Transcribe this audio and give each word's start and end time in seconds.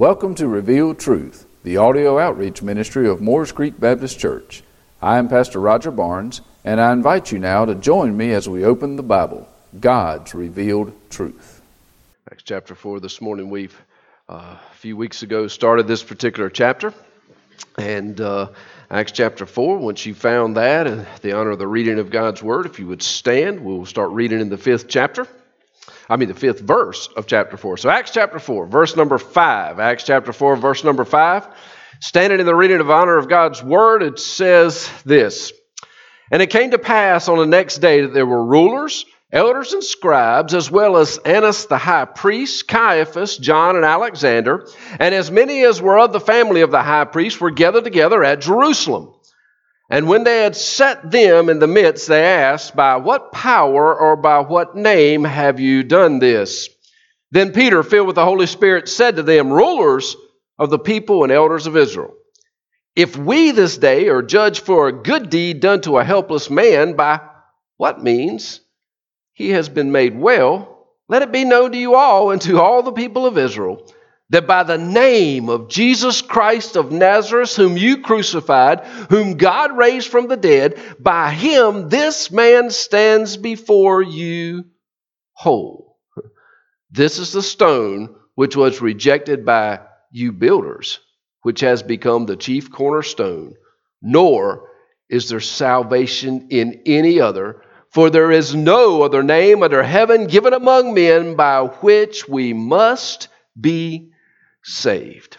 Welcome 0.00 0.34
to 0.36 0.48
Revealed 0.48 0.98
Truth, 0.98 1.44
the 1.62 1.76
audio 1.76 2.18
outreach 2.18 2.62
ministry 2.62 3.06
of 3.06 3.20
Moores 3.20 3.52
Creek 3.52 3.78
Baptist 3.78 4.18
Church. 4.18 4.62
I 5.02 5.18
am 5.18 5.28
Pastor 5.28 5.60
Roger 5.60 5.90
Barnes, 5.90 6.40
and 6.64 6.80
I 6.80 6.94
invite 6.94 7.30
you 7.30 7.38
now 7.38 7.66
to 7.66 7.74
join 7.74 8.16
me 8.16 8.32
as 8.32 8.48
we 8.48 8.64
open 8.64 8.96
the 8.96 9.02
Bible, 9.02 9.46
God's 9.78 10.34
Revealed 10.34 10.94
Truth. 11.10 11.60
Acts 12.32 12.44
chapter 12.44 12.74
4 12.74 13.00
this 13.00 13.20
morning. 13.20 13.50
We've, 13.50 13.78
uh, 14.26 14.56
a 14.72 14.74
few 14.76 14.96
weeks 14.96 15.22
ago, 15.22 15.48
started 15.48 15.86
this 15.86 16.02
particular 16.02 16.48
chapter. 16.48 16.94
And 17.76 18.18
uh, 18.22 18.48
Acts 18.90 19.12
chapter 19.12 19.44
4, 19.44 19.76
once 19.76 20.06
you 20.06 20.14
found 20.14 20.56
that 20.56 20.86
and 20.86 21.06
the 21.20 21.32
honor 21.32 21.50
of 21.50 21.58
the 21.58 21.68
reading 21.68 21.98
of 21.98 22.08
God's 22.08 22.42
Word, 22.42 22.64
if 22.64 22.78
you 22.78 22.86
would 22.86 23.02
stand, 23.02 23.60
we'll 23.60 23.84
start 23.84 24.12
reading 24.12 24.40
in 24.40 24.48
the 24.48 24.56
fifth 24.56 24.88
chapter. 24.88 25.28
I 26.10 26.16
mean, 26.16 26.28
the 26.28 26.34
fifth 26.34 26.58
verse 26.58 27.06
of 27.06 27.28
chapter 27.28 27.56
4. 27.56 27.76
So, 27.76 27.88
Acts 27.88 28.10
chapter 28.10 28.40
4, 28.40 28.66
verse 28.66 28.96
number 28.96 29.16
5. 29.16 29.78
Acts 29.78 30.02
chapter 30.02 30.32
4, 30.32 30.56
verse 30.56 30.82
number 30.82 31.04
5. 31.04 31.46
Standing 32.00 32.40
in 32.40 32.46
the 32.46 32.54
reading 32.54 32.80
of 32.80 32.90
honor 32.90 33.16
of 33.16 33.28
God's 33.28 33.62
word, 33.62 34.02
it 34.02 34.18
says 34.18 34.90
this 35.04 35.52
And 36.32 36.42
it 36.42 36.50
came 36.50 36.72
to 36.72 36.78
pass 36.78 37.28
on 37.28 37.38
the 37.38 37.46
next 37.46 37.78
day 37.78 38.00
that 38.00 38.12
there 38.12 38.26
were 38.26 38.44
rulers, 38.44 39.06
elders, 39.30 39.72
and 39.72 39.84
scribes, 39.84 40.52
as 40.52 40.68
well 40.68 40.96
as 40.96 41.18
Annas 41.18 41.66
the 41.66 41.78
high 41.78 42.06
priest, 42.06 42.66
Caiaphas, 42.66 43.36
John, 43.36 43.76
and 43.76 43.84
Alexander, 43.84 44.66
and 44.98 45.14
as 45.14 45.30
many 45.30 45.62
as 45.62 45.80
were 45.80 46.00
of 46.00 46.12
the 46.12 46.18
family 46.18 46.62
of 46.62 46.72
the 46.72 46.82
high 46.82 47.04
priest 47.04 47.40
were 47.40 47.52
gathered 47.52 47.84
together 47.84 48.24
at 48.24 48.40
Jerusalem. 48.40 49.14
And 49.90 50.06
when 50.06 50.22
they 50.22 50.42
had 50.42 50.54
set 50.54 51.10
them 51.10 51.48
in 51.48 51.58
the 51.58 51.66
midst, 51.66 52.06
they 52.06 52.24
asked, 52.24 52.76
By 52.76 52.96
what 52.96 53.32
power 53.32 53.94
or 53.98 54.16
by 54.16 54.38
what 54.38 54.76
name 54.76 55.24
have 55.24 55.58
you 55.58 55.82
done 55.82 56.20
this? 56.20 56.68
Then 57.32 57.52
Peter, 57.52 57.82
filled 57.82 58.06
with 58.06 58.16
the 58.16 58.24
Holy 58.24 58.46
Spirit, 58.46 58.88
said 58.88 59.16
to 59.16 59.24
them, 59.24 59.52
Rulers 59.52 60.16
of 60.58 60.70
the 60.70 60.78
people 60.78 61.24
and 61.24 61.32
elders 61.32 61.66
of 61.66 61.76
Israel, 61.76 62.14
if 62.94 63.16
we 63.16 63.50
this 63.50 63.78
day 63.78 64.08
are 64.08 64.22
judged 64.22 64.64
for 64.64 64.86
a 64.86 64.92
good 64.92 65.28
deed 65.28 65.60
done 65.60 65.80
to 65.82 65.98
a 65.98 66.04
helpless 66.04 66.50
man, 66.50 66.94
by 66.94 67.20
what 67.76 68.02
means 68.02 68.60
he 69.32 69.50
has 69.50 69.68
been 69.68 69.90
made 69.90 70.18
well, 70.18 70.88
let 71.08 71.22
it 71.22 71.32
be 71.32 71.44
known 71.44 71.72
to 71.72 71.78
you 71.78 71.96
all 71.96 72.30
and 72.30 72.42
to 72.42 72.60
all 72.60 72.82
the 72.82 72.92
people 72.92 73.26
of 73.26 73.38
Israel 73.38 73.86
that 74.30 74.46
by 74.46 74.62
the 74.62 74.78
name 74.78 75.48
of 75.48 75.68
Jesus 75.68 76.22
Christ 76.22 76.76
of 76.76 76.92
Nazareth, 76.92 77.56
whom 77.56 77.76
you 77.76 77.98
crucified, 77.98 78.84
whom 79.10 79.36
God 79.36 79.76
raised 79.76 80.08
from 80.08 80.28
the 80.28 80.36
dead, 80.36 80.80
by 81.00 81.32
him 81.32 81.88
this 81.88 82.30
man 82.30 82.70
stands 82.70 83.36
before 83.36 84.02
you 84.02 84.66
whole. 85.32 85.98
This 86.92 87.18
is 87.18 87.32
the 87.32 87.42
stone 87.42 88.14
which 88.36 88.56
was 88.56 88.80
rejected 88.80 89.44
by 89.44 89.80
you 90.12 90.32
builders, 90.32 91.00
which 91.42 91.60
has 91.60 91.82
become 91.82 92.26
the 92.26 92.36
chief 92.36 92.70
cornerstone, 92.70 93.54
nor 94.00 94.68
is 95.08 95.28
there 95.28 95.40
salvation 95.40 96.48
in 96.50 96.82
any 96.86 97.20
other. 97.20 97.62
For 97.90 98.10
there 98.10 98.30
is 98.30 98.54
no 98.54 99.02
other 99.02 99.24
name 99.24 99.64
under 99.64 99.82
heaven 99.82 100.28
given 100.28 100.52
among 100.52 100.94
men 100.94 101.34
by 101.34 101.62
which 101.62 102.28
we 102.28 102.52
must 102.52 103.26
be 103.60 104.12
saved. 104.62 105.38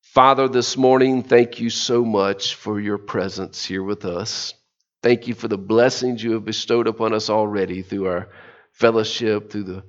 Father, 0.00 0.48
this 0.48 0.76
morning, 0.76 1.22
thank 1.22 1.60
you 1.60 1.70
so 1.70 2.04
much 2.04 2.54
for 2.54 2.78
your 2.78 2.98
presence 2.98 3.64
here 3.64 3.82
with 3.82 4.04
us. 4.04 4.54
Thank 5.02 5.26
you 5.26 5.34
for 5.34 5.48
the 5.48 5.58
blessings 5.58 6.22
you 6.22 6.32
have 6.32 6.44
bestowed 6.44 6.86
upon 6.86 7.12
us 7.12 7.28
already 7.28 7.82
through 7.82 8.06
our 8.06 8.28
fellowship, 8.72 9.50
through 9.50 9.64
the 9.64 9.84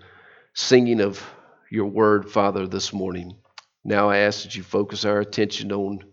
singing 0.53 0.99
of 0.99 1.23
your 1.69 1.85
word, 1.85 2.29
Father, 2.29 2.67
this 2.67 2.91
morning. 2.91 3.37
Now 3.83 4.09
I 4.09 4.17
ask 4.17 4.43
that 4.43 4.55
you 4.55 4.63
focus 4.63 5.05
our 5.05 5.19
attention 5.19 5.71
on 5.71 6.03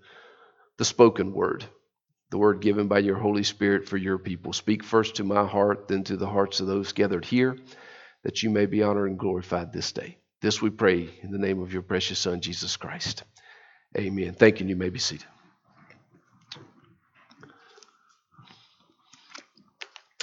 the 0.76 0.84
spoken 0.84 1.32
word, 1.32 1.64
the 2.30 2.38
word 2.38 2.60
given 2.60 2.88
by 2.88 2.98
your 2.98 3.16
Holy 3.16 3.44
Spirit 3.44 3.88
for 3.88 3.96
your 3.96 4.18
people. 4.18 4.52
Speak 4.52 4.84
first 4.84 5.16
to 5.16 5.24
my 5.24 5.46
heart, 5.46 5.88
then 5.88 6.04
to 6.04 6.16
the 6.16 6.28
hearts 6.28 6.60
of 6.60 6.66
those 6.66 6.92
gathered 6.92 7.24
here, 7.24 7.56
that 8.24 8.42
you 8.42 8.50
may 8.50 8.66
be 8.66 8.82
honored 8.82 9.08
and 9.08 9.18
glorified 9.18 9.72
this 9.72 9.92
day. 9.92 10.18
This 10.42 10.60
we 10.60 10.70
pray 10.70 11.08
in 11.22 11.30
the 11.30 11.38
name 11.38 11.62
of 11.62 11.72
your 11.72 11.82
precious 11.82 12.18
Son, 12.18 12.40
Jesus 12.40 12.76
Christ. 12.76 13.22
Amen. 13.96 14.34
Thank 14.34 14.58
you. 14.58 14.66
You 14.66 14.74
may 14.74 14.88
be 14.88 14.98
seated. 14.98 15.28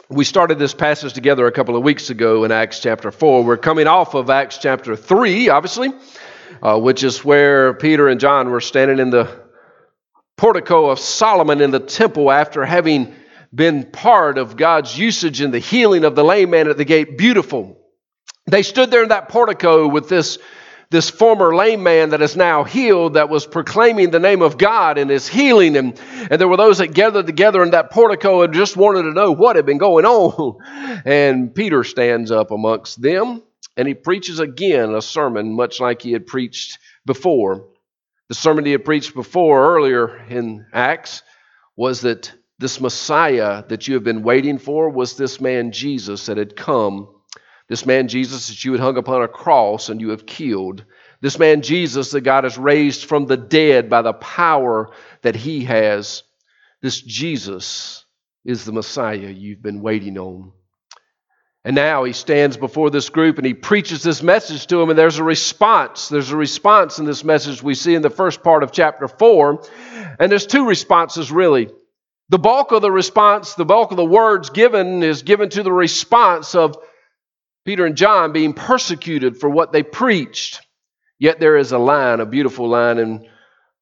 We 0.09 0.25
started 0.25 0.59
this 0.59 0.73
passage 0.73 1.13
together 1.13 1.47
a 1.47 1.53
couple 1.53 1.77
of 1.77 1.83
weeks 1.83 2.09
ago 2.09 2.43
in 2.43 2.51
Acts 2.51 2.81
chapter 2.81 3.11
4. 3.11 3.45
We're 3.45 3.55
coming 3.55 3.87
off 3.87 4.13
of 4.13 4.29
Acts 4.29 4.57
chapter 4.57 4.97
3, 4.97 5.47
obviously, 5.47 5.93
uh, 6.61 6.77
which 6.77 7.05
is 7.05 7.23
where 7.23 7.73
Peter 7.73 8.09
and 8.09 8.19
John 8.19 8.49
were 8.49 8.59
standing 8.59 8.99
in 8.99 9.11
the 9.11 9.29
portico 10.35 10.89
of 10.89 10.99
Solomon 10.99 11.61
in 11.61 11.71
the 11.71 11.79
temple 11.79 12.29
after 12.29 12.65
having 12.65 13.15
been 13.55 13.89
part 13.89 14.37
of 14.37 14.57
God's 14.57 14.97
usage 14.99 15.39
in 15.39 15.51
the 15.51 15.59
healing 15.59 16.03
of 16.03 16.15
the 16.15 16.25
lame 16.25 16.49
man 16.49 16.67
at 16.67 16.75
the 16.75 16.83
gate. 16.83 17.17
Beautiful 17.17 17.78
they 18.51 18.63
stood 18.63 18.91
there 18.91 19.03
in 19.03 19.09
that 19.09 19.29
portico 19.29 19.87
with 19.87 20.09
this, 20.09 20.37
this 20.89 21.09
former 21.09 21.55
lame 21.55 21.83
man 21.83 22.09
that 22.11 22.21
is 22.21 22.35
now 22.35 22.63
healed, 22.63 23.13
that 23.13 23.29
was 23.29 23.45
proclaiming 23.45 24.11
the 24.11 24.19
name 24.19 24.41
of 24.41 24.57
God 24.57 24.97
and 24.97 25.09
his 25.09 25.27
healing. 25.27 25.75
And, 25.77 25.99
and 26.29 26.39
there 26.39 26.47
were 26.47 26.57
those 26.57 26.79
that 26.79 26.93
gathered 26.93 27.25
together 27.27 27.63
in 27.63 27.71
that 27.71 27.91
portico 27.91 28.41
and 28.41 28.53
just 28.53 28.77
wanted 28.77 29.03
to 29.03 29.13
know 29.13 29.31
what 29.31 29.55
had 29.55 29.65
been 29.65 29.77
going 29.77 30.05
on. 30.05 30.57
And 31.05 31.53
Peter 31.55 31.83
stands 31.83 32.31
up 32.31 32.51
amongst 32.51 33.01
them 33.01 33.41
and 33.77 33.87
he 33.87 33.93
preaches 33.93 34.39
again 34.39 34.93
a 34.93 35.01
sermon, 35.01 35.53
much 35.53 35.79
like 35.79 36.01
he 36.01 36.11
had 36.11 36.27
preached 36.27 36.77
before. 37.05 37.67
The 38.27 38.35
sermon 38.35 38.65
he 38.65 38.73
had 38.73 38.83
preached 38.83 39.13
before 39.13 39.75
earlier 39.75 40.17
in 40.27 40.65
Acts 40.73 41.23
was 41.77 42.01
that 42.01 42.33
this 42.59 42.81
Messiah 42.81 43.63
that 43.69 43.87
you 43.87 43.93
have 43.93 44.03
been 44.03 44.21
waiting 44.21 44.57
for 44.57 44.89
was 44.89 45.15
this 45.15 45.39
man 45.39 45.71
Jesus 45.71 46.25
that 46.25 46.37
had 46.37 46.57
come 46.57 47.07
this 47.69 47.85
man 47.85 48.07
Jesus 48.07 48.47
that 48.49 48.65
you 48.65 48.71
had 48.71 48.81
hung 48.81 48.97
upon 48.97 49.21
a 49.21 49.27
cross 49.27 49.89
and 49.89 50.01
you 50.01 50.09
have 50.09 50.25
killed. 50.25 50.83
This 51.21 51.37
man 51.37 51.61
Jesus 51.61 52.11
that 52.11 52.21
God 52.21 52.43
has 52.43 52.57
raised 52.57 53.05
from 53.05 53.27
the 53.27 53.37
dead 53.37 53.89
by 53.89 54.01
the 54.01 54.13
power 54.13 54.89
that 55.21 55.35
he 55.35 55.65
has. 55.65 56.23
This 56.81 56.99
Jesus 56.99 58.05
is 58.43 58.65
the 58.65 58.71
Messiah 58.71 59.17
you've 59.29 59.61
been 59.61 59.81
waiting 59.81 60.17
on. 60.17 60.51
And 61.63 61.75
now 61.75 62.05
he 62.05 62.13
stands 62.13 62.57
before 62.57 62.89
this 62.89 63.09
group 63.09 63.37
and 63.37 63.45
he 63.45 63.53
preaches 63.53 64.01
this 64.01 64.23
message 64.23 64.65
to 64.67 64.77
them, 64.77 64.89
and 64.89 64.97
there's 64.97 65.19
a 65.19 65.23
response. 65.23 66.07
There's 66.07 66.31
a 66.31 66.37
response 66.37 66.97
in 66.97 67.05
this 67.05 67.23
message 67.23 67.61
we 67.61 67.75
see 67.75 67.93
in 67.93 68.01
the 68.01 68.09
first 68.09 68.41
part 68.41 68.63
of 68.63 68.71
chapter 68.71 69.07
4. 69.07 69.63
And 70.19 70.31
there's 70.31 70.47
two 70.47 70.65
responses, 70.65 71.31
really. 71.31 71.69
The 72.29 72.39
bulk 72.39 72.71
of 72.71 72.81
the 72.81 72.91
response, 72.91 73.53
the 73.55 73.65
bulk 73.65 73.91
of 73.91 73.97
the 73.97 74.05
words 74.05 74.49
given, 74.49 75.03
is 75.03 75.21
given 75.21 75.49
to 75.49 75.61
the 75.61 75.71
response 75.71 76.55
of 76.55 76.77
Peter 77.69 77.85
and 77.85 77.95
John 77.95 78.31
being 78.31 78.53
persecuted 78.53 79.37
for 79.37 79.47
what 79.47 79.71
they 79.71 79.83
preached. 79.83 80.59
Yet 81.19 81.39
there 81.39 81.55
is 81.55 81.71
a 81.71 81.77
line, 81.77 82.19
a 82.19 82.25
beautiful 82.25 82.67
line 82.67 82.97
in 82.97 83.29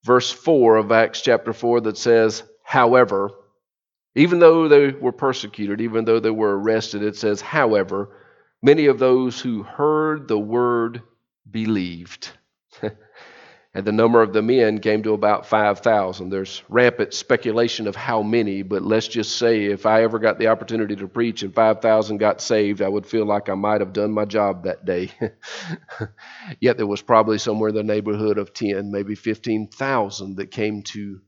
verse 0.03 0.29
4 0.29 0.75
of 0.75 0.91
Acts 0.91 1.21
chapter 1.21 1.53
4 1.53 1.79
that 1.79 1.97
says, 1.97 2.43
However, 2.65 3.31
even 4.13 4.39
though 4.39 4.67
they 4.67 4.89
were 4.89 5.13
persecuted, 5.13 5.79
even 5.79 6.03
though 6.03 6.19
they 6.19 6.29
were 6.29 6.59
arrested, 6.59 7.01
it 7.01 7.15
says, 7.15 7.39
However, 7.39 8.09
many 8.61 8.87
of 8.87 8.99
those 8.99 9.39
who 9.39 9.63
heard 9.63 10.27
the 10.27 10.37
word 10.37 11.01
believed. 11.49 12.31
And 13.77 13.85
the 13.85 13.91
number 13.91 14.23
of 14.23 14.33
the 14.33 14.41
men 14.41 14.79
came 14.79 15.03
to 15.03 15.13
about 15.13 15.45
5,000. 15.45 16.31
There's 16.31 16.63
rampant 16.67 17.13
speculation 17.13 17.85
of 17.85 17.95
how 17.95 18.23
many, 18.23 18.63
but 18.63 18.81
let's 18.81 19.07
just 19.07 19.38
say 19.38 19.65
if 19.65 19.85
I 19.85 20.01
ever 20.01 20.17
got 20.17 20.39
the 20.39 20.47
opportunity 20.47 20.95
to 20.95 21.07
preach 21.07 21.43
and 21.43 21.53
5,000 21.53 22.17
got 22.17 22.41
saved, 22.41 22.81
I 22.81 22.89
would 22.89 23.05
feel 23.05 23.27
like 23.27 23.49
I 23.49 23.53
might 23.53 23.81
have 23.81 23.93
done 23.93 24.11
my 24.11 24.25
job 24.25 24.63
that 24.63 24.83
day. 24.85 25.11
Yet 26.59 26.77
there 26.77 26.88
was 26.88 27.03
probably 27.03 27.38
somewhere 27.38 27.69
in 27.69 27.75
the 27.75 27.83
neighborhood 27.83 28.39
of 28.39 28.51
10, 28.51 28.91
maybe 28.91 29.13
15,000 29.13 30.38
that 30.38 30.50
came 30.50 30.81
to 30.81 31.21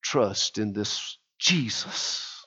trust 0.00 0.58
in 0.58 0.72
this 0.72 1.18
Jesus. 1.40 2.46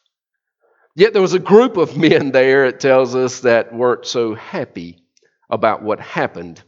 Yet 0.95 1.11
there 1.11 1.21
was 1.21 1.33
a 1.33 1.39
group 1.39 1.75
of 1.75 1.97
men 1.97 2.31
there, 2.31 2.63
it 2.63 2.79
tells 2.79 3.13
us, 3.13 3.41
that 3.41 3.73
weren't 3.73 4.06
so 4.06 4.35
happy 4.35 5.03
about 5.50 5.83
what 5.83 6.00
happened 6.00 6.63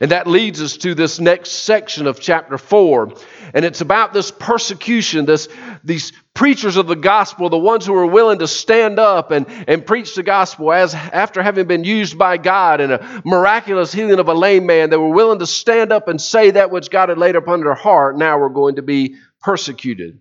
and 0.00 0.12
that 0.12 0.26
leads 0.26 0.62
us 0.62 0.76
to 0.78 0.94
this 0.94 1.18
next 1.18 1.50
section 1.50 2.06
of 2.06 2.20
chapter 2.20 2.56
4. 2.58 3.12
And 3.54 3.64
it's 3.64 3.80
about 3.80 4.12
this 4.12 4.30
persecution, 4.30 5.24
this, 5.24 5.48
these 5.82 6.12
preachers 6.34 6.76
of 6.76 6.86
the 6.86 6.94
gospel, 6.94 7.48
the 7.48 7.58
ones 7.58 7.84
who 7.84 7.94
are 7.94 8.06
willing 8.06 8.38
to 8.38 8.46
stand 8.46 8.98
up 8.98 9.30
and, 9.32 9.46
and 9.66 9.84
preach 9.84 10.14
the 10.14 10.22
gospel 10.22 10.72
as 10.72 10.94
after 10.94 11.42
having 11.42 11.66
been 11.66 11.82
used 11.82 12.16
by 12.16 12.36
God 12.36 12.80
in 12.80 12.92
a 12.92 13.22
miraculous 13.24 13.92
healing 13.92 14.20
of 14.20 14.28
a 14.28 14.34
lame 14.34 14.66
man, 14.66 14.90
they 14.90 14.96
were 14.96 15.10
willing 15.10 15.40
to 15.40 15.46
stand 15.46 15.90
up 15.92 16.06
and 16.06 16.20
say 16.20 16.52
that 16.52 16.70
which 16.70 16.90
God 16.90 17.08
had 17.08 17.18
laid 17.18 17.36
upon 17.36 17.60
their 17.60 17.74
heart. 17.74 18.16
Now 18.16 18.38
we're 18.38 18.48
going 18.50 18.76
to 18.76 18.82
be 18.82 19.16
persecuted. 19.40 20.20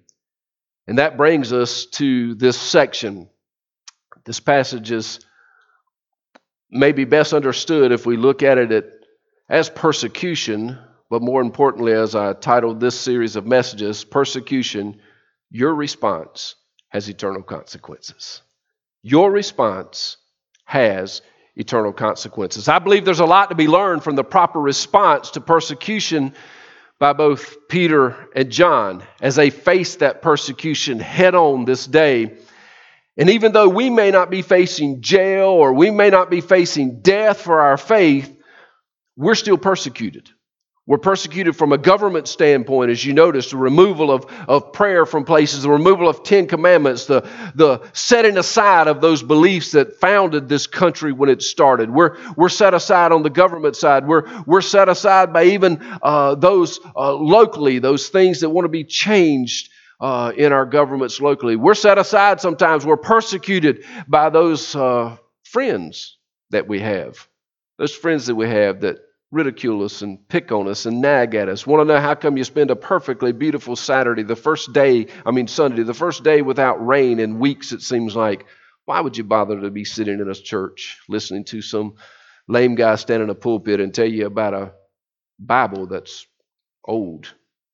And 0.87 0.97
that 0.97 1.17
brings 1.17 1.53
us 1.53 1.85
to 1.85 2.33
this 2.33 2.59
section. 2.59 3.29
This 4.25 4.39
passage 4.39 4.91
is 4.91 5.19
maybe 6.71 7.05
best 7.05 7.33
understood 7.33 7.91
if 7.91 8.05
we 8.05 8.17
look 8.17 8.43
at 8.43 8.57
it 8.57 8.71
at 8.71 8.98
as 9.49 9.69
persecution, 9.69 10.77
but 11.09 11.21
more 11.23 11.41
importantly, 11.41 11.93
as 11.93 12.15
I 12.15 12.33
titled 12.33 12.79
this 12.79 12.99
series 12.99 13.35
of 13.35 13.47
messages, 13.47 14.03
Persecution, 14.03 15.01
Your 15.49 15.73
Response 15.73 16.55
Has 16.89 17.09
Eternal 17.09 17.41
Consequences. 17.41 18.43
Your 19.01 19.31
response 19.31 20.17
has 20.65 21.21
eternal 21.55 21.91
consequences. 21.91 22.67
I 22.67 22.79
believe 22.79 23.05
there's 23.05 23.19
a 23.19 23.25
lot 23.25 23.49
to 23.49 23.55
be 23.55 23.67
learned 23.67 24.03
from 24.03 24.15
the 24.15 24.23
proper 24.23 24.59
response 24.59 25.31
to 25.31 25.41
persecution 25.41 26.33
by 26.99 27.13
both 27.13 27.67
Peter 27.69 28.29
and 28.35 28.51
John 28.51 29.03
as 29.21 29.35
they 29.35 29.49
faced 29.49 29.99
that 29.99 30.21
persecution 30.21 30.99
head 30.99 31.33
on 31.33 31.65
this 31.65 31.87
day. 31.87 32.37
And 33.17 33.29
even 33.31 33.51
though 33.51 33.67
we 33.67 33.89
may 33.89 34.11
not 34.11 34.29
be 34.29 34.41
facing 34.41 35.01
jail 35.01 35.47
or 35.47 35.73
we 35.73 35.91
may 35.91 36.09
not 36.09 36.29
be 36.29 36.41
facing 36.41 37.01
death 37.01 37.41
for 37.41 37.61
our 37.61 37.77
faith, 37.77 38.38
we're 39.19 39.35
still 39.35 39.57
persecuted. 39.57 40.29
We're 40.87 40.97
persecuted 40.97 41.55
from 41.55 41.71
a 41.71 41.77
government 41.77 42.27
standpoint, 42.27 42.89
as 42.89 43.05
you 43.05 43.13
notice, 43.13 43.51
the 43.51 43.57
removal 43.57 44.11
of, 44.11 44.25
of 44.47 44.73
prayer 44.73 45.05
from 45.05 45.23
places, 45.23 45.61
the 45.61 45.69
removal 45.69 46.09
of 46.09 46.23
Ten 46.23 46.47
Commandments, 46.47 47.05
the, 47.05 47.29
the 47.53 47.81
setting 47.93 48.37
aside 48.37 48.87
of 48.87 49.01
those 49.01 49.21
beliefs 49.21 49.73
that 49.73 49.97
founded 49.97 50.49
this 50.49 50.65
country 50.65 51.11
when 51.11 51.29
it 51.29 51.43
started. 51.43 51.91
We're, 51.91 52.17
we're 52.35 52.49
set 52.49 52.73
aside 52.73 53.11
on 53.11 53.21
the 53.21 53.29
government 53.29 53.75
side. 53.75 54.07
We're, 54.07 54.23
we're 54.47 54.61
set 54.61 54.89
aside 54.89 55.31
by 55.31 55.43
even 55.43 55.79
uh, 56.01 56.35
those 56.35 56.79
uh, 56.95 57.13
locally, 57.13 57.77
those 57.77 58.07
things 58.09 58.39
that 58.39 58.49
want 58.49 58.65
to 58.65 58.69
be 58.69 58.85
changed 58.85 59.69
uh, 59.99 60.31
in 60.35 60.53
our 60.53 60.65
governments 60.65 61.19
locally. 61.19 61.57
We're 61.57 61.75
set 61.75 61.99
aside 61.99 62.39
sometimes. 62.41 62.85
We're 62.85 62.97
persecuted 62.97 63.83
by 64.07 64.29
those 64.29 64.75
uh, 64.75 65.17
friends 65.43 66.17
that 66.49 66.67
we 66.67 66.79
have, 66.79 67.27
those 67.77 67.93
friends 67.93 68.25
that 68.25 68.35
we 68.35 68.47
have 68.47 68.81
that 68.81 68.97
ridicule 69.31 69.83
us 69.83 70.01
and 70.01 70.27
pick 70.27 70.51
on 70.51 70.67
us 70.67 70.85
and 70.85 71.01
nag 71.01 71.35
at 71.35 71.49
us. 71.49 71.67
Want 71.67 71.87
to 71.87 71.93
know 71.93 71.99
how 71.99 72.15
come 72.15 72.37
you 72.37 72.43
spend 72.43 72.71
a 72.71 72.75
perfectly 72.75 73.31
beautiful 73.31 73.75
Saturday, 73.75 74.23
the 74.23 74.35
first 74.35 74.73
day, 74.73 75.07
I 75.25 75.31
mean 75.31 75.47
Sunday, 75.47 75.83
the 75.83 75.93
first 75.93 76.23
day 76.23 76.41
without 76.41 76.85
rain 76.85 77.19
in 77.19 77.39
weeks, 77.39 77.71
it 77.71 77.81
seems 77.81 78.15
like. 78.15 78.45
Why 78.85 79.01
would 79.01 79.17
you 79.17 79.23
bother 79.23 79.61
to 79.61 79.69
be 79.69 79.85
sitting 79.85 80.19
in 80.19 80.29
a 80.29 80.33
church 80.33 80.97
listening 81.07 81.43
to 81.45 81.61
some 81.61 81.95
lame 82.47 82.73
guy 82.73 82.95
stand 82.95 83.21
in 83.21 83.29
a 83.29 83.35
pulpit 83.35 83.79
and 83.79 83.93
tell 83.93 84.07
you 84.09 84.25
about 84.25 84.55
a 84.55 84.73
Bible 85.37 85.85
that's 85.85 86.25
old 86.83 87.31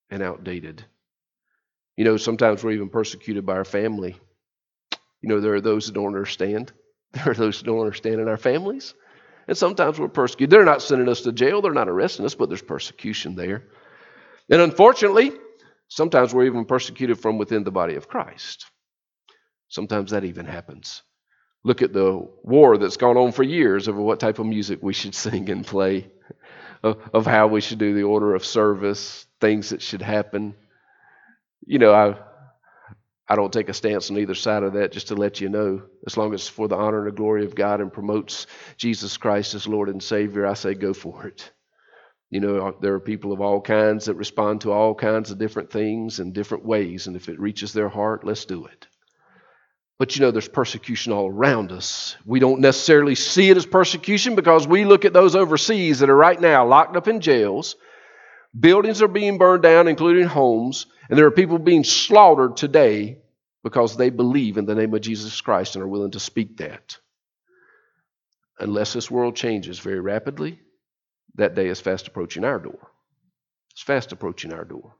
and 0.09 0.21
outdated? 0.21 0.83
You 1.95 2.03
know, 2.03 2.17
sometimes 2.17 2.63
we're 2.63 2.71
even 2.71 2.89
persecuted 2.89 3.45
by 3.45 3.53
our 3.53 3.63
family. 3.63 4.17
You 5.21 5.29
know, 5.29 5.39
there 5.39 5.53
are 5.53 5.61
those 5.61 5.85
that 5.87 5.93
don't 5.93 6.07
understand. 6.07 6.71
There 7.13 7.31
are 7.31 7.33
those 7.33 7.59
that 7.59 7.65
don't 7.65 7.79
understand 7.79 8.19
in 8.19 8.27
our 8.27 8.35
families. 8.35 8.93
And 9.47 9.57
sometimes 9.57 9.99
we're 9.99 10.07
persecuted. 10.07 10.49
They're 10.49 10.65
not 10.65 10.81
sending 10.81 11.09
us 11.09 11.21
to 11.21 11.31
jail, 11.31 11.61
they're 11.61 11.73
not 11.73 11.89
arresting 11.89 12.25
us, 12.25 12.35
but 12.35 12.49
there's 12.49 12.61
persecution 12.61 13.35
there. 13.35 13.63
And 14.49 14.61
unfortunately, 14.61 15.31
sometimes 15.87 16.33
we're 16.33 16.45
even 16.45 16.65
persecuted 16.65 17.19
from 17.19 17.37
within 17.37 17.63
the 17.63 17.71
body 17.71 17.95
of 17.95 18.07
Christ. 18.07 18.65
Sometimes 19.69 20.11
that 20.11 20.23
even 20.23 20.45
happens. 20.45 21.03
Look 21.63 21.81
at 21.81 21.93
the 21.93 22.27
war 22.43 22.77
that's 22.77 22.97
gone 22.97 23.17
on 23.17 23.31
for 23.31 23.43
years 23.43 23.87
over 23.87 23.99
what 23.99 24.19
type 24.19 24.37
of 24.39 24.45
music 24.45 24.79
we 24.81 24.93
should 24.93 25.15
sing 25.25 25.49
and 25.49 25.65
play, 25.65 26.09
of, 26.83 26.97
of 27.13 27.25
how 27.25 27.47
we 27.47 27.61
should 27.61 27.79
do 27.79 27.93
the 27.93 28.03
order 28.03 28.35
of 28.35 28.45
service, 28.45 29.25
things 29.41 29.69
that 29.69 29.81
should 29.81 30.01
happen. 30.01 30.55
You 31.65 31.79
know, 31.79 31.93
I 31.93 32.15
I 33.27 33.35
don't 33.35 33.51
take 33.51 33.69
a 33.69 33.73
stance 33.73 34.11
on 34.11 34.17
either 34.17 34.35
side 34.35 34.63
of 34.63 34.73
that, 34.73 34.91
just 34.91 35.07
to 35.07 35.15
let 35.15 35.41
you 35.41 35.49
know. 35.49 35.83
As 36.05 36.15
long 36.15 36.33
as 36.33 36.41
it's 36.41 36.49
for 36.49 36.67
the 36.67 36.75
honor 36.75 36.99
and 36.99 37.07
the 37.07 37.17
glory 37.17 37.43
of 37.45 37.55
God 37.55 37.81
and 37.81 37.91
promotes 37.91 38.45
Jesus 38.77 39.17
Christ 39.17 39.55
as 39.55 39.67
Lord 39.67 39.89
and 39.89 40.01
Savior, 40.01 40.45
I 40.45 40.53
say 40.53 40.75
go 40.75 40.93
for 40.93 41.25
it. 41.25 41.51
You 42.29 42.39
know, 42.39 42.67
uh, 42.67 42.71
there 42.81 42.93
are 42.93 42.99
people 42.99 43.31
of 43.31 43.41
all 43.41 43.61
kinds 43.61 44.05
that 44.05 44.15
respond 44.15 44.61
to 44.61 44.71
all 44.71 44.93
kinds 44.93 45.31
of 45.31 45.39
different 45.39 45.71
things 45.71 46.19
in 46.19 46.33
different 46.33 46.65
ways, 46.65 47.07
and 47.07 47.15
if 47.15 47.29
it 47.29 47.39
reaches 47.39 47.73
their 47.73 47.89
heart, 47.89 48.23
let's 48.23 48.45
do 48.45 48.65
it. 48.65 48.87
But 49.97 50.15
you 50.15 50.21
know, 50.21 50.31
there's 50.31 50.49
persecution 50.49 51.13
all 51.13 51.29
around 51.29 51.71
us. 51.71 52.17
We 52.25 52.39
don't 52.39 52.59
necessarily 52.59 53.15
see 53.15 53.49
it 53.49 53.57
as 53.57 53.65
persecution 53.65 54.35
because 54.35 54.67
we 54.67 54.83
look 54.83 55.05
at 55.05 55.13
those 55.13 55.35
overseas 55.35 55.99
that 55.99 56.09
are 56.09 56.15
right 56.15 56.39
now 56.39 56.67
locked 56.67 56.97
up 56.97 57.07
in 57.07 57.21
jails. 57.21 57.75
Buildings 58.57 59.01
are 59.01 59.07
being 59.07 59.37
burned 59.37 59.63
down, 59.63 59.87
including 59.87 60.25
homes. 60.25 60.85
And 61.09 61.17
there 61.17 61.25
are 61.25 61.31
people 61.31 61.59
being 61.59 61.83
slaughtered 61.83 62.57
today 62.57 63.19
because 63.63 63.97
they 63.97 64.09
believe 64.09 64.57
in 64.57 64.65
the 64.65 64.75
name 64.75 64.93
of 64.93 65.01
Jesus 65.01 65.41
Christ 65.41 65.75
and 65.75 65.83
are 65.83 65.87
willing 65.87 66.11
to 66.11 66.19
speak 66.19 66.57
that. 66.57 66.97
Unless 68.59 68.93
this 68.93 69.11
world 69.11 69.35
changes 69.35 69.79
very 69.79 69.99
rapidly, 69.99 70.59
that 71.35 71.55
day 71.55 71.67
is 71.67 71.81
fast 71.81 72.07
approaching 72.07 72.45
our 72.45 72.59
door. 72.59 72.91
It's 73.71 73.81
fast 73.81 74.13
approaching 74.13 74.53
our 74.53 74.63
door. 74.63 74.95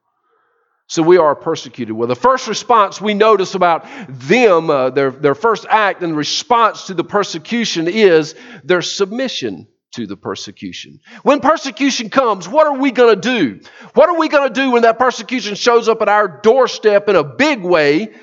So 0.88 1.02
we 1.02 1.18
are 1.18 1.36
persecuted. 1.36 1.96
Well, 1.96 2.08
the 2.08 2.16
first 2.16 2.48
response 2.48 3.00
we 3.00 3.14
notice 3.14 3.56
about 3.56 3.88
them, 4.10 4.70
uh, 4.70 4.90
their, 4.92 5.10
their 5.10 5.34
first 5.34 5.66
act 5.70 6.04
and 6.04 6.16
response 6.16 6.88
to 6.88 6.94
the 6.94 7.04
persecution 7.04 7.88
is 7.88 8.36
their 8.64 8.82
submission 8.82 9.68
to 9.96 10.06
the 10.06 10.18
persecution. 10.18 11.00
When 11.24 11.40
persecution 11.40 12.10
comes, 12.10 12.48
what 12.48 12.68
are 12.68 12.78
we 12.78 12.92
going 12.92 13.20
to 13.20 13.22
do? 13.22 13.60
What 13.94 14.10
are 14.10 14.20
we 14.20 14.28
going 14.28 14.48
to 14.48 14.54
do 14.54 14.72
when 14.72 14.84
that 14.84 15.00
persecution 15.00 15.56
shows 15.56 15.88
up 15.88 16.02
at 16.02 16.10
our 16.10 16.28
doorstep 16.28 17.10
in 17.10 17.16
a 17.16 17.24
big 17.24 17.62
way? 17.62 18.14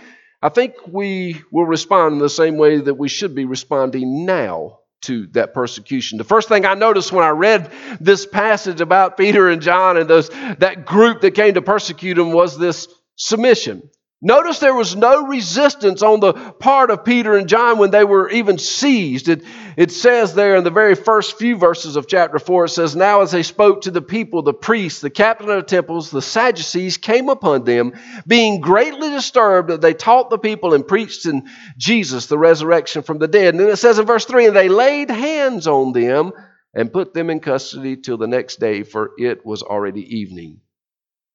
I 0.42 0.50
think 0.50 0.74
we 0.86 1.42
will 1.50 1.64
respond 1.64 2.14
in 2.14 2.18
the 2.18 2.28
same 2.28 2.56
way 2.56 2.78
that 2.78 2.94
we 2.94 3.08
should 3.08 3.34
be 3.34 3.44
responding 3.44 4.26
now 4.26 4.80
to 5.02 5.26
that 5.28 5.54
persecution. 5.54 6.18
The 6.18 6.24
first 6.24 6.48
thing 6.48 6.64
I 6.64 6.74
noticed 6.74 7.10
when 7.10 7.24
I 7.24 7.30
read 7.30 7.72
this 8.00 8.26
passage 8.26 8.80
about 8.80 9.16
Peter 9.16 9.48
and 9.48 9.62
John 9.62 9.96
and 9.96 10.08
those 10.08 10.28
that 10.28 10.84
group 10.84 11.22
that 11.22 11.32
came 11.32 11.54
to 11.54 11.62
persecute 11.62 12.14
them 12.14 12.32
was 12.32 12.58
this 12.58 12.88
submission. 13.16 13.88
Notice 14.24 14.60
there 14.60 14.74
was 14.74 14.94
no 14.94 15.26
resistance 15.26 16.00
on 16.00 16.20
the 16.20 16.32
part 16.32 16.92
of 16.92 17.04
Peter 17.04 17.36
and 17.36 17.48
John 17.48 17.78
when 17.78 17.90
they 17.90 18.04
were 18.04 18.30
even 18.30 18.56
seized. 18.56 19.28
It, 19.28 19.42
it 19.76 19.90
says 19.90 20.34
there 20.34 20.56
in 20.56 20.64
the 20.64 20.70
very 20.70 20.94
first 20.94 21.38
few 21.38 21.56
verses 21.56 21.96
of 21.96 22.06
chapter 22.06 22.38
4, 22.38 22.66
it 22.66 22.68
says, 22.68 22.96
Now 22.96 23.22
as 23.22 23.30
they 23.30 23.42
spoke 23.42 23.82
to 23.82 23.90
the 23.90 24.02
people, 24.02 24.42
the 24.42 24.52
priests, 24.54 25.00
the 25.00 25.10
captain 25.10 25.48
of 25.48 25.56
the 25.56 25.62
temples, 25.62 26.10
the 26.10 26.22
Sadducees 26.22 26.96
came 26.96 27.28
upon 27.28 27.64
them, 27.64 27.92
being 28.26 28.60
greatly 28.60 29.10
disturbed 29.10 29.70
that 29.70 29.80
they 29.80 29.94
taught 29.94 30.30
the 30.30 30.38
people 30.38 30.74
and 30.74 30.86
preached 30.86 31.26
in 31.26 31.48
Jesus 31.76 32.26
the 32.26 32.38
resurrection 32.38 33.02
from 33.02 33.18
the 33.18 33.28
dead. 33.28 33.54
And 33.54 33.60
then 33.60 33.70
it 33.70 33.76
says 33.76 33.98
in 33.98 34.06
verse 34.06 34.24
3, 34.24 34.46
And 34.46 34.56
they 34.56 34.68
laid 34.68 35.10
hands 35.10 35.66
on 35.66 35.92
them 35.92 36.32
and 36.74 36.92
put 36.92 37.14
them 37.14 37.30
in 37.30 37.40
custody 37.40 37.96
till 37.96 38.16
the 38.16 38.26
next 38.26 38.60
day, 38.60 38.82
for 38.82 39.12
it 39.18 39.44
was 39.44 39.62
already 39.62 40.18
evening. 40.18 40.60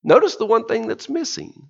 Notice 0.04 0.36
the 0.36 0.46
one 0.46 0.66
thing 0.66 0.88
that's 0.88 1.10
missing. 1.10 1.70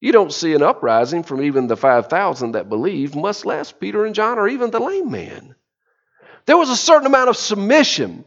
You 0.00 0.12
don't 0.12 0.32
see 0.32 0.54
an 0.54 0.62
uprising 0.62 1.24
from 1.24 1.42
even 1.42 1.66
the 1.66 1.76
5,000 1.76 2.52
that 2.52 2.68
believed, 2.68 3.16
much 3.16 3.44
less 3.44 3.72
Peter 3.72 4.04
and 4.04 4.14
John 4.14 4.38
or 4.38 4.48
even 4.48 4.70
the 4.70 4.78
lame 4.78 5.10
man. 5.10 5.56
There 6.48 6.56
was 6.56 6.70
a 6.70 6.76
certain 6.76 7.06
amount 7.06 7.28
of 7.28 7.36
submission. 7.36 8.24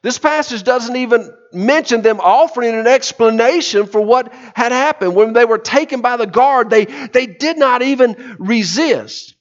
This 0.00 0.18
passage 0.18 0.62
doesn't 0.62 0.96
even 0.96 1.30
mention 1.52 2.00
them 2.00 2.18
offering 2.18 2.74
an 2.74 2.86
explanation 2.86 3.86
for 3.86 4.00
what 4.00 4.32
had 4.54 4.72
happened. 4.72 5.14
When 5.14 5.34
they 5.34 5.44
were 5.44 5.58
taken 5.58 6.00
by 6.00 6.16
the 6.16 6.26
guard, 6.26 6.70
they, 6.70 6.86
they 6.86 7.26
did 7.26 7.58
not 7.58 7.82
even 7.82 8.36
resist. 8.38 9.34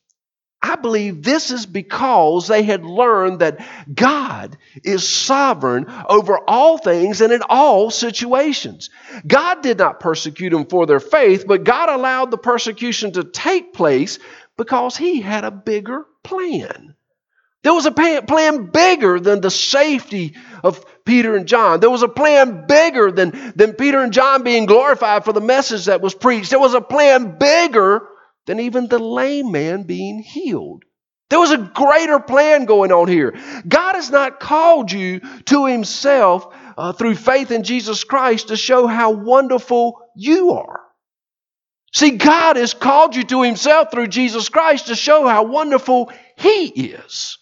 I 0.61 0.75
believe 0.75 1.23
this 1.23 1.51
is 1.51 1.65
because 1.65 2.49
they 2.49 2.63
had 2.63 2.83
learned 2.83 3.39
that 3.39 3.65
God 3.93 4.57
is 4.83 5.07
sovereign 5.07 5.85
over 6.09 6.37
all 6.49 6.77
things 6.77 7.21
and 7.21 7.31
in 7.31 7.43
all 7.47 7.89
situations. 7.89 8.89
God 9.25 9.61
did 9.63 9.77
not 9.77 10.01
persecute 10.01 10.49
them 10.49 10.65
for 10.65 10.85
their 10.85 10.99
faith, 10.99 11.45
but 11.47 11.63
God 11.63 11.87
allowed 11.87 12.31
the 12.31 12.37
persecution 12.37 13.13
to 13.13 13.23
take 13.23 13.71
place 13.71 14.19
because 14.57 14.97
He 14.97 15.21
had 15.21 15.45
a 15.45 15.51
bigger 15.51 16.03
plan. 16.23 16.96
There 17.67 17.73
was 17.73 17.85
a 17.85 17.91
plan 17.91 18.67
bigger 18.67 19.19
than 19.19 19.41
the 19.41 19.51
safety 19.51 20.35
of 20.63 20.85
Peter 21.03 21.35
and 21.35 21.45
John. 21.45 21.81
There 21.81 21.89
was 21.89 22.01
a 22.01 22.07
plan 22.07 22.63
bigger 22.65 23.11
than, 23.11 23.51
than 23.57 23.73
Peter 23.73 23.99
and 23.99 24.13
John 24.13 24.43
being 24.43 24.67
glorified 24.67 25.25
for 25.25 25.33
the 25.33 25.41
message 25.41 25.87
that 25.87 25.99
was 25.99 26.15
preached. 26.15 26.49
There 26.49 26.61
was 26.61 26.75
a 26.75 26.79
plan 26.79 27.37
bigger 27.37 28.07
than 28.45 28.61
even 28.61 28.87
the 28.87 28.99
lame 28.99 29.51
man 29.51 29.83
being 29.83 30.19
healed. 30.19 30.83
There 31.29 31.41
was 31.41 31.51
a 31.51 31.57
greater 31.57 32.21
plan 32.21 32.63
going 32.63 32.93
on 32.93 33.09
here. 33.09 33.37
God 33.67 33.95
has 33.95 34.09
not 34.09 34.39
called 34.39 34.89
you 34.89 35.19
to 35.47 35.65
Himself 35.65 36.47
uh, 36.77 36.93
through 36.93 37.15
faith 37.15 37.51
in 37.51 37.63
Jesus 37.63 38.05
Christ 38.05 38.47
to 38.47 38.55
show 38.55 38.87
how 38.87 39.11
wonderful 39.11 39.99
you 40.15 40.51
are. 40.51 40.79
See, 41.93 42.11
God 42.11 42.55
has 42.55 42.73
called 42.73 43.17
you 43.17 43.25
to 43.25 43.41
Himself 43.41 43.91
through 43.91 44.07
Jesus 44.07 44.47
Christ 44.47 44.87
to 44.87 44.95
show 44.95 45.27
how 45.27 45.43
wonderful 45.43 46.13
He 46.37 46.67
is. 46.67 47.37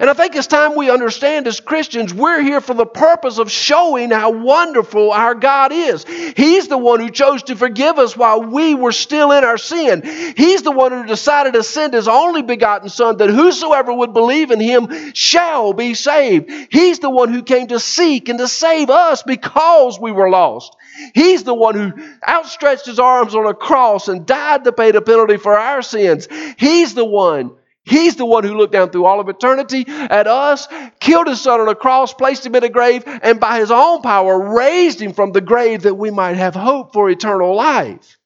And 0.00 0.10
I 0.10 0.12
think 0.12 0.34
it's 0.34 0.48
time 0.48 0.74
we 0.74 0.90
understand 0.90 1.46
as 1.46 1.60
Christians, 1.60 2.12
we're 2.12 2.42
here 2.42 2.60
for 2.60 2.74
the 2.74 2.86
purpose 2.86 3.38
of 3.38 3.50
showing 3.50 4.10
how 4.10 4.30
wonderful 4.30 5.12
our 5.12 5.36
God 5.36 5.70
is. 5.72 6.04
He's 6.04 6.66
the 6.66 6.78
one 6.78 6.98
who 6.98 7.10
chose 7.10 7.44
to 7.44 7.56
forgive 7.56 7.98
us 7.98 8.16
while 8.16 8.42
we 8.42 8.74
were 8.74 8.90
still 8.92 9.30
in 9.30 9.44
our 9.44 9.58
sin. 9.58 10.02
He's 10.36 10.62
the 10.62 10.72
one 10.72 10.90
who 10.90 11.06
decided 11.06 11.54
to 11.54 11.62
send 11.62 11.94
his 11.94 12.08
only 12.08 12.42
begotten 12.42 12.88
Son 12.88 13.18
that 13.18 13.30
whosoever 13.30 13.92
would 13.92 14.12
believe 14.12 14.50
in 14.50 14.58
him 14.58 15.12
shall 15.14 15.72
be 15.72 15.94
saved. 15.94 16.50
He's 16.70 16.98
the 16.98 17.10
one 17.10 17.32
who 17.32 17.44
came 17.44 17.68
to 17.68 17.78
seek 17.78 18.28
and 18.28 18.40
to 18.40 18.48
save 18.48 18.90
us 18.90 19.22
because 19.22 20.00
we 20.00 20.10
were 20.10 20.28
lost. 20.28 20.74
He's 21.14 21.44
the 21.44 21.54
one 21.54 21.74
who 21.76 21.92
outstretched 22.26 22.86
his 22.86 22.98
arms 22.98 23.34
on 23.34 23.46
a 23.46 23.54
cross 23.54 24.08
and 24.08 24.26
died 24.26 24.64
to 24.64 24.72
pay 24.72 24.90
the 24.90 25.02
penalty 25.02 25.36
for 25.36 25.56
our 25.56 25.82
sins. 25.82 26.28
He's 26.56 26.94
the 26.94 27.04
one 27.04 27.52
He's 27.84 28.16
the 28.16 28.24
one 28.24 28.44
who 28.44 28.54
looked 28.54 28.72
down 28.72 28.90
through 28.90 29.04
all 29.04 29.20
of 29.20 29.28
eternity 29.28 29.84
at 29.86 30.26
us, 30.26 30.66
killed 31.00 31.26
his 31.26 31.40
son 31.40 31.60
on 31.60 31.68
a 31.68 31.74
cross, 31.74 32.14
placed 32.14 32.46
him 32.46 32.54
in 32.54 32.64
a 32.64 32.70
grave, 32.70 33.04
and 33.06 33.38
by 33.38 33.60
his 33.60 33.70
own 33.70 34.00
power 34.00 34.56
raised 34.56 35.00
him 35.00 35.12
from 35.12 35.32
the 35.32 35.42
grave 35.42 35.82
that 35.82 35.94
we 35.94 36.10
might 36.10 36.36
have 36.36 36.54
hope 36.54 36.94
for 36.94 37.10
eternal 37.10 37.54
life. 37.54 38.18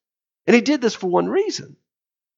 And 0.47 0.55
he 0.55 0.61
did 0.61 0.81
this 0.81 0.95
for 0.95 1.09
one 1.09 1.29
reason. 1.29 1.77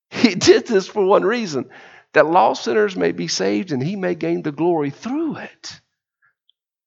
He 0.09 0.35
did 0.35 0.67
this 0.67 0.89
for 0.89 1.05
one 1.05 1.25
reason 1.25 1.69
that 2.15 2.27
lost 2.27 2.65
sinners 2.65 2.97
may 2.97 3.13
be 3.13 3.29
saved 3.29 3.71
and 3.71 3.83
he 3.83 3.97
may 3.97 4.15
gain 4.15 4.43
the 4.43 4.51
glory 4.51 4.91
through 4.91 5.37
it. 5.37 5.81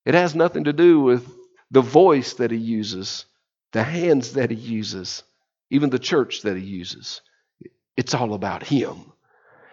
It 0.05 0.15
has 0.15 0.35
nothing 0.35 0.65
to 0.65 0.73
do 0.73 0.99
with 0.99 1.25
the 1.71 1.81
voice 1.81 2.33
that 2.33 2.51
he 2.51 2.57
uses, 2.57 3.25
the 3.71 3.83
hands 3.83 4.33
that 4.33 4.51
he 4.51 4.57
uses, 4.57 5.23
even 5.69 5.91
the 5.91 5.99
church 5.99 6.41
that 6.41 6.57
he 6.57 6.63
uses. 6.63 7.21
It's 7.95 8.13
all 8.13 8.33
about 8.33 8.63
him. 8.63 9.12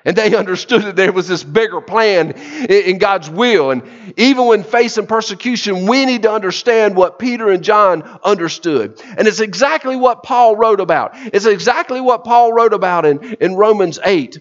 And 0.05 0.17
they 0.17 0.35
understood 0.37 0.83
that 0.83 0.97
there 0.97 1.13
was 1.13 1.29
this 1.29 1.45
bigger 1.45 1.81
plan 1.81 2.33
in 2.33 2.99
God's 2.99 3.29
will. 3.29 3.71
And 3.71 3.83
even 4.17 4.47
when 4.47 4.65
facing 4.65 5.07
persecution, 5.07 5.87
we 5.87 6.05
need 6.07 6.23
to 6.23 6.33
understand 6.33 6.97
what 6.97 7.19
Peter 7.19 7.51
and 7.51 7.63
John 7.63 8.03
understood. 8.25 9.01
And 9.17 9.27
it's 9.29 9.41
exactly 9.41 9.97
what 9.97 10.23
Paul 10.23 10.57
wrote 10.57 10.81
about. 10.81 11.13
It's 11.15 11.47
exactly 11.47 12.01
what 12.01 12.25
Paul 12.25 12.53
wrote 12.53 12.73
about 12.73 13.07
in, 13.07 13.35
in 13.35 13.57
Romans 13.57 13.99
8. 14.05 14.39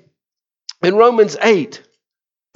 In 0.81 0.95
Romans 0.95 1.35
8, 1.41 1.81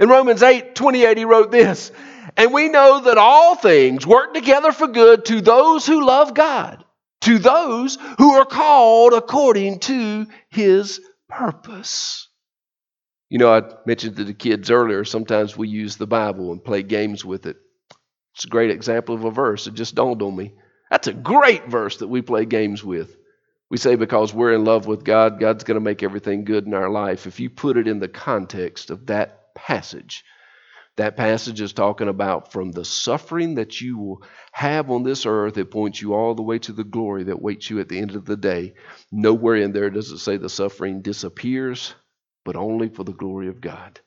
in 0.00 0.08
Romans 0.08 0.42
8 0.42 0.74
28, 0.74 1.18
he 1.18 1.24
wrote 1.26 1.50
this 1.50 1.92
And 2.38 2.54
we 2.54 2.70
know 2.70 3.00
that 3.00 3.18
all 3.18 3.54
things 3.54 4.06
work 4.06 4.32
together 4.32 4.72
for 4.72 4.88
good 4.88 5.26
to 5.26 5.42
those 5.42 5.86
who 5.86 6.06
love 6.06 6.32
God, 6.32 6.84
to 7.22 7.38
those 7.38 7.98
who 8.16 8.32
are 8.32 8.46
called 8.46 9.12
according 9.12 9.80
to 9.80 10.26
his 10.48 11.00
purpose. 11.28 12.28
You 13.28 13.38
know, 13.38 13.52
I 13.52 13.62
mentioned 13.86 14.16
to 14.16 14.24
the 14.24 14.34
kids 14.34 14.70
earlier, 14.70 15.04
sometimes 15.04 15.56
we 15.56 15.68
use 15.68 15.96
the 15.96 16.06
Bible 16.06 16.52
and 16.52 16.64
play 16.64 16.82
games 16.82 17.24
with 17.24 17.46
it. 17.46 17.56
It's 18.34 18.44
a 18.44 18.48
great 18.48 18.70
example 18.70 19.14
of 19.14 19.24
a 19.24 19.30
verse. 19.30 19.66
It 19.66 19.74
just 19.74 19.94
dawned 19.94 20.22
on 20.22 20.34
me. 20.34 20.54
That's 20.90 21.08
a 21.08 21.12
great 21.12 21.66
verse 21.66 21.98
that 21.98 22.08
we 22.08 22.22
play 22.22 22.46
games 22.46 22.82
with. 22.82 23.16
We 23.70 23.76
say 23.76 23.96
because 23.96 24.32
we're 24.32 24.54
in 24.54 24.64
love 24.64 24.86
with 24.86 25.04
God, 25.04 25.38
God's 25.38 25.64
going 25.64 25.74
to 25.74 25.80
make 25.80 26.02
everything 26.02 26.44
good 26.44 26.66
in 26.66 26.72
our 26.72 26.88
life. 26.88 27.26
If 27.26 27.38
you 27.40 27.50
put 27.50 27.76
it 27.76 27.86
in 27.86 27.98
the 27.98 28.08
context 28.08 28.90
of 28.90 29.06
that 29.06 29.54
passage, 29.54 30.24
that 30.98 31.16
passage 31.16 31.60
is 31.60 31.72
talking 31.72 32.08
about 32.08 32.52
from 32.52 32.72
the 32.72 32.84
suffering 32.84 33.54
that 33.54 33.80
you 33.80 33.98
will 33.98 34.22
have 34.52 34.90
on 34.90 35.02
this 35.02 35.26
earth, 35.26 35.56
it 35.56 35.70
points 35.70 36.02
you 36.02 36.14
all 36.14 36.34
the 36.34 36.42
way 36.42 36.58
to 36.60 36.72
the 36.72 36.84
glory 36.84 37.24
that 37.24 37.40
waits 37.42 37.70
you 37.70 37.80
at 37.80 37.88
the 37.88 37.98
end 37.98 38.14
of 38.14 38.24
the 38.24 38.36
day. 38.36 38.74
Nowhere 39.10 39.56
in 39.56 39.72
there 39.72 39.90
does 39.90 40.10
it 40.12 40.18
say 40.18 40.36
the 40.36 40.48
suffering 40.48 41.02
disappears, 41.02 41.94
but 42.44 42.56
only 42.56 42.88
for 42.88 43.04
the 43.04 43.12
glory 43.12 43.48
of 43.48 43.60
God. 43.60 44.00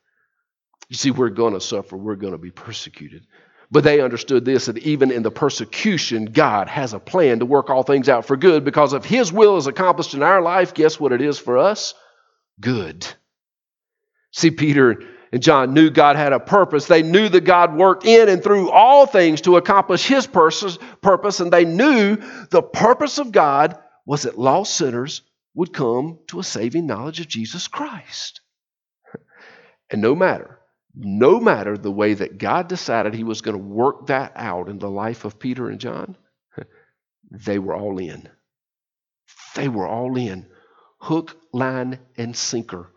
You 0.90 0.98
see, 0.98 1.12
we're 1.12 1.30
going 1.30 1.54
to 1.54 1.62
suffer, 1.62 1.98
we're 1.98 2.16
going 2.16 2.34
to 2.34 2.38
be 2.38 2.52
persecuted. 2.52 3.26
But 3.72 3.86
they 3.86 4.02
understood 4.02 4.44
this 4.44 4.66
that 4.66 4.78
even 4.80 5.12
in 5.12 5.24
the 5.24 5.32
persecution, 5.32 6.26
God 6.26 6.68
has 6.68 6.94
a 6.94 7.00
plan 7.00 7.40
to 7.40 7.46
work 7.46 7.70
all 7.70 7.84
things 7.84 8.10
out 8.10 8.26
for 8.26 8.36
good 8.36 8.66
because 8.66 8.92
if 8.94 9.06
His 9.06 9.32
will 9.32 9.56
is 9.56 9.68
accomplished 9.68 10.14
in 10.14 10.24
our 10.24 10.42
life, 10.42 10.74
guess 10.74 11.00
what 11.00 11.14
it 11.14 11.22
is 11.22 11.40
for 11.40 11.58
us? 11.58 11.94
Good. 12.60 13.08
See, 14.34 14.52
Peter 14.52 15.04
and 15.32 15.42
John 15.42 15.74
knew 15.74 15.90
God 15.90 16.18
had 16.18 16.34
a 16.34 16.40
purpose. 16.40 16.86
They 16.88 17.04
knew 17.04 17.30
that 17.30 17.46
God 17.46 17.76
worked 17.76 18.06
in 18.06 18.28
and 18.28 18.44
through 18.44 18.70
all 18.70 19.06
things 19.06 19.42
to 19.42 19.56
accomplish 19.58 20.06
his 20.06 20.28
purpose, 20.28 21.40
and 21.40 21.52
they 21.52 21.64
knew 21.64 22.18
the 22.50 22.62
purpose 22.62 23.18
of 23.18 23.32
God 23.32 23.78
was 24.06 24.24
that 24.24 24.38
lost 24.38 24.76
sinners 24.76 25.22
would 25.54 25.72
come 25.72 26.20
to 26.28 26.40
a 26.40 26.44
saving 26.44 26.86
knowledge 26.86 27.22
of 27.22 27.28
Jesus 27.28 27.68
Christ. 27.68 28.42
And 29.90 30.02
no 30.02 30.16
matter, 30.16 30.60
no 30.94 31.40
matter 31.40 31.78
the 31.78 31.92
way 31.92 32.14
that 32.14 32.38
God 32.38 32.68
decided 32.68 33.14
he 33.14 33.24
was 33.24 33.42
going 33.42 33.58
to 33.58 33.64
work 33.64 34.08
that 34.08 34.34
out 34.36 34.68
in 34.68 34.80
the 34.80 34.90
life 34.90 35.24
of 35.24 35.40
Peter 35.40 35.70
and 35.70 35.80
John, 35.80 36.18
they 37.32 37.60
were 37.60 37.76
all 37.76 37.98
in. 38.00 38.28
They 39.56 39.70
were 39.70 39.88
all 39.88 40.18
in. 40.18 40.48
Hook, 41.00 41.38
line, 41.54 42.00
and 42.18 42.36
sinker 42.36 42.90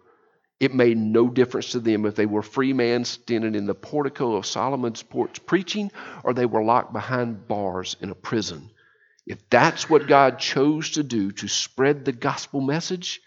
it 0.64 0.74
made 0.74 0.96
no 0.96 1.28
difference 1.28 1.70
to 1.72 1.80
them 1.80 2.06
if 2.06 2.14
they 2.14 2.26
were 2.26 2.42
free 2.42 2.72
men 2.72 3.04
standing 3.04 3.54
in 3.54 3.66
the 3.66 3.74
portico 3.74 4.34
of 4.36 4.46
Solomon's 4.46 5.02
porch 5.02 5.44
preaching 5.46 5.90
or 6.22 6.32
they 6.32 6.46
were 6.46 6.64
locked 6.64 6.92
behind 6.92 7.46
bars 7.46 7.96
in 8.00 8.10
a 8.10 8.14
prison. 8.14 8.70
If 9.26 9.48
that's 9.48 9.88
what 9.88 10.08
God 10.08 10.38
chose 10.38 10.92
to 10.92 11.02
do 11.02 11.32
to 11.32 11.48
spread 11.48 12.04
the 12.04 12.12
gospel 12.12 12.60
message, 12.60 13.20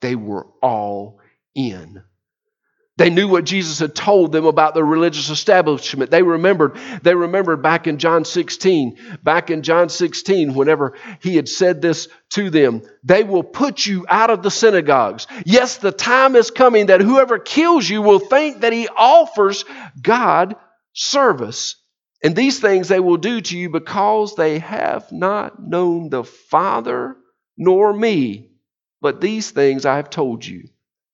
they 0.00 0.14
were 0.14 0.46
all 0.62 1.20
in. 1.54 2.02
They 2.98 3.10
knew 3.10 3.28
what 3.28 3.44
Jesus 3.44 3.78
had 3.78 3.94
told 3.94 4.32
them 4.32 4.44
about 4.44 4.74
the 4.74 4.82
religious 4.82 5.30
establishment. 5.30 6.10
They 6.10 6.24
remembered, 6.24 6.76
they 7.02 7.14
remembered 7.14 7.62
back 7.62 7.86
in 7.86 7.98
John 7.98 8.24
16, 8.24 9.18
back 9.22 9.50
in 9.50 9.62
John 9.62 9.88
16, 9.88 10.52
whenever 10.52 10.94
he 11.20 11.36
had 11.36 11.48
said 11.48 11.80
this 11.80 12.08
to 12.30 12.50
them, 12.50 12.82
they 13.04 13.22
will 13.22 13.44
put 13.44 13.86
you 13.86 14.04
out 14.08 14.30
of 14.30 14.42
the 14.42 14.50
synagogues. 14.50 15.28
Yes, 15.46 15.76
the 15.76 15.92
time 15.92 16.34
is 16.34 16.50
coming 16.50 16.86
that 16.86 17.00
whoever 17.00 17.38
kills 17.38 17.88
you 17.88 18.02
will 18.02 18.18
think 18.18 18.62
that 18.62 18.72
he 18.72 18.88
offers 18.88 19.64
God 20.02 20.56
service. 20.92 21.76
And 22.24 22.34
these 22.34 22.58
things 22.58 22.88
they 22.88 22.98
will 22.98 23.16
do 23.16 23.40
to 23.40 23.56
you 23.56 23.70
because 23.70 24.34
they 24.34 24.58
have 24.58 25.12
not 25.12 25.62
known 25.64 26.10
the 26.10 26.24
Father 26.24 27.16
nor 27.56 27.92
me. 27.92 28.50
But 29.00 29.20
these 29.20 29.52
things 29.52 29.86
I 29.86 29.94
have 29.96 30.10
told 30.10 30.44
you 30.44 30.64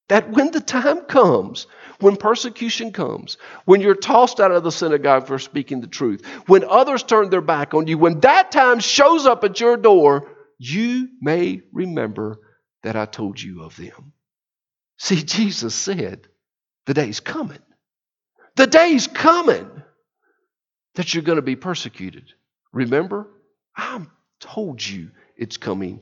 that 0.09 0.31
when 0.31 0.51
the 0.51 0.61
time 0.61 1.03
comes, 1.03 1.67
when 2.01 2.17
persecution 2.17 2.93
comes, 2.93 3.39
when 3.65 3.81
you're 3.81 3.95
tossed 3.95 4.41
out 4.41 4.51
of 4.51 4.63
the 4.63 4.73
synagogue 4.73 5.27
for 5.27 5.39
speaking 5.39 5.81
the 5.81 5.87
truth, 5.87 6.25
when 6.47 6.65
others 6.65 7.03
turn 7.03 7.31
their 7.31 7.41
back 7.41 7.75
on 7.75 7.87
you, 7.87 7.97
when 7.97 8.21
that 8.21 8.53
time 8.53 8.81
shows 8.81 9.27
up 9.27 9.45
at 9.45 9.61
your 9.61 9.77
door, 9.77 10.31
you 10.59 11.09
may 11.21 11.63
remember 11.73 12.39
that 12.83 12.97
I 12.97 13.07
told 13.07 13.41
you 13.41 13.63
of 13.63 13.77
them. 13.77 14.13
See, 14.99 15.23
Jesus 15.23 15.75
said, 15.75 16.29
The 16.87 16.95
day's 16.95 17.21
coming. 17.21 17.59
The 18.57 18.67
day's 18.67 19.07
coming 19.07 19.71
that 20.95 21.13
you're 21.13 21.25
going 21.25 21.37
to 21.37 21.43
be 21.43 21.57
persecuted. 21.57 22.33
Remember, 22.73 23.29
I 23.77 24.07
told 24.41 24.87
you 24.87 25.11
it's 25.37 25.57
coming. 25.57 26.01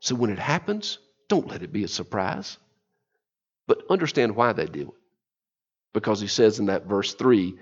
So 0.00 0.14
when 0.14 0.30
it 0.30 0.38
happens, 0.38 0.98
don't 1.28 1.48
let 1.48 1.62
it 1.62 1.72
be 1.72 1.84
a 1.84 1.88
surprise. 1.88 2.58
But 3.66 3.82
understand 3.90 4.36
why 4.36 4.52
they 4.52 4.66
did 4.66 4.88
it. 4.88 4.94
Because 5.92 6.20
he 6.20 6.26
says 6.26 6.58
in 6.58 6.66
that 6.66 6.86
verse 6.86 7.14
3 7.14 7.54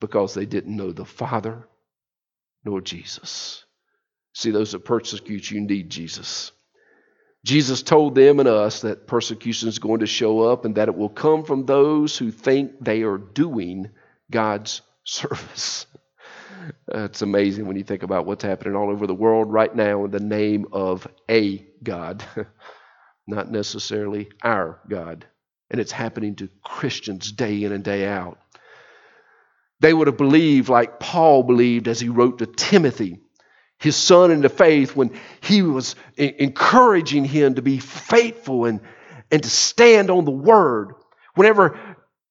because 0.00 0.34
they 0.34 0.46
didn't 0.46 0.76
know 0.76 0.92
the 0.92 1.04
Father 1.04 1.68
nor 2.64 2.80
Jesus. 2.80 3.64
See, 4.32 4.50
those 4.50 4.72
that 4.72 4.84
persecute 4.84 5.50
you 5.50 5.60
need 5.60 5.90
Jesus. 5.90 6.50
Jesus 7.44 7.82
told 7.82 8.14
them 8.14 8.40
and 8.40 8.48
us 8.48 8.80
that 8.80 9.06
persecution 9.06 9.68
is 9.68 9.78
going 9.78 10.00
to 10.00 10.06
show 10.06 10.40
up 10.40 10.64
and 10.64 10.74
that 10.76 10.88
it 10.88 10.96
will 10.96 11.10
come 11.10 11.44
from 11.44 11.66
those 11.66 12.16
who 12.16 12.30
think 12.30 12.72
they 12.80 13.02
are 13.02 13.18
doing 13.18 13.90
God's 14.30 14.80
service. 15.04 15.86
It's 16.88 17.20
amazing 17.20 17.66
when 17.66 17.76
you 17.76 17.84
think 17.84 18.02
about 18.02 18.24
what's 18.24 18.42
happening 18.42 18.74
all 18.74 18.90
over 18.90 19.06
the 19.06 19.14
world 19.14 19.52
right 19.52 19.74
now 19.74 20.06
in 20.06 20.10
the 20.10 20.20
name 20.20 20.66
of 20.72 21.06
a 21.30 21.66
God, 21.82 22.24
not 23.26 23.50
necessarily 23.50 24.30
our 24.42 24.80
God 24.88 25.26
and 25.74 25.80
it's 25.80 25.90
happening 25.90 26.36
to 26.36 26.48
Christians 26.62 27.32
day 27.32 27.64
in 27.64 27.72
and 27.72 27.82
day 27.82 28.06
out. 28.06 28.38
They 29.80 29.92
would 29.92 30.06
have 30.06 30.16
believed 30.16 30.68
like 30.68 31.00
Paul 31.00 31.42
believed 31.42 31.88
as 31.88 31.98
he 31.98 32.08
wrote 32.08 32.38
to 32.38 32.46
Timothy, 32.46 33.18
his 33.80 33.96
son 33.96 34.30
in 34.30 34.40
the 34.40 34.48
faith, 34.48 34.94
when 34.94 35.18
he 35.40 35.62
was 35.62 35.96
encouraging 36.16 37.24
him 37.24 37.56
to 37.56 37.62
be 37.62 37.80
faithful 37.80 38.66
and, 38.66 38.82
and 39.32 39.42
to 39.42 39.50
stand 39.50 40.10
on 40.10 40.24
the 40.24 40.30
word. 40.30 40.92
Whenever 41.34 41.76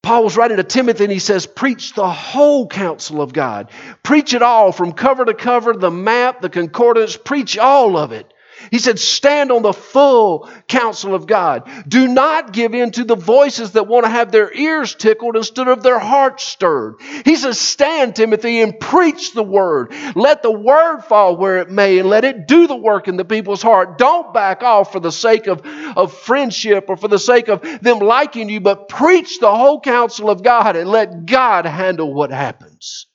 Paul 0.02 0.24
was 0.24 0.38
writing 0.38 0.56
to 0.56 0.64
Timothy 0.64 1.04
and 1.04 1.12
he 1.12 1.18
says, 1.18 1.44
Preach 1.44 1.92
the 1.92 2.08
whole 2.08 2.66
counsel 2.66 3.20
of 3.20 3.34
God. 3.34 3.70
Preach 4.02 4.32
it 4.32 4.40
all 4.40 4.72
from 4.72 4.92
cover 4.92 5.26
to 5.26 5.34
cover, 5.34 5.74
the 5.74 5.90
map, 5.90 6.40
the 6.40 6.48
concordance, 6.48 7.18
preach 7.18 7.58
all 7.58 7.98
of 7.98 8.12
it. 8.12 8.32
He 8.70 8.78
said, 8.78 8.98
Stand 8.98 9.50
on 9.50 9.62
the 9.62 9.72
full 9.72 10.48
counsel 10.68 11.14
of 11.14 11.26
God. 11.26 11.68
Do 11.88 12.08
not 12.08 12.52
give 12.52 12.74
in 12.74 12.90
to 12.92 13.04
the 13.04 13.16
voices 13.16 13.72
that 13.72 13.86
want 13.86 14.04
to 14.04 14.10
have 14.10 14.32
their 14.32 14.52
ears 14.52 14.94
tickled 14.94 15.36
instead 15.36 15.68
of 15.68 15.82
their 15.82 15.98
hearts 15.98 16.44
stirred. 16.44 16.96
He 17.24 17.36
says, 17.36 17.60
Stand, 17.60 18.16
Timothy, 18.16 18.60
and 18.60 18.78
preach 18.78 19.32
the 19.32 19.42
word. 19.42 19.92
Let 20.14 20.42
the 20.42 20.52
word 20.52 21.02
fall 21.02 21.36
where 21.36 21.58
it 21.58 21.70
may 21.70 21.98
and 21.98 22.08
let 22.08 22.24
it 22.24 22.46
do 22.46 22.66
the 22.66 22.76
work 22.76 23.08
in 23.08 23.16
the 23.16 23.24
people's 23.24 23.62
heart. 23.62 23.98
Don't 23.98 24.32
back 24.32 24.62
off 24.62 24.92
for 24.92 25.00
the 25.00 25.12
sake 25.12 25.46
of, 25.46 25.62
of 25.96 26.12
friendship 26.12 26.86
or 26.88 26.96
for 26.96 27.08
the 27.08 27.18
sake 27.18 27.48
of 27.48 27.62
them 27.80 27.98
liking 27.98 28.48
you, 28.48 28.60
but 28.60 28.88
preach 28.88 29.38
the 29.40 29.54
whole 29.54 29.80
counsel 29.80 30.30
of 30.30 30.42
God 30.42 30.76
and 30.76 30.88
let 30.88 31.26
God 31.26 31.66
handle 31.66 32.12
what 32.12 32.30
happens. 32.30 33.06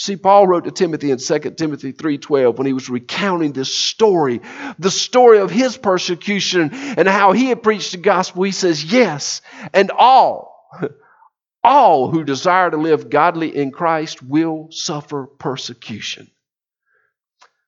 See, 0.00 0.14
Paul 0.14 0.46
wrote 0.46 0.62
to 0.62 0.70
Timothy 0.70 1.10
in 1.10 1.18
2 1.18 1.56
Timothy 1.56 1.90
3:12 1.90 2.56
when 2.56 2.68
he 2.68 2.72
was 2.72 2.88
recounting 2.88 3.52
this 3.52 3.74
story, 3.74 4.40
the 4.78 4.92
story 4.92 5.40
of 5.40 5.50
his 5.50 5.76
persecution 5.76 6.70
and 6.72 7.08
how 7.08 7.32
he 7.32 7.46
had 7.46 7.64
preached 7.64 7.90
the 7.90 7.98
gospel. 7.98 8.44
He 8.44 8.52
says, 8.52 8.84
"Yes, 8.84 9.42
and 9.74 9.90
all 9.90 10.70
all 11.64 12.12
who 12.12 12.22
desire 12.22 12.70
to 12.70 12.76
live 12.76 13.10
godly 13.10 13.56
in 13.56 13.72
Christ 13.72 14.22
will 14.22 14.68
suffer 14.70 15.26
persecution." 15.26 16.30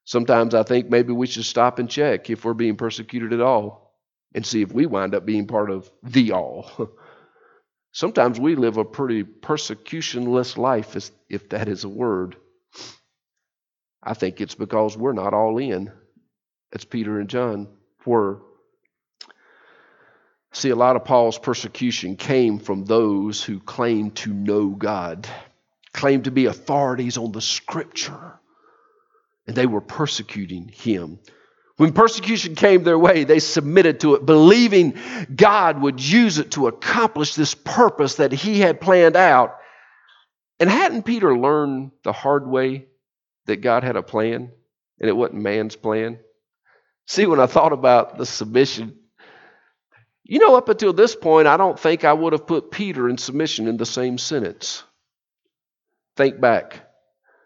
Sometimes 0.05 0.55
I 0.55 0.63
think 0.63 0.89
maybe 0.89 1.13
we 1.13 1.27
should 1.27 1.45
stop 1.45 1.81
and 1.81 1.91
check 1.91 2.31
if 2.31 2.45
we're 2.45 2.55
being 2.55 2.77
persecuted 2.77 3.33
at 3.33 3.41
all 3.41 3.93
and 4.37 4.47
see 4.47 4.63
if 4.63 4.71
we 4.71 4.87
wind 4.87 5.17
up 5.17 5.27
being 5.27 5.49
part 5.49 5.69
of 5.69 5.91
the 6.05 6.31
all. 6.31 6.93
Sometimes 7.93 8.39
we 8.39 8.55
live 8.55 8.77
a 8.77 8.85
pretty 8.85 9.25
persecutionless 9.25 10.57
life, 10.57 10.97
if 11.29 11.49
that 11.49 11.69
is 11.69 11.85
a 11.85 11.89
word. 11.89 12.37
I 14.03 14.15
think 14.15 14.41
it's 14.41 14.55
because 14.55 14.97
we're 14.97 15.13
not 15.13 15.35
all 15.35 15.59
in, 15.59 15.93
as 16.73 16.85
Peter 16.85 17.19
and 17.19 17.29
John 17.29 17.69
were. 18.07 18.43
See, 20.53 20.71
a 20.71 20.77
lot 20.77 20.97
of 20.97 21.05
Paul's 21.05 21.39
persecution 21.39 22.17
came 22.17 22.59
from 22.59 22.85
those 22.85 23.43
who 23.43 23.61
claimed 23.61 24.17
to 24.17 24.33
know 24.33 24.69
God, 24.69 25.29
claimed 25.93 26.25
to 26.25 26.31
be 26.31 26.47
authorities 26.47 27.17
on 27.17 27.33
the 27.33 27.41
scripture, 27.41 28.39
and 29.47 29.57
they 29.57 29.67
were 29.67 29.81
persecuting 29.81 30.69
him. 30.69 31.19
When 31.81 31.95
persecution 31.95 32.57
came 32.57 32.85
their 32.85 32.99
way, 32.99 33.25
they 33.25 33.39
submitted 33.39 34.01
to 34.01 34.15
it, 34.15 34.27
believing 34.27 34.99
God 35.35 35.81
would 35.81 35.99
use 35.99 36.37
it 36.37 36.51
to 36.51 36.67
accomplish 36.67 37.35
this 37.35 37.55
purpose 37.55 38.17
that 38.17 38.33
he 38.33 38.61
had 38.61 38.83
planned 38.83 39.17
out. 39.17 39.57
And 40.59 40.69
hadn't 40.69 41.05
Peter 41.05 41.35
learned 41.35 41.93
the 42.05 42.13
hard 42.13 42.47
way 42.47 42.85
that 43.47 43.63
God 43.63 43.83
had 43.83 43.97
a 43.97 44.03
plan 44.03 44.51
and 45.01 45.09
it 45.09 45.17
wasn't 45.17 45.41
man's 45.41 45.75
plan? 45.75 46.19
See, 47.07 47.25
when 47.25 47.41
I 47.41 47.47
thought 47.47 47.73
about 47.73 48.19
the 48.19 48.27
submission, 48.27 48.99
you 50.23 50.39
know, 50.39 50.57
up 50.57 50.69
until 50.69 50.93
this 50.93 51.17
point, 51.17 51.49
I 51.49 51.57
don't 51.57 51.81
think 51.81 52.05
I 52.05 52.13
would 52.13 52.35
have 52.35 52.47
put 52.47 52.71
Peter 52.71 53.09
and 53.09 53.19
submission 53.19 53.69
in 53.69 53.79
the 53.79 53.87
same 53.87 54.19
sentence. 54.19 54.83
Think 56.15 56.43
back, 56.43 56.79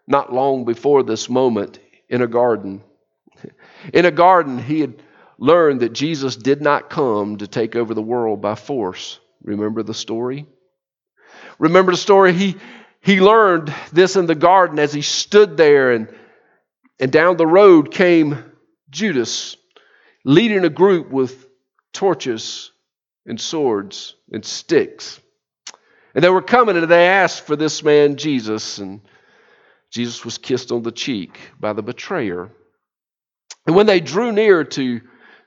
not 0.05 0.33
long 0.33 0.65
before 0.65 1.03
this 1.03 1.29
moment 1.29 1.79
in 2.09 2.21
a 2.21 2.27
garden 2.27 2.83
in 3.93 4.05
a 4.05 4.11
garden, 4.11 4.57
he 4.57 4.81
had 4.81 5.01
learned 5.37 5.81
that 5.81 5.93
Jesus 5.93 6.35
did 6.35 6.61
not 6.61 6.89
come 6.89 7.37
to 7.37 7.47
take 7.47 7.75
over 7.75 7.93
the 7.93 8.01
world 8.01 8.41
by 8.41 8.55
force. 8.55 9.19
Remember 9.43 9.83
the 9.83 9.93
story? 9.93 10.45
Remember 11.59 11.91
the 11.91 11.97
story? 11.97 12.33
He, 12.33 12.55
he 13.01 13.21
learned 13.21 13.73
this 13.91 14.15
in 14.15 14.25
the 14.25 14.35
garden 14.35 14.79
as 14.79 14.93
he 14.93 15.01
stood 15.01 15.57
there, 15.57 15.91
and, 15.91 16.13
and 16.99 17.11
down 17.11 17.37
the 17.37 17.47
road 17.47 17.91
came 17.91 18.37
Judas 18.89 19.57
leading 20.23 20.65
a 20.65 20.69
group 20.69 21.11
with 21.11 21.47
torches 21.93 22.71
and 23.25 23.39
swords 23.39 24.15
and 24.31 24.43
sticks. 24.43 25.19
And 26.13 26.23
they 26.23 26.29
were 26.29 26.41
coming 26.41 26.77
and 26.77 26.89
they 26.89 27.07
asked 27.07 27.45
for 27.45 27.55
this 27.55 27.83
man, 27.83 28.15
Jesus, 28.15 28.77
and 28.77 29.01
Jesus 29.91 30.23
was 30.25 30.37
kissed 30.37 30.71
on 30.71 30.81
the 30.81 30.91
cheek 30.91 31.37
by 31.59 31.73
the 31.73 31.83
betrayer. 31.83 32.49
And 33.65 33.75
when 33.75 33.87
they 33.87 33.99
drew 33.99 34.31
near 34.31 34.63
to 34.63 35.01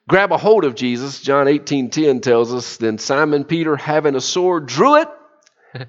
grab 0.08 0.32
a 0.32 0.38
hold 0.38 0.64
of 0.64 0.74
Jesus, 0.74 1.20
John 1.20 1.46
18:10 1.46 2.22
tells 2.22 2.52
us, 2.52 2.76
then 2.76 2.98
Simon 2.98 3.44
Peter, 3.44 3.76
having 3.76 4.16
a 4.16 4.20
sword, 4.20 4.66
drew 4.66 4.96
it, 4.96 5.08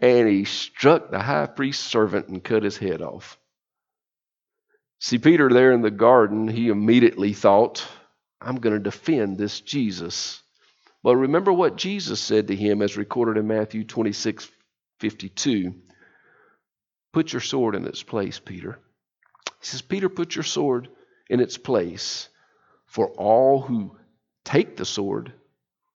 and 0.00 0.28
he 0.28 0.44
struck 0.44 1.10
the 1.10 1.20
high 1.20 1.46
priest's 1.46 1.84
servant 1.84 2.28
and 2.28 2.44
cut 2.44 2.62
his 2.62 2.76
head 2.76 3.02
off. 3.02 3.38
See, 5.00 5.18
Peter 5.18 5.48
there 5.48 5.72
in 5.72 5.82
the 5.82 5.90
garden, 5.90 6.48
he 6.48 6.68
immediately 6.68 7.32
thought, 7.32 7.86
I'm 8.40 8.56
going 8.56 8.74
to 8.74 8.80
defend 8.80 9.36
this 9.36 9.60
Jesus. 9.60 10.42
But 11.02 11.16
remember 11.16 11.52
what 11.52 11.76
Jesus 11.76 12.20
said 12.20 12.48
to 12.48 12.56
him 12.56 12.82
as 12.82 12.96
recorded 12.96 13.38
in 13.38 13.46
Matthew 13.46 13.84
26 13.84 14.50
52. 15.00 15.74
Put 17.12 17.32
your 17.32 17.40
sword 17.40 17.74
in 17.74 17.86
its 17.86 18.02
place, 18.02 18.38
Peter. 18.38 18.78
He 19.60 19.66
says, 19.66 19.82
Peter, 19.82 20.08
put 20.08 20.34
your 20.34 20.42
sword 20.42 20.88
in 21.28 21.40
its 21.40 21.58
place, 21.58 22.28
for 22.86 23.08
all 23.08 23.60
who 23.60 23.96
take 24.44 24.76
the 24.76 24.84
sword 24.84 25.32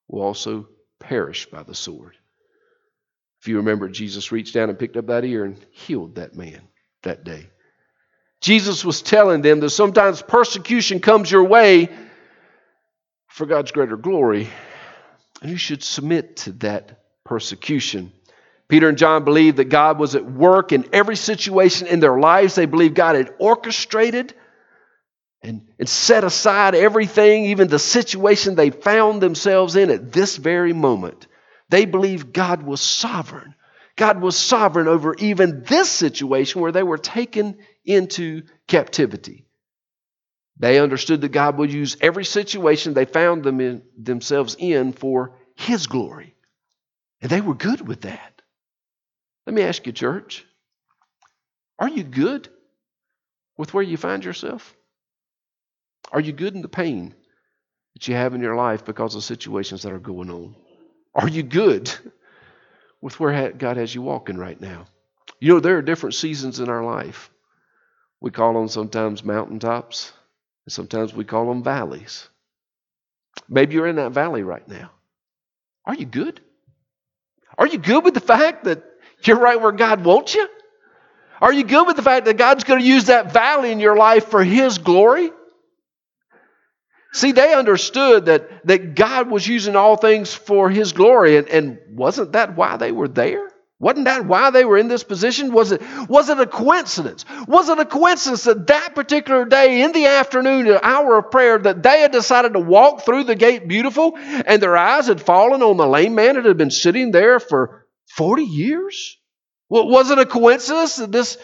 will 0.08 0.22
also 0.22 0.68
perish 1.00 1.48
by 1.48 1.64
the 1.64 1.76
sword. 1.76 2.16
If 3.40 3.48
you 3.48 3.58
remember, 3.58 3.90
Jesus 3.90 4.32
reached 4.32 4.54
down 4.54 4.70
and 4.70 4.78
picked 4.78 4.98
up 4.98 5.08
that 5.08 5.26
ear 5.26 5.46
and 5.46 5.58
healed 5.72 6.16
that 6.16 6.36
man 6.36 6.62
that 7.04 7.24
day. 7.24 7.50
Jesus 8.40 8.84
was 8.84 9.02
telling 9.02 9.42
them 9.42 9.60
that 9.62 9.70
sometimes 9.70 10.22
persecution 10.22 11.00
comes 11.00 11.32
your 11.32 11.44
way 11.44 11.90
for 13.28 13.46
God's 13.46 13.72
greater 13.72 13.98
glory, 13.98 14.50
and 15.42 15.50
you 15.50 15.58
should 15.58 15.84
submit 15.84 16.38
to 16.38 16.52
that 16.54 17.04
persecution. 17.24 18.12
Peter 18.68 18.90
and 18.90 18.98
John 18.98 19.24
believed 19.24 19.58
that 19.58 19.66
God 19.66 20.00
was 20.00 20.16
at 20.16 20.26
work 20.26 20.72
in 20.72 20.88
every 20.94 21.16
situation 21.16 21.88
in 21.88 22.00
their 22.00 22.20
lives. 22.20 22.56
They 22.56 22.66
believed 22.66 22.96
God 22.96 23.16
had 23.16 23.34
orchestrated 23.40 24.34
and, 25.44 25.68
and 25.80 25.90
set 25.90 26.24
aside 26.24 26.76
everything, 26.76 27.46
even 27.46 27.68
the 27.68 27.80
situation 27.80 28.56
they 28.56 28.70
found 28.70 29.22
themselves 29.22 29.76
in 29.76 29.90
at 29.90 30.12
this 30.12 30.38
very 30.38 30.74
moment. 30.74 31.28
They 31.70 31.86
believed 31.86 32.34
God 32.34 32.64
was 32.64 32.82
sovereign. 32.82 33.56
God 33.96 34.22
was 34.22 34.38
sovereign 34.38 34.88
over 34.88 35.16
even 35.16 35.64
this 35.64 35.90
situation 35.90 36.62
where 36.62 36.72
they 36.72 36.84
were 36.84 36.98
taken 36.98 37.58
into 37.86 38.44
captivity. 38.68 39.46
They 40.58 40.80
understood 40.80 41.22
that 41.22 41.30
God 41.30 41.58
would 41.58 41.74
use 41.74 41.98
every 42.02 42.26
situation 42.26 42.94
they 42.94 43.06
found 43.06 43.44
them 43.44 43.60
in, 43.60 43.82
themselves 43.98 44.56
in 44.60 44.94
for 44.94 45.36
His 45.56 45.88
glory. 45.88 46.36
And 47.22 47.32
they 47.32 47.42
were 47.42 47.56
good 47.56 47.88
with 47.88 48.02
that. 48.02 48.42
Let 49.48 49.56
me 49.56 49.64
ask 49.64 49.86
you, 49.88 49.92
church, 49.92 50.46
are 51.80 51.90
you 51.90 52.04
good 52.04 52.48
with 53.58 53.74
where 53.74 53.84
you 53.84 53.98
find 53.98 54.24
yourself? 54.24 54.76
Are 56.12 56.20
you 56.20 56.32
good 56.34 56.56
in 56.56 56.62
the 56.62 56.68
pain 56.68 57.14
that 57.94 58.08
you 58.08 58.16
have 58.16 58.34
in 58.34 58.42
your 58.42 58.56
life 58.56 58.86
because 58.86 59.16
of 59.16 59.24
situations 59.24 59.84
that 59.84 59.94
are 59.94 60.00
going 60.00 60.30
on? 60.30 60.56
Are 61.14 61.28
you 61.28 61.44
good 61.44 61.92
with 63.02 63.20
where 63.20 63.52
God 63.52 63.78
has 63.78 63.94
you 63.94 64.02
walking 64.02 64.38
right 64.38 64.60
now? 64.60 64.86
You 65.40 65.54
know, 65.54 65.60
there 65.60 65.78
are 65.78 65.82
different 65.82 66.16
seasons 66.16 66.60
in 66.60 66.70
our 66.70 66.84
life. 66.84 67.30
We 68.20 68.32
call 68.32 68.54
them 68.54 68.68
sometimes 68.68 69.24
mountaintops, 69.24 70.14
and 70.66 70.74
sometimes 70.74 71.14
we 71.14 71.26
call 71.26 71.48
them 71.48 71.64
valleys. 71.64 72.28
Maybe 73.50 73.76
you're 73.76 73.88
in 73.88 73.96
that 73.96 74.12
valley 74.12 74.44
right 74.44 74.68
now. 74.68 74.92
Are 75.86 75.96
you 75.96 76.06
good? 76.06 76.40
Are 77.58 77.68
you 77.68 77.78
good 77.78 78.04
with 78.04 78.14
the 78.14 78.20
fact 78.20 78.66
that 78.66 78.84
you're 79.24 79.40
right 79.40 79.60
where 79.60 79.72
God 79.72 80.04
wants 80.04 80.36
you? 80.36 80.48
Are 81.42 81.52
you 81.52 81.64
good 81.64 81.88
with 81.88 81.96
the 81.96 82.04
fact 82.04 82.26
that 82.26 82.38
God's 82.38 82.64
going 82.64 82.80
to 82.80 82.86
use 82.86 83.06
that 83.06 83.34
valley 83.34 83.72
in 83.72 83.80
your 83.80 83.98
life 83.98 84.28
for 84.28 84.44
His 84.44 84.78
glory? 84.78 85.32
See, 87.14 87.34
they 87.34 87.54
understood 87.54 88.26
that, 88.26 88.66
that 88.66 88.96
God 88.96 89.30
was 89.30 89.46
using 89.48 89.76
all 89.76 89.98
things 89.98 90.34
for 90.34 90.70
His 90.70 90.94
glory, 90.94 91.38
and, 91.38 91.48
and 91.50 91.80
wasn't 91.90 92.34
that 92.34 92.56
why 92.56 92.78
they 92.78 92.92
were 92.92 93.10
there? 93.10 93.50
Wasn't 93.82 94.06
that 94.06 94.28
why 94.28 94.52
they 94.52 94.64
were 94.64 94.78
in 94.78 94.90
this 94.90 95.04
position? 95.04 95.54
Was 95.54 95.72
it, 95.72 95.82
was 96.08 96.30
it 96.30 96.40
a 96.40 96.46
coincidence? 96.46 97.26
Was 97.48 97.68
it 97.68 97.80
a 97.80 97.86
coincidence 97.86 98.44
that 98.44 98.68
that 98.68 98.94
particular 98.94 99.44
day 99.44 99.82
in 99.82 99.92
the 99.92 100.06
afternoon, 100.06 100.68
an 100.68 100.80
hour 100.84 101.18
of 101.18 101.32
prayer, 101.32 101.58
that 101.58 101.82
they 101.82 102.02
had 102.02 102.12
decided 102.12 102.54
to 102.54 102.60
walk 102.60 103.02
through 103.02 103.24
the 103.24 103.34
gate 103.34 103.68
beautiful 103.68 104.14
and 104.16 104.62
their 104.62 104.78
eyes 104.78 105.08
had 105.08 105.20
fallen 105.20 105.64
on 105.64 105.78
the 105.78 105.88
lame 105.88 106.14
man 106.14 106.36
that 106.36 106.46
had 106.46 106.58
been 106.58 106.70
sitting 106.70 107.10
there 107.10 107.40
for 107.40 107.88
40 108.16 108.44
years? 108.44 109.18
Well, 109.68 109.88
was 109.88 110.12
it 110.12 110.20
a 110.20 110.28
coincidence 110.28 110.98
that 110.98 111.12
this 111.12 111.40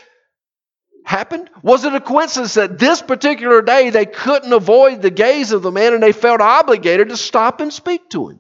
happened? 1.08 1.50
Was 1.63 1.86
it 1.86 1.93
a 1.93 2.02
coincidence 2.02 2.56
that 2.56 2.78
this 2.78 3.02
particular 3.02 3.62
day 3.62 3.89
they 3.89 4.06
couldn't 4.06 4.52
avoid 4.52 5.02
the 5.02 5.10
gaze 5.10 5.54
of 5.54 5.62
the 5.62 5.72
man 5.72 5.93
and 5.93 6.04
they 6.04 6.12
felt 6.12 6.41
obligated 6.41 7.10
to 7.10 7.17
stop 7.17 7.62
and 7.62 7.72
speak 7.72 8.10
to 8.10 8.28
him? 8.28 8.39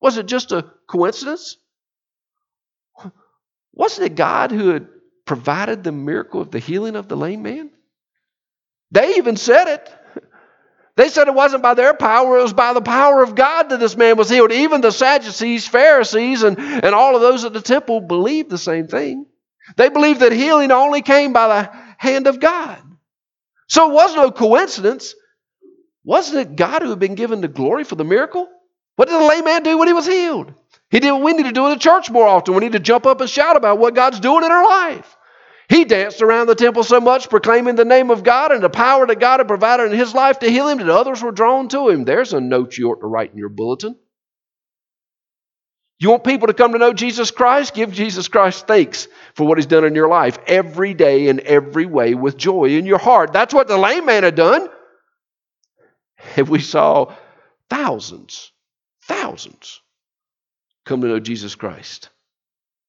Was 0.00 0.18
it 0.18 0.26
just 0.26 0.52
a 0.52 0.70
coincidence? 0.86 1.56
Wasn't 3.72 4.06
it 4.06 4.14
God 4.14 4.50
who 4.50 4.68
had 4.68 4.88
provided 5.24 5.82
the 5.82 5.92
miracle 5.92 6.42
of 6.42 6.50
the 6.50 6.58
healing 6.58 6.96
of 6.96 7.08
the 7.08 7.16
lame 7.16 7.42
man? 7.42 7.70
They 8.90 9.16
even 9.16 9.36
said 9.38 9.68
it. 9.68 9.90
They 10.96 11.08
said 11.08 11.28
it 11.28 11.34
wasn't 11.34 11.62
by 11.62 11.72
their 11.72 11.94
power, 11.94 12.38
it 12.38 12.42
was 12.42 12.52
by 12.52 12.74
the 12.74 12.82
power 12.82 13.22
of 13.22 13.34
God 13.34 13.70
that 13.70 13.80
this 13.80 13.96
man 13.96 14.18
was 14.18 14.28
healed. 14.28 14.52
Even 14.52 14.82
the 14.82 14.90
Sadducees, 14.90 15.66
Pharisees, 15.66 16.42
and, 16.42 16.58
and 16.58 16.94
all 16.94 17.16
of 17.16 17.22
those 17.22 17.46
at 17.46 17.54
the 17.54 17.62
temple 17.62 18.02
believed 18.02 18.50
the 18.50 18.58
same 18.58 18.88
thing. 18.88 19.24
They 19.76 19.88
believed 19.88 20.20
that 20.20 20.32
healing 20.32 20.70
only 20.70 21.00
came 21.00 21.32
by 21.32 21.48
the 21.48 21.91
hand 22.02 22.26
of 22.26 22.40
God. 22.40 22.78
So 23.68 23.88
it 23.88 23.94
was 23.94 24.14
no 24.16 24.32
coincidence. 24.32 25.14
Wasn't 26.04 26.38
it 26.38 26.56
God 26.56 26.82
who 26.82 26.90
had 26.90 26.98
been 26.98 27.14
given 27.14 27.40
the 27.40 27.48
glory 27.48 27.84
for 27.84 27.94
the 27.94 28.04
miracle? 28.04 28.48
What 28.96 29.08
did 29.08 29.20
the 29.20 29.24
lame 29.24 29.44
man 29.44 29.62
do 29.62 29.78
when 29.78 29.86
he 29.86 29.94
was 29.94 30.06
healed? 30.06 30.52
He 30.90 30.98
did 30.98 31.12
what 31.12 31.22
we 31.22 31.32
need 31.32 31.44
to 31.44 31.52
do 31.52 31.64
in 31.66 31.70
the 31.70 31.78
church 31.78 32.10
more 32.10 32.26
often. 32.26 32.54
We 32.54 32.60
need 32.60 32.72
to 32.72 32.80
jump 32.80 33.06
up 33.06 33.20
and 33.20 33.30
shout 33.30 33.56
about 33.56 33.78
what 33.78 33.94
God's 33.94 34.18
doing 34.18 34.44
in 34.44 34.50
our 34.50 34.64
life. 34.64 35.16
He 35.68 35.84
danced 35.84 36.20
around 36.20 36.48
the 36.48 36.56
temple 36.56 36.82
so 36.82 37.00
much, 37.00 37.30
proclaiming 37.30 37.76
the 37.76 37.84
name 37.84 38.10
of 38.10 38.24
God 38.24 38.50
and 38.50 38.62
the 38.62 38.68
power 38.68 39.06
that 39.06 39.20
God 39.20 39.38
had 39.38 39.46
provided 39.46 39.92
in 39.92 39.98
his 39.98 40.12
life 40.12 40.40
to 40.40 40.50
heal 40.50 40.66
him, 40.68 40.78
that 40.78 40.88
others 40.88 41.22
were 41.22 41.30
drawn 41.30 41.68
to 41.68 41.88
him. 41.88 42.04
There's 42.04 42.32
a 42.32 42.40
note 42.40 42.76
you 42.76 42.90
ought 42.90 43.00
to 43.00 43.06
write 43.06 43.30
in 43.30 43.38
your 43.38 43.48
bulletin. 43.48 43.96
You 46.02 46.10
want 46.10 46.24
people 46.24 46.48
to 46.48 46.52
come 46.52 46.72
to 46.72 46.78
know 46.78 46.92
Jesus 46.92 47.30
Christ? 47.30 47.74
Give 47.74 47.92
Jesus 47.92 48.26
Christ 48.26 48.66
thanks 48.66 49.06
for 49.34 49.46
what 49.46 49.56
he's 49.56 49.66
done 49.66 49.84
in 49.84 49.94
your 49.94 50.08
life 50.08 50.36
every 50.48 50.94
day 50.94 51.28
in 51.28 51.40
every 51.46 51.86
way 51.86 52.16
with 52.16 52.36
joy 52.36 52.70
in 52.70 52.86
your 52.86 52.98
heart. 52.98 53.32
That's 53.32 53.54
what 53.54 53.68
the 53.68 53.78
lame 53.78 54.04
man 54.04 54.24
had 54.24 54.34
done. 54.34 54.68
And 56.34 56.48
we 56.48 56.58
saw 56.58 57.14
thousands, 57.70 58.50
thousands 59.04 59.80
come 60.84 61.02
to 61.02 61.06
know 61.06 61.20
Jesus 61.20 61.54
Christ 61.54 62.08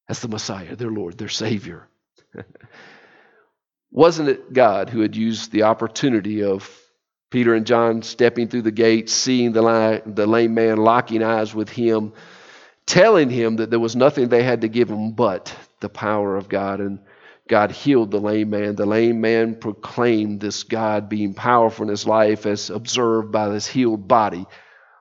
as 0.10 0.22
the 0.22 0.28
Messiah, 0.28 0.76
their 0.76 0.90
Lord, 0.90 1.16
their 1.16 1.30
Savior. 1.30 1.88
Wasn't 3.92 4.28
it 4.28 4.54
God 4.54 4.90
who 4.90 5.02
had 5.02 5.16
used 5.16 5.52
the 5.52 5.64
opportunity 5.64 6.42
of 6.42 6.68
Peter 7.30 7.54
and 7.54 7.68
John 7.68 8.02
stepping 8.02 8.48
through 8.48 8.64
the 8.64 8.72
gate, 8.72 9.08
seeing 9.08 9.52
the, 9.52 10.02
the 10.04 10.26
lame 10.26 10.56
man, 10.56 10.78
locking 10.78 11.22
eyes 11.22 11.54
with 11.54 11.70
him, 11.70 12.14
telling 12.86 13.30
him 13.30 13.58
that 13.58 13.70
there 13.70 13.80
was 13.80 13.96
nothing 13.96 14.30
they 14.30 14.44
had 14.44 14.62
to 14.62 14.68
give 14.68 14.90
him 14.90 15.12
but 15.12 15.56
the 15.80 15.90
power 15.90 16.36
of 16.36 16.50
God? 16.50 16.80
And 16.80 17.00
God 17.48 17.72
healed 17.72 18.12
the 18.12 18.20
lame 18.20 18.50
man. 18.50 18.76
The 18.76 18.86
lame 18.86 19.22
man 19.22 19.56
proclaimed 19.56 20.40
this 20.40 20.64
God 20.64 21.10
being 21.10 21.34
powerful 21.34 21.84
in 21.84 21.90
his 21.90 22.08
life 22.08 22.46
as 22.46 22.70
observed 22.70 23.32
by 23.32 23.50
this 23.50 23.68
healed 23.68 24.08
body. 24.08 24.46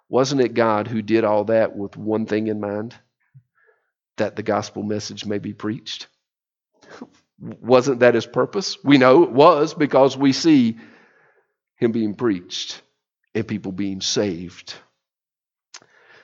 Wasn't 0.08 0.40
it 0.40 0.54
God 0.54 0.88
who 0.88 1.02
did 1.02 1.24
all 1.24 1.44
that 1.44 1.76
with 1.76 1.96
one 1.96 2.26
thing 2.26 2.48
in 2.48 2.60
mind? 2.60 2.94
That 4.18 4.36
the 4.36 4.42
gospel 4.42 4.82
message 4.82 5.24
may 5.24 5.38
be 5.38 5.54
preached? 5.54 6.08
Wasn't 7.40 8.00
that 8.00 8.14
his 8.14 8.26
purpose? 8.26 8.76
We 8.84 8.98
know 8.98 9.22
it 9.22 9.32
was 9.32 9.74
because 9.74 10.16
we 10.16 10.32
see 10.32 10.76
him 11.76 11.92
being 11.92 12.14
preached 12.14 12.80
and 13.34 13.46
people 13.46 13.72
being 13.72 14.00
saved. 14.00 14.74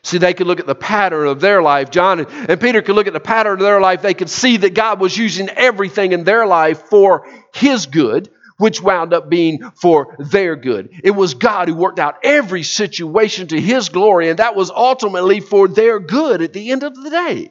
See, 0.08 0.16
they 0.16 0.32
could 0.32 0.46
look 0.46 0.58
at 0.58 0.66
the 0.66 0.74
pattern 0.74 1.26
of 1.26 1.38
their 1.38 1.60
life. 1.60 1.90
John 1.90 2.20
and 2.20 2.58
Peter 2.58 2.80
could 2.80 2.94
look 2.94 3.08
at 3.08 3.12
the 3.12 3.20
pattern 3.20 3.52
of 3.52 3.58
their 3.58 3.78
life. 3.78 4.00
They 4.00 4.14
could 4.14 4.30
see 4.30 4.56
that 4.56 4.72
God 4.72 5.00
was 5.00 5.14
using 5.14 5.50
everything 5.50 6.12
in 6.12 6.24
their 6.24 6.46
life 6.46 6.84
for 6.84 7.28
his 7.52 7.84
good, 7.84 8.30
which 8.56 8.80
wound 8.80 9.12
up 9.12 9.28
being 9.28 9.70
for 9.82 10.16
their 10.18 10.56
good. 10.56 10.98
It 11.04 11.10
was 11.10 11.34
God 11.34 11.68
who 11.68 11.74
worked 11.74 11.98
out 11.98 12.20
every 12.22 12.62
situation 12.62 13.48
to 13.48 13.60
his 13.60 13.90
glory, 13.90 14.30
and 14.30 14.38
that 14.38 14.56
was 14.56 14.70
ultimately 14.70 15.40
for 15.40 15.68
their 15.68 16.00
good 16.00 16.40
at 16.40 16.54
the 16.54 16.70
end 16.70 16.84
of 16.84 16.94
the 16.94 17.10
day. 17.10 17.50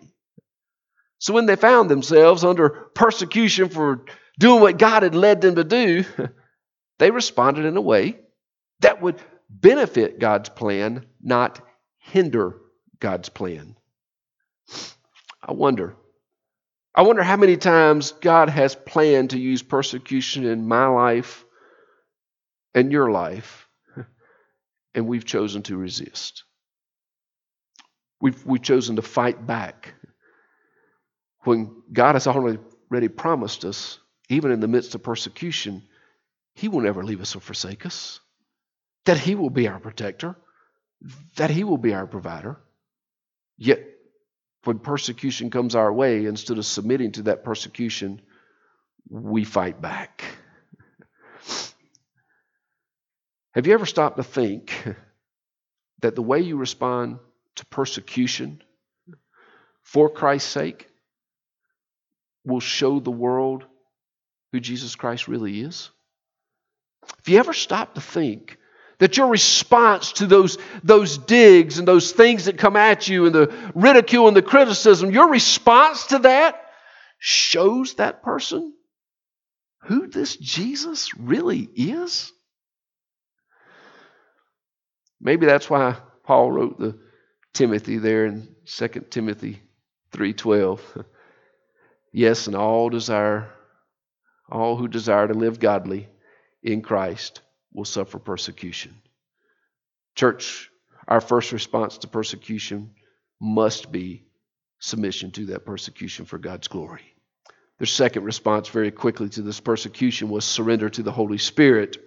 So 1.20 1.34
when 1.34 1.46
they 1.46 1.58
found 1.58 1.92
themselves 1.92 2.44
under 2.44 2.70
persecution 2.96 3.70
for 3.70 4.04
doing 4.40 4.62
what 4.62 4.80
God 4.80 5.04
had 5.04 5.14
led 5.14 5.42
them 5.42 5.58
to 5.58 5.64
do, 5.64 6.06
they 6.98 7.12
responded 7.12 7.66
in 7.66 7.78
a 7.78 7.82
way 7.82 8.18
that 8.80 9.00
would 9.00 9.22
benefit 9.48 10.18
God's 10.18 10.50
plan, 10.50 11.06
not 11.22 11.62
hinder 12.12 12.58
God's 13.00 13.30
plan. 13.30 13.76
I 15.42 15.54
wonder. 15.54 15.96
I 16.96 17.04
wonder 17.04 17.24
how 17.24 17.38
many 17.38 17.58
times 17.58 18.12
God 18.12 18.50
has 18.50 18.76
planned 18.76 19.32
to 19.32 19.40
use 19.40 19.62
persecution 19.62 20.46
in 20.46 20.68
my 20.68 20.88
life 20.88 21.46
and 22.74 22.92
your 22.92 23.12
life, 23.12 23.68
and 24.96 25.08
we've 25.08 25.26
chosen 25.26 25.64
to 25.64 25.78
resist. 25.78 26.44
We've, 28.20 28.44
we've 28.46 28.62
chosen 28.62 28.96
to 28.96 29.04
fight 29.04 29.46
back 29.46 29.94
when 31.44 31.84
God 31.94 32.16
has 32.16 32.28
already 32.28 33.08
promised 33.08 33.64
us, 33.64 34.00
even 34.28 34.52
in 34.52 34.60
the 34.60 34.68
midst 34.68 34.96
of 34.96 35.04
persecution, 35.04 35.84
He 36.56 36.68
will 36.68 36.82
never 36.82 37.04
leave 37.04 37.22
us 37.22 37.36
or 37.36 37.40
forsake 37.40 37.86
us, 37.86 38.20
that 39.06 39.20
He 39.20 39.36
will 39.36 39.50
be 39.52 39.68
our 39.68 39.80
protector, 39.80 40.36
that 41.36 41.50
He 41.50 41.64
will 41.64 41.78
be 41.78 41.94
our 41.94 42.08
provider. 42.08 42.58
Yet, 43.58 43.80
when 44.64 44.80
persecution 44.80 45.50
comes 45.50 45.76
our 45.76 45.92
way, 45.92 46.26
instead 46.26 46.58
of 46.58 46.66
submitting 46.66 47.14
to 47.14 47.24
that 47.24 47.44
persecution, 47.44 48.22
we 49.10 49.44
fight 49.44 49.82
back. 49.82 50.24
Have 53.54 53.66
you 53.66 53.74
ever 53.74 53.86
stopped 53.86 54.18
to 54.18 54.24
think 54.24 54.74
that 56.02 56.16
the 56.16 56.22
way 56.22 56.42
you 56.42 56.58
respond 56.58 57.20
to 57.56 57.66
persecution 57.68 58.62
for 59.84 60.10
Christ's 60.10 60.50
sake 60.50 60.88
will 62.46 62.60
show 62.60 63.00
the 63.00 63.12
world 63.12 63.66
who 64.52 64.60
Jesus 64.60 64.96
Christ 64.96 65.28
really 65.28 65.62
is? 65.62 65.90
If 67.20 67.30
you 67.30 67.40
ever 67.40 67.54
stop 67.54 67.96
to 67.96 68.02
think 68.02 68.58
that 69.00 69.18
your 69.18 69.28
response 69.28 70.14
to 70.14 70.26
those, 70.26 70.58
those 70.84 71.18
digs 71.18 71.78
and 71.78 71.88
those 71.88 72.12
things 72.12 72.46
that 72.46 72.58
come 72.58 72.76
at 72.76 73.08
you 73.08 73.26
and 73.26 73.36
the 73.36 73.72
ridicule 73.76 74.28
and 74.28 74.36
the 74.36 74.42
criticism, 74.42 75.12
your 75.12 75.30
response 75.30 76.08
to 76.08 76.20
that 76.20 76.60
shows 77.20 77.96
that 77.96 78.24
person 78.24 78.74
who 79.84 80.08
this 80.08 80.36
Jesus 80.36 81.16
really 81.18 81.70
is? 81.76 82.32
Maybe 85.22 85.46
that's 85.46 85.70
why 85.70 85.98
Paul 86.24 86.52
wrote 86.52 86.80
the 86.80 86.98
Timothy 87.54 87.98
there 87.98 88.26
in 88.26 88.56
2 88.66 88.88
Timothy 89.10 89.62
3:12. 90.12 91.06
Yes, 92.14 92.48
and 92.48 92.56
all 92.56 92.90
desire, 92.90 93.52
all 94.50 94.76
who 94.78 94.88
desire 94.88 95.28
to 95.28 95.34
live 95.36 95.60
godly 95.60 96.08
in 96.64 96.82
Christ 96.82 97.42
will 97.78 97.86
suffer 97.86 98.18
persecution. 98.18 99.00
Church, 100.16 100.72
our 101.08 101.22
first 101.22 101.52
response 101.52 102.00
to 102.00 102.08
persecution 102.08 102.90
must 103.40 103.92
be 103.92 104.24
submission 104.80 105.30
to 105.30 105.46
that 105.46 105.64
persecution 105.64 106.26
for 106.26 106.40
God's 106.40 106.68
glory. 106.68 107.04
Their 107.78 107.86
second 107.86 108.24
response, 108.24 108.68
very 108.70 108.90
quickly, 108.90 109.30
to 109.30 109.44
this 109.44 109.60
persecution 109.60 110.30
was 110.30 110.44
surrender 110.44 110.90
to 110.90 111.04
the 111.04 111.12
Holy 111.12 111.38
Spirit. 111.38 111.98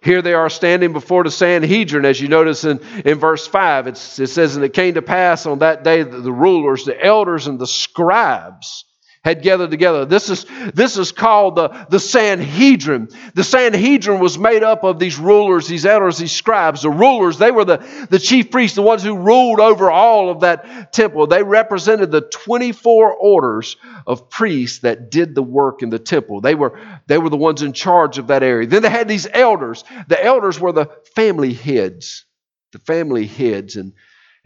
Here 0.00 0.22
they 0.22 0.34
are 0.34 0.48
standing 0.48 0.92
before 0.92 1.24
the 1.24 1.32
Sanhedrin, 1.32 2.04
as 2.04 2.20
you 2.20 2.28
notice 2.28 2.62
in, 2.62 2.78
in 3.04 3.18
verse 3.18 3.48
5. 3.48 3.88
it 3.88 3.96
says, 3.96 4.54
And 4.54 4.64
it 4.64 4.74
came 4.74 4.94
to 4.94 5.02
pass 5.02 5.44
on 5.44 5.58
that 5.58 5.82
day 5.82 6.04
that 6.04 6.20
the 6.20 6.32
rulers, 6.32 6.84
the 6.84 7.04
elders, 7.04 7.48
and 7.48 7.58
the 7.58 7.66
scribes 7.66 8.84
had 9.24 9.42
gathered 9.42 9.70
together. 9.70 10.04
This 10.04 10.30
is, 10.30 10.46
this 10.74 10.96
is 10.96 11.12
called 11.12 11.56
the, 11.56 11.86
the 11.90 11.98
Sanhedrin. 11.98 13.08
The 13.34 13.44
Sanhedrin 13.44 14.20
was 14.20 14.38
made 14.38 14.62
up 14.62 14.84
of 14.84 14.98
these 14.98 15.18
rulers, 15.18 15.66
these 15.66 15.84
elders, 15.84 16.18
these 16.18 16.32
scribes. 16.32 16.82
The 16.82 16.90
rulers, 16.90 17.38
they 17.38 17.50
were 17.50 17.64
the, 17.64 18.06
the 18.10 18.18
chief 18.18 18.50
priests, 18.50 18.76
the 18.76 18.82
ones 18.82 19.02
who 19.02 19.16
ruled 19.16 19.60
over 19.60 19.90
all 19.90 20.30
of 20.30 20.40
that 20.40 20.92
temple. 20.92 21.26
They 21.26 21.42
represented 21.42 22.10
the 22.10 22.22
24 22.22 23.12
orders 23.12 23.76
of 24.06 24.30
priests 24.30 24.80
that 24.80 25.10
did 25.10 25.34
the 25.34 25.42
work 25.42 25.82
in 25.82 25.90
the 25.90 25.98
temple. 25.98 26.40
They 26.40 26.54
were, 26.54 26.78
they 27.06 27.18
were 27.18 27.30
the 27.30 27.36
ones 27.36 27.62
in 27.62 27.72
charge 27.72 28.18
of 28.18 28.28
that 28.28 28.42
area. 28.42 28.66
Then 28.66 28.82
they 28.82 28.90
had 28.90 29.08
these 29.08 29.26
elders. 29.32 29.84
The 30.06 30.22
elders 30.22 30.60
were 30.60 30.72
the 30.72 30.90
family 31.14 31.54
heads. 31.54 32.24
The 32.72 32.78
family 32.78 33.26
heads. 33.26 33.76
And 33.76 33.94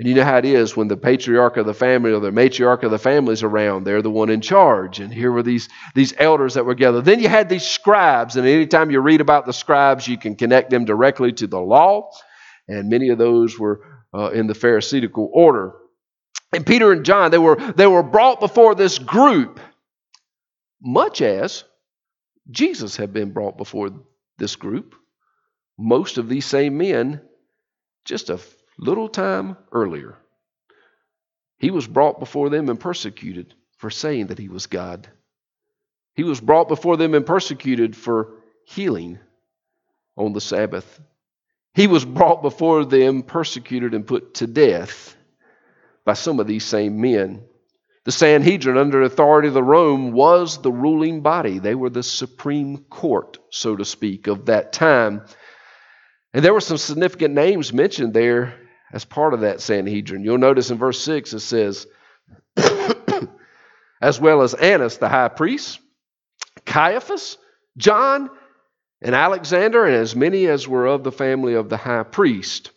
and 0.03 0.09
you 0.09 0.17
know 0.17 0.25
how 0.25 0.39
it 0.39 0.45
is 0.45 0.77
when 0.77 0.89
the 0.89 0.97
patriarch 0.97 1.57
of 1.57 1.65
the 1.65 1.73
family 1.73 2.11
or 2.11 2.19
the 2.19 2.33
matriarch 2.33 2.83
of 2.83 2.91
the 2.91 2.99
family 2.99 3.35
is 3.35 3.45
around, 3.45 3.85
they're 3.85 4.03
the 4.03 4.11
one 4.11 4.31
in 4.31 4.41
charge. 4.41 4.99
And 4.99 5.15
here 5.15 5.31
were 5.31 5.45
these, 5.45 5.69
these 5.95 6.13
elders 6.19 6.55
that 6.55 6.67
were 6.67 6.75
gathered. 6.75 7.05
Then 7.05 7.21
you 7.21 7.29
had 7.29 7.49
these 7.49 7.63
scribes, 7.63 8.35
and 8.35 8.45
anytime 8.45 8.91
you 8.91 8.99
read 8.99 9.21
about 9.21 9.47
the 9.47 9.53
scribes, 9.53 10.09
you 10.09 10.19
can 10.19 10.35
connect 10.35 10.71
them 10.71 10.85
directly 10.85 11.33
to 11.35 11.47
the 11.47 11.61
law. 11.61 12.11
And 12.67 12.89
many 12.89 13.11
of 13.11 13.19
those 13.19 13.57
were 13.57 13.85
uh, 14.13 14.33
in 14.33 14.49
the 14.49 14.57
Pharisaical 14.57 15.31
order. 15.33 15.75
And 16.53 16.67
Peter 16.67 16.91
and 16.91 17.05
John, 17.05 17.31
they 17.31 17.39
were, 17.39 17.55
they 17.55 17.87
were 17.87 18.03
brought 18.03 18.41
before 18.41 18.75
this 18.75 18.99
group, 18.99 19.61
much 20.83 21.23
as 21.23 21.63
Jesus 22.51 22.97
had 22.97 23.13
been 23.13 23.31
brought 23.31 23.57
before 23.57 23.93
this 24.37 24.57
group. 24.57 24.97
Most 25.79 26.19
of 26.19 26.29
these 26.29 26.45
same 26.45 26.77
men, 26.77 27.21
just 28.05 28.31
a 28.31 28.41
little 28.83 29.09
time 29.09 29.57
earlier, 29.71 30.17
he 31.59 31.71
was 31.71 31.87
brought 31.87 32.19
before 32.19 32.51
them 32.51 32.69
and 32.69 32.79
persecuted 32.79 33.55
for 33.79 33.91
saying 33.91 34.27
that 34.27 34.39
he 34.39 34.49
was 34.49 34.67
God. 34.67 35.09
He 36.15 36.25
was 36.25 36.41
brought 36.41 36.69
before 36.69 36.97
them 36.97 37.15
and 37.15 37.25
persecuted 37.25 37.97
for 37.97 38.35
healing 38.67 39.19
on 40.17 40.33
the 40.33 40.41
Sabbath. 40.41 41.01
he 41.75 41.87
was 41.87 42.05
brought 42.05 42.43
before 42.43 42.85
them, 42.85 43.23
persecuted, 43.23 43.95
and 43.95 44.07
put 44.07 44.35
to 44.35 44.47
death 44.47 45.17
by 46.05 46.13
some 46.13 46.39
of 46.39 46.47
these 46.47 46.65
same 46.65 47.01
men. 47.01 47.43
The 48.05 48.13
Sanhedrin, 48.13 48.77
under 48.77 49.01
authority 49.03 49.49
of 49.49 49.55
the 49.55 49.63
Rome, 49.63 50.13
was 50.13 50.61
the 50.61 50.73
ruling 50.73 51.23
body. 51.23 51.61
They 51.61 51.75
were 51.77 51.89
the 51.89 52.03
supreme 52.03 52.79
court, 52.91 53.39
so 53.51 53.77
to 53.77 53.85
speak, 53.85 54.27
of 54.27 54.47
that 54.47 54.73
time. 54.73 55.23
And 56.35 56.45
there 56.45 56.53
were 56.53 56.61
some 56.61 56.79
significant 56.79 57.33
names 57.33 57.73
mentioned 57.73 58.13
there 58.13 58.62
as 58.93 59.05
part 59.05 59.35
of 59.35 59.41
that 59.41 59.61
Sanhedrin. 59.61 60.25
You'll 60.25 60.39
notice 60.39 60.71
in 60.71 60.79
verse 60.79 61.01
6 61.01 61.33
it 61.33 61.41
says, 61.41 61.87
as 64.01 64.21
well 64.21 64.43
as 64.43 64.55
Annas 64.55 64.99
the 64.99 65.09
high 65.09 65.29
priest, 65.29 65.81
Caiaphas, 66.67 67.39
John, 67.77 68.31
and 69.01 69.15
Alexander, 69.15 69.85
and 69.85 69.97
as 69.97 70.15
many 70.15 70.47
as 70.47 70.69
were 70.69 70.87
of 70.87 71.05
the 71.05 71.13
family 71.13 71.55
of 71.55 71.69
the 71.69 71.77
high 71.77 72.03
priest. 72.03 72.71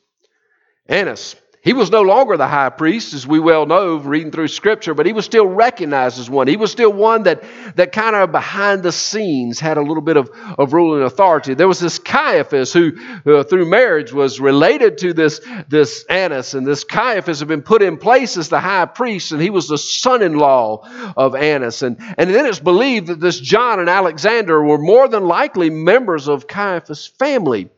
Annas 0.87 1.35
he 1.65 1.73
was 1.73 1.89
no 1.89 2.03
longer 2.03 2.37
the 2.37 2.47
high 2.47 2.69
priest, 2.69 3.15
as 3.15 3.25
we 3.25 3.39
well 3.39 3.65
know, 3.65 3.95
reading 3.95 4.31
through 4.31 4.49
Scripture, 4.49 4.93
but 4.93 5.07
he 5.07 5.13
was 5.13 5.25
still 5.25 5.47
recognized 5.47 6.19
as 6.19 6.29
one. 6.29 6.47
He 6.47 6.57
was 6.57 6.71
still 6.71 6.93
one 6.93 7.23
that, 7.23 7.43
that 7.73 7.91
kind 7.91 8.15
of 8.15 8.31
behind 8.31 8.83
the 8.83 8.91
scenes 8.91 9.59
had 9.59 9.77
a 9.77 9.81
little 9.81 10.03
bit 10.03 10.15
of, 10.15 10.29
of 10.59 10.73
ruling 10.73 11.01
authority. 11.01 11.55
There 11.55 11.67
was 11.67 11.79
this 11.79 11.97
Caiaphas 11.97 12.71
who, 12.71 12.91
uh, 13.25 13.41
through 13.45 13.65
marriage, 13.67 14.13
was 14.13 14.39
related 14.39 14.99
to 14.99 15.13
this, 15.13 15.41
this 15.67 16.05
Annas, 16.07 16.53
and 16.53 16.67
this 16.67 16.83
Caiaphas 16.83 17.39
had 17.39 17.47
been 17.47 17.63
put 17.63 17.81
in 17.81 17.97
place 17.97 18.37
as 18.37 18.47
the 18.47 18.59
high 18.59 18.85
priest, 18.85 19.31
and 19.31 19.41
he 19.41 19.49
was 19.49 19.67
the 19.67 19.79
son 19.79 20.21
in 20.21 20.37
law 20.37 20.87
of 21.17 21.33
Annas. 21.33 21.81
And, 21.81 21.97
and 22.19 22.29
then 22.29 22.45
it's 22.45 22.59
believed 22.59 23.07
that 23.07 23.19
this 23.19 23.39
John 23.39 23.79
and 23.79 23.89
Alexander 23.89 24.63
were 24.63 24.77
more 24.77 25.07
than 25.07 25.23
likely 25.23 25.71
members 25.71 26.27
of 26.27 26.47
Caiaphas' 26.47 27.07
family. 27.07 27.71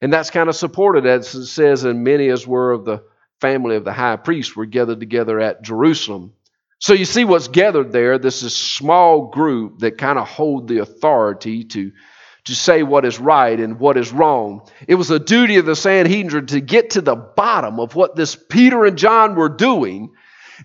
And 0.00 0.10
that's 0.10 0.30
kind 0.30 0.48
of 0.48 0.56
supported, 0.56 1.04
as 1.04 1.34
it 1.34 1.44
says, 1.44 1.84
and 1.84 2.02
many 2.02 2.30
as 2.30 2.46
were 2.46 2.72
of 2.72 2.86
the 2.86 3.02
family 3.40 3.76
of 3.76 3.84
the 3.84 3.92
high 3.92 4.16
priest 4.16 4.56
were 4.56 4.66
gathered 4.66 5.00
together 5.00 5.40
at 5.40 5.62
Jerusalem. 5.62 6.32
So 6.78 6.92
you 6.92 7.04
see 7.04 7.24
what's 7.24 7.48
gathered 7.48 7.92
there. 7.92 8.18
This 8.18 8.38
is 8.38 8.44
a 8.44 8.50
small 8.50 9.28
group 9.28 9.80
that 9.80 9.98
kind 9.98 10.18
of 10.18 10.28
hold 10.28 10.68
the 10.68 10.78
authority 10.78 11.64
to, 11.64 11.92
to 12.44 12.54
say 12.54 12.82
what 12.82 13.04
is 13.04 13.18
right 13.18 13.58
and 13.58 13.80
what 13.80 13.96
is 13.96 14.12
wrong. 14.12 14.68
It 14.86 14.96
was 14.96 15.10
a 15.10 15.18
duty 15.18 15.56
of 15.56 15.66
the 15.66 15.76
Sanhedrin 15.76 16.46
to 16.46 16.60
get 16.60 16.90
to 16.90 17.00
the 17.00 17.16
bottom 17.16 17.80
of 17.80 17.94
what 17.94 18.14
this 18.14 18.36
Peter 18.36 18.84
and 18.84 18.98
John 18.98 19.36
were 19.36 19.48
doing, 19.48 20.12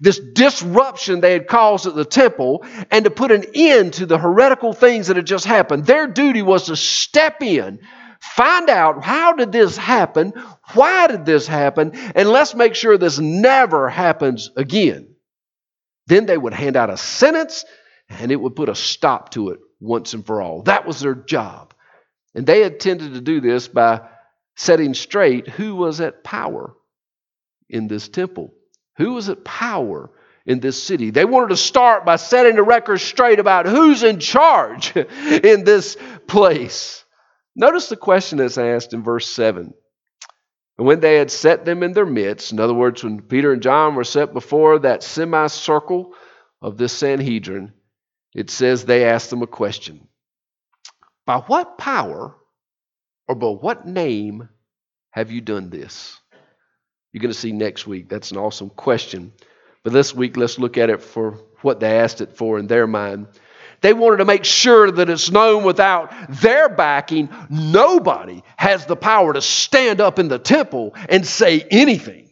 this 0.01 0.19
disruption 0.19 1.21
they 1.21 1.34
had 1.34 1.47
caused 1.47 1.88
at 1.88 1.95
the 1.95 2.05
temple, 2.05 2.65
and 2.91 3.05
to 3.05 3.12
put 3.12 3.31
an 3.31 3.45
end 3.53 3.93
to 3.93 4.05
the 4.05 4.17
heretical 4.17 4.73
things 4.73 5.07
that 5.07 5.15
had 5.15 5.25
just 5.27 5.45
happened. 5.45 5.86
Their 5.86 6.07
duty 6.07 6.41
was 6.41 6.65
to 6.65 6.75
step 6.75 7.41
in 7.41 7.79
Find 8.21 8.69
out 8.69 9.03
how 9.03 9.34
did 9.34 9.51
this 9.51 9.75
happen? 9.75 10.34
Why 10.73 11.07
did 11.07 11.25
this 11.25 11.47
happen? 11.47 11.91
And 12.15 12.29
let's 12.29 12.55
make 12.55 12.75
sure 12.75 12.97
this 12.97 13.19
never 13.19 13.89
happens 13.89 14.51
again. 14.55 15.15
Then 16.07 16.25
they 16.25 16.38
would 16.38 16.53
hand 16.53 16.75
out 16.75 16.89
a 16.89 16.97
sentence 16.97 17.65
and 18.10 18.31
it 18.31 18.36
would 18.36 18.55
put 18.55 18.69
a 18.69 18.75
stop 18.75 19.31
to 19.31 19.49
it 19.49 19.60
once 19.79 20.13
and 20.13 20.25
for 20.25 20.41
all. 20.41 20.63
That 20.63 20.86
was 20.86 20.99
their 20.99 21.15
job. 21.15 21.73
And 22.36 22.45
they 22.45 22.63
intended 22.63 23.13
to 23.13 23.21
do 23.21 23.41
this 23.41 23.67
by 23.67 24.01
setting 24.55 24.93
straight 24.93 25.47
who 25.47 25.75
was 25.75 26.01
at 26.01 26.23
power 26.23 26.73
in 27.69 27.88
this 27.88 28.10
temple, 28.10 28.53
who 28.97 29.13
was 29.13 29.29
at 29.29 29.43
power 29.43 30.12
in 30.45 30.60
this 30.60 30.81
city. 30.81 31.12
They 31.12 31.25
wanted 31.25 31.49
to 31.49 31.57
start 31.57 32.05
by 32.05 32.15
setting 32.17 32.55
the 32.55 32.63
record 32.63 32.99
straight 32.99 33.39
about 33.39 33.65
who's 33.65 34.03
in 34.03 34.19
charge 34.19 34.95
in 34.95 35.63
this 35.63 35.97
place. 36.27 37.03
Notice 37.55 37.89
the 37.89 37.97
question 37.97 38.38
that's 38.38 38.57
asked 38.57 38.93
in 38.93 39.03
verse 39.03 39.27
7. 39.27 39.73
And 40.82 40.88
when 40.88 41.00
they 41.00 41.17
had 41.17 41.30
set 41.30 41.63
them 41.63 41.84
in 41.84 41.94
their 41.94 42.08
midst, 42.08 42.52
in 42.52 42.60
other 42.60 42.74
words, 42.74 43.04
when 43.04 43.22
Peter 43.22 43.54
and 43.54 43.62
John 43.62 43.94
were 43.94 44.04
set 44.04 44.34
before 44.34 44.80
that 44.80 45.04
semicircle 45.04 46.15
of 46.60 46.76
this 46.76 46.91
Sanhedrin, 46.91 47.74
it 48.34 48.50
says 48.50 48.84
they 48.84 49.06
asked 49.06 49.30
them 49.30 49.44
a 49.44 49.48
question 49.48 50.08
By 51.28 51.38
what 51.38 51.78
power 51.78 52.36
or 53.28 53.36
by 53.36 53.50
what 53.50 53.86
name 53.86 54.50
have 55.12 55.30
you 55.30 55.39
done 55.39 55.70
this? 55.70 56.20
You're 57.13 57.22
going 57.22 57.32
to 57.32 57.39
see 57.39 57.52
next 57.52 57.86
week. 57.86 58.10
That's 58.10 58.32
an 58.32 58.38
awesome 58.38 58.72
question. 58.72 59.34
But 59.84 59.94
this 59.94 60.15
week, 60.15 60.36
let's 60.36 60.58
look 60.58 60.80
at 60.80 60.89
it 60.89 61.04
for 61.04 61.34
what 61.62 61.80
they 61.80 62.00
asked 62.00 62.22
it 62.22 62.36
for 62.36 62.58
in 62.58 62.65
their 62.65 62.88
mind. 62.88 63.28
They 63.82 63.94
wanted 63.94 64.17
to 64.17 64.26
make 64.26 64.46
sure 64.46 64.91
that 64.91 65.10
it's 65.10 65.32
known 65.32 65.63
without 65.63 66.13
their 66.30 66.70
backing, 66.70 67.30
nobody 67.50 68.44
has 68.56 68.86
the 68.86 68.96
power 68.96 69.34
to 69.34 69.41
stand 69.41 70.00
up 70.00 70.20
in 70.20 70.28
the 70.28 70.39
temple 70.39 70.94
and 71.10 71.26
say 71.26 71.65
anything. 71.70 72.32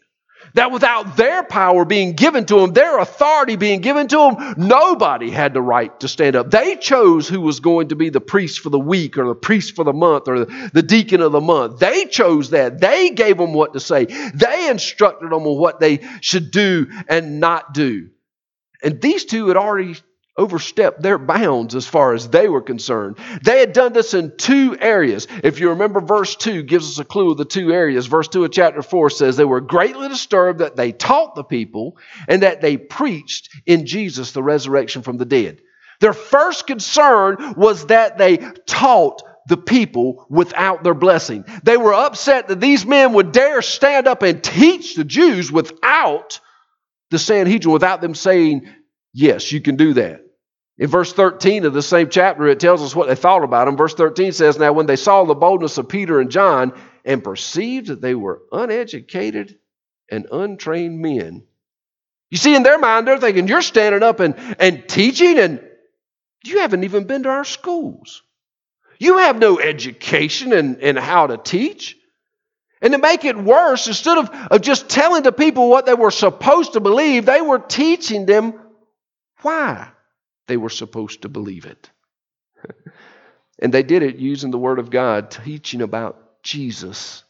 That 0.56 0.72
without 0.72 1.16
their 1.16 1.44
power 1.44 1.86
being 1.86 2.14
given 2.14 2.46
to 2.46 2.60
them, 2.60 2.74
their 2.74 2.98
authority 3.00 3.56
being 3.56 3.82
given 3.82 4.08
to 4.08 4.18
them, 4.18 4.56
nobody 4.58 5.30
had 5.30 5.54
the 5.54 5.62
right 5.62 5.98
to 6.00 6.08
stand 6.08 6.36
up. 6.36 6.50
They 6.50 6.76
chose 6.76 7.28
who 7.28 7.42
was 7.42 7.60
going 7.60 7.90
to 7.90 7.96
be 7.96 8.10
the 8.10 8.22
priest 8.22 8.62
for 8.62 8.70
the 8.70 8.80
week 8.80 9.18
or 9.18 9.28
the 9.28 9.36
priest 9.36 9.76
for 9.76 9.84
the 9.84 9.94
month 9.94 10.28
or 10.28 10.46
the 10.46 10.84
deacon 10.84 11.22
of 11.22 11.32
the 11.32 11.42
month. 11.42 11.80
They 11.80 12.06
chose 12.06 12.50
that. 12.50 12.80
They 12.80 13.12
gave 13.12 13.38
them 13.38 13.54
what 13.54 13.74
to 13.74 13.80
say. 13.80 14.06
They 14.06 14.70
instructed 14.70 15.28
them 15.28 15.46
on 15.46 15.60
what 15.60 15.80
they 15.80 16.00
should 16.22 16.50
do 16.50 16.88
and 17.08 17.40
not 17.40 17.74
do. 17.74 18.10
And 18.82 19.02
these 19.02 19.26
two 19.26 19.50
had 19.50 19.58
already 19.58 19.98
overstepped 20.40 21.02
their 21.02 21.18
bounds 21.18 21.76
as 21.76 21.86
far 21.86 22.14
as 22.14 22.30
they 22.30 22.48
were 22.48 22.62
concerned. 22.62 23.18
They 23.44 23.60
had 23.60 23.74
done 23.74 23.94
this 23.94 24.14
in 24.14 24.36
two 24.38 24.78
areas. 24.80 25.28
If 25.44 25.60
you 25.60 25.70
remember, 25.70 26.00
verse 26.00 26.36
2 26.38 26.64
gives 26.64 26.90
us 26.90 27.00
a 27.00 27.06
clue 27.06 27.32
of 27.32 27.38
the 27.38 27.46
two 27.46 27.72
areas. 27.72 28.08
Verse 28.08 28.30
2 28.30 28.46
of 28.46 28.52
chapter 28.52 28.82
4 28.82 29.10
says 29.10 29.36
they 29.36 29.46
were 29.46 29.62
greatly 29.62 30.08
disturbed 30.08 30.60
that 30.60 30.78
they 30.78 30.94
taught 30.94 31.36
the 31.36 31.44
people 31.44 31.98
and 32.28 32.44
that 32.44 32.62
they 32.62 32.78
preached 32.78 33.50
in 33.66 33.86
Jesus 33.86 34.32
the 34.32 34.42
resurrection 34.42 35.02
from 35.02 35.18
the 35.18 35.26
dead. 35.26 35.60
Their 36.00 36.14
first 36.14 36.66
concern 36.66 37.56
was 37.58 37.88
that 37.88 38.18
they 38.18 38.38
taught 38.66 39.22
the 39.48 39.58
people 39.58 40.26
without 40.30 40.84
their 40.84 40.94
blessing. 40.94 41.44
They 41.64 41.76
were 41.76 41.94
upset 41.94 42.48
that 42.48 42.62
these 42.62 42.86
men 42.86 43.14
would 43.14 43.34
dare 43.34 43.62
stand 43.62 44.08
up 44.08 44.24
and 44.24 44.42
teach 44.42 44.96
the 44.96 45.04
Jews 45.04 45.52
without 45.52 46.40
the 47.10 47.20
Sanhedrin, 47.20 47.74
without 47.74 48.00
them 48.00 48.16
saying, 48.16 48.70
Yes, 49.14 49.52
you 49.52 49.60
can 49.60 49.76
do 49.76 49.94
that. 49.94 50.22
In 50.80 50.88
verse 50.88 51.12
13 51.12 51.66
of 51.66 51.74
the 51.74 51.82
same 51.82 52.10
chapter, 52.10 52.48
it 52.48 52.62
tells 52.62 52.82
us 52.82 52.96
what 52.96 53.10
they 53.10 53.16
thought 53.16 53.44
about 53.44 53.68
him. 53.68 53.76
Verse 53.76 53.94
13 53.94 54.32
says, 54.32 54.58
Now 54.58 54.72
when 54.72 54.86
they 54.86 54.96
saw 54.96 55.26
the 55.26 55.36
boldness 55.36 55.78
of 55.78 55.90
Peter 55.90 56.22
and 56.22 56.32
John 56.32 56.72
and 57.04 57.22
perceived 57.22 57.88
that 57.88 58.00
they 58.00 58.16
were 58.16 58.42
uneducated 58.50 59.58
and 60.10 60.26
untrained 60.32 61.00
men. 61.00 61.44
You 62.32 62.38
see, 62.38 62.56
in 62.56 62.64
their 62.64 62.80
mind, 62.80 63.08
they're 63.08 63.20
thinking, 63.20 63.50
You're 63.50 63.62
standing 63.62 64.04
up 64.04 64.22
and, 64.22 64.36
and 64.58 64.88
teaching, 64.88 65.38
and 65.38 65.62
you 66.46 66.60
haven't 66.60 66.86
even 66.86 67.04
been 67.04 67.24
to 67.24 67.30
our 67.30 67.44
schools. 67.44 68.24
You 69.00 69.18
have 69.18 69.38
no 69.38 69.60
education 69.60 70.54
in, 70.54 70.80
in 70.80 70.96
how 70.96 71.28
to 71.28 71.38
teach. 71.38 71.98
And 72.82 72.94
to 72.94 73.00
make 73.00 73.26
it 73.26 73.38
worse, 73.38 73.88
instead 73.88 74.18
of, 74.18 74.30
of 74.30 74.62
just 74.62 74.88
telling 74.88 75.24
the 75.24 75.34
people 75.34 75.70
what 75.70 75.86
they 75.86 75.94
were 75.94 76.12
supposed 76.12 76.74
to 76.74 76.80
believe, 76.80 77.26
they 77.26 77.42
were 77.42 77.60
teaching 77.60 78.26
them 78.26 78.54
why 79.42 79.90
they 80.50 80.58
were 80.58 80.70
supposed 80.70 81.22
to 81.22 81.30
believe 81.30 81.66
it. 81.66 81.90
and 83.60 83.74
they 83.74 83.84
did 83.84 84.04
it 84.04 84.18
using 84.18 84.52
the 84.52 84.58
Word 84.58 84.80
of 84.80 84.90
God, 84.90 85.32
teaching 85.32 85.82
about 85.82 86.44
Jesus. 86.44 87.24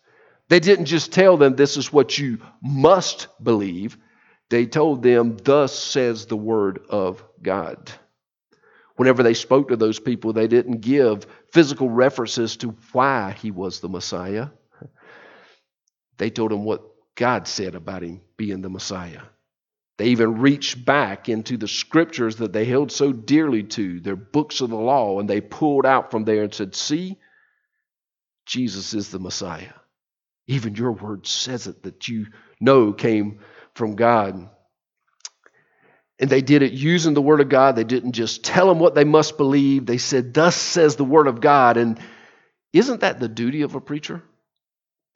They 0.48 0.60
didn't 0.60 0.86
just 0.86 1.12
tell 1.12 1.38
them 1.38 1.56
this 1.56 1.78
is 1.78 1.94
what 1.94 2.18
you 2.18 2.40
must 2.64 3.28
believe, 3.44 3.98
they 4.50 4.66
told 4.66 5.04
them, 5.04 5.38
Thus 5.38 5.78
says 5.78 6.26
the 6.26 6.38
Word 6.38 6.80
of 6.90 7.24
God. 7.42 7.92
Whenever 8.96 9.22
they 9.22 9.36
spoke 9.36 9.70
to 9.70 9.76
those 9.76 10.00
people, 10.00 10.34
they 10.34 10.48
didn't 10.48 10.82
give 10.82 11.28
physical 11.52 11.90
references 11.90 12.58
to 12.58 12.76
why 12.92 13.36
he 13.40 13.52
was 13.52 13.80
the 13.80 13.90
Messiah. 13.90 14.48
They 16.18 16.30
told 16.30 16.52
him 16.52 16.64
what 16.64 16.84
God 17.16 17.48
said 17.48 17.76
about 17.76 18.04
him 18.04 18.22
being 18.38 18.62
the 18.62 18.70
Messiah. 18.70 19.22
They 20.00 20.08
even 20.08 20.40
reached 20.40 20.86
back 20.86 21.28
into 21.28 21.58
the 21.58 21.68
scriptures 21.68 22.38
that 22.38 22.54
they 22.54 22.64
held 22.64 22.90
so 22.90 23.12
dearly 23.12 23.64
to, 23.64 24.00
their 24.00 24.16
books 24.16 24.62
of 24.62 24.70
the 24.70 24.78
law, 24.78 25.20
and 25.20 25.30
they 25.30 25.42
pulled 25.42 25.86
out 25.86 26.10
from 26.10 26.24
there 26.24 26.44
and 26.44 26.54
said, 26.54 26.74
See, 26.74 27.18
Jesus 28.46 28.94
is 28.94 29.12
the 29.12 29.20
Messiah. 29.20 29.74
Even 30.48 30.76
your 30.76 30.94
word 30.94 31.28
says 31.28 31.68
it 31.68 31.84
that 31.84 32.08
you 32.08 32.28
know 32.62 32.94
came 32.94 33.42
from 33.76 33.98
God. 33.98 34.50
And 36.18 36.30
they 36.30 36.42
did 36.42 36.62
it 36.62 36.72
using 36.72 37.14
the 37.14 37.22
word 37.22 37.42
of 37.42 37.50
God. 37.50 37.76
They 37.76 37.84
didn't 37.84 38.14
just 38.14 38.46
tell 38.46 38.70
them 38.70 38.80
what 38.80 38.96
they 38.96 39.04
must 39.04 39.36
believe. 39.36 39.86
They 39.86 39.98
said, 39.98 40.34
Thus 40.34 40.56
says 40.56 40.96
the 40.96 41.04
word 41.04 41.28
of 41.28 41.42
God. 41.42 41.76
And 41.76 42.00
isn't 42.72 43.02
that 43.02 43.20
the 43.20 43.28
duty 43.28 43.64
of 43.64 43.76
a 43.76 43.82
preacher? 43.82 44.24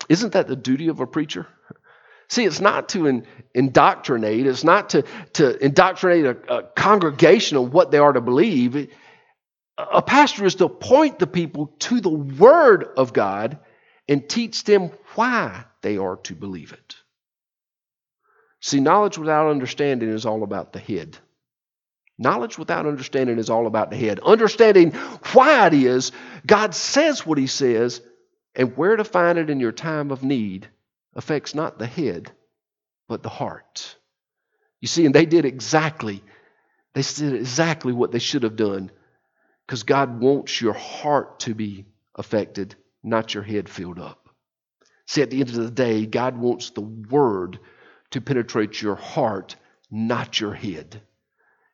Isn't 0.09 0.33
that 0.33 0.49
the 0.49 0.57
duty 0.57 0.89
of 0.89 0.99
a 0.99 1.07
preacher? 1.07 1.47
See, 2.33 2.45
it's 2.45 2.59
not 2.59 2.89
to 2.89 3.05
in, 3.05 3.27
indoctrinate, 3.53 4.47
it's 4.47 4.63
not 4.63 4.89
to, 4.89 5.03
to 5.33 5.63
indoctrinate 5.63 6.25
a, 6.25 6.55
a 6.55 6.63
congregation 6.63 7.57
on 7.57 7.69
what 7.69 7.91
they 7.91 7.99
are 7.99 8.11
to 8.11 8.21
believe. 8.21 8.89
A 9.77 10.01
pastor 10.01 10.43
is 10.43 10.55
to 10.55 10.67
point 10.67 11.19
the 11.19 11.27
people 11.27 11.67
to 11.81 12.01
the 12.01 12.09
Word 12.09 12.85
of 12.97 13.13
God 13.13 13.59
and 14.07 14.27
teach 14.27 14.63
them 14.63 14.89
why 15.13 15.65
they 15.83 15.97
are 15.97 16.15
to 16.23 16.33
believe 16.33 16.73
it. 16.73 16.95
See, 18.61 18.79
knowledge 18.79 19.19
without 19.19 19.51
understanding 19.51 20.09
is 20.09 20.25
all 20.25 20.41
about 20.41 20.73
the 20.73 20.79
head. 20.79 21.15
Knowledge 22.17 22.57
without 22.57 22.87
understanding 22.87 23.37
is 23.37 23.51
all 23.51 23.67
about 23.67 23.91
the 23.91 23.97
head. 23.97 24.19
Understanding 24.21 24.93
why 25.33 25.67
it 25.67 25.75
is 25.75 26.11
God 26.47 26.73
says 26.73 27.27
what 27.27 27.37
He 27.37 27.45
says 27.45 28.01
and 28.55 28.75
where 28.75 28.95
to 28.95 29.03
find 29.03 29.37
it 29.37 29.51
in 29.51 29.59
your 29.59 29.71
time 29.71 30.09
of 30.09 30.23
need 30.23 30.67
affects 31.15 31.55
not 31.55 31.79
the 31.79 31.87
head, 31.87 32.31
but 33.07 33.23
the 33.23 33.29
heart. 33.29 33.95
You 34.81 34.87
see, 34.87 35.05
and 35.05 35.15
they 35.15 35.25
did 35.25 35.45
exactly, 35.45 36.23
they 36.93 37.01
did 37.01 37.33
exactly 37.33 37.93
what 37.93 38.11
they 38.11 38.19
should 38.19 38.43
have 38.43 38.55
done 38.55 38.91
because 39.65 39.83
God 39.83 40.19
wants 40.19 40.59
your 40.59 40.73
heart 40.73 41.39
to 41.41 41.55
be 41.55 41.85
affected, 42.15 42.75
not 43.01 43.33
your 43.33 43.43
head 43.43 43.69
filled 43.69 43.99
up. 43.99 44.29
See, 45.05 45.21
at 45.21 45.29
the 45.29 45.39
end 45.39 45.49
of 45.49 45.55
the 45.55 45.71
day, 45.71 46.05
God 46.05 46.37
wants 46.37 46.71
the 46.71 46.81
Word 46.81 47.59
to 48.11 48.21
penetrate 48.21 48.81
your 48.81 48.95
heart, 48.95 49.55
not 49.91 50.39
your 50.39 50.53
head. 50.53 51.01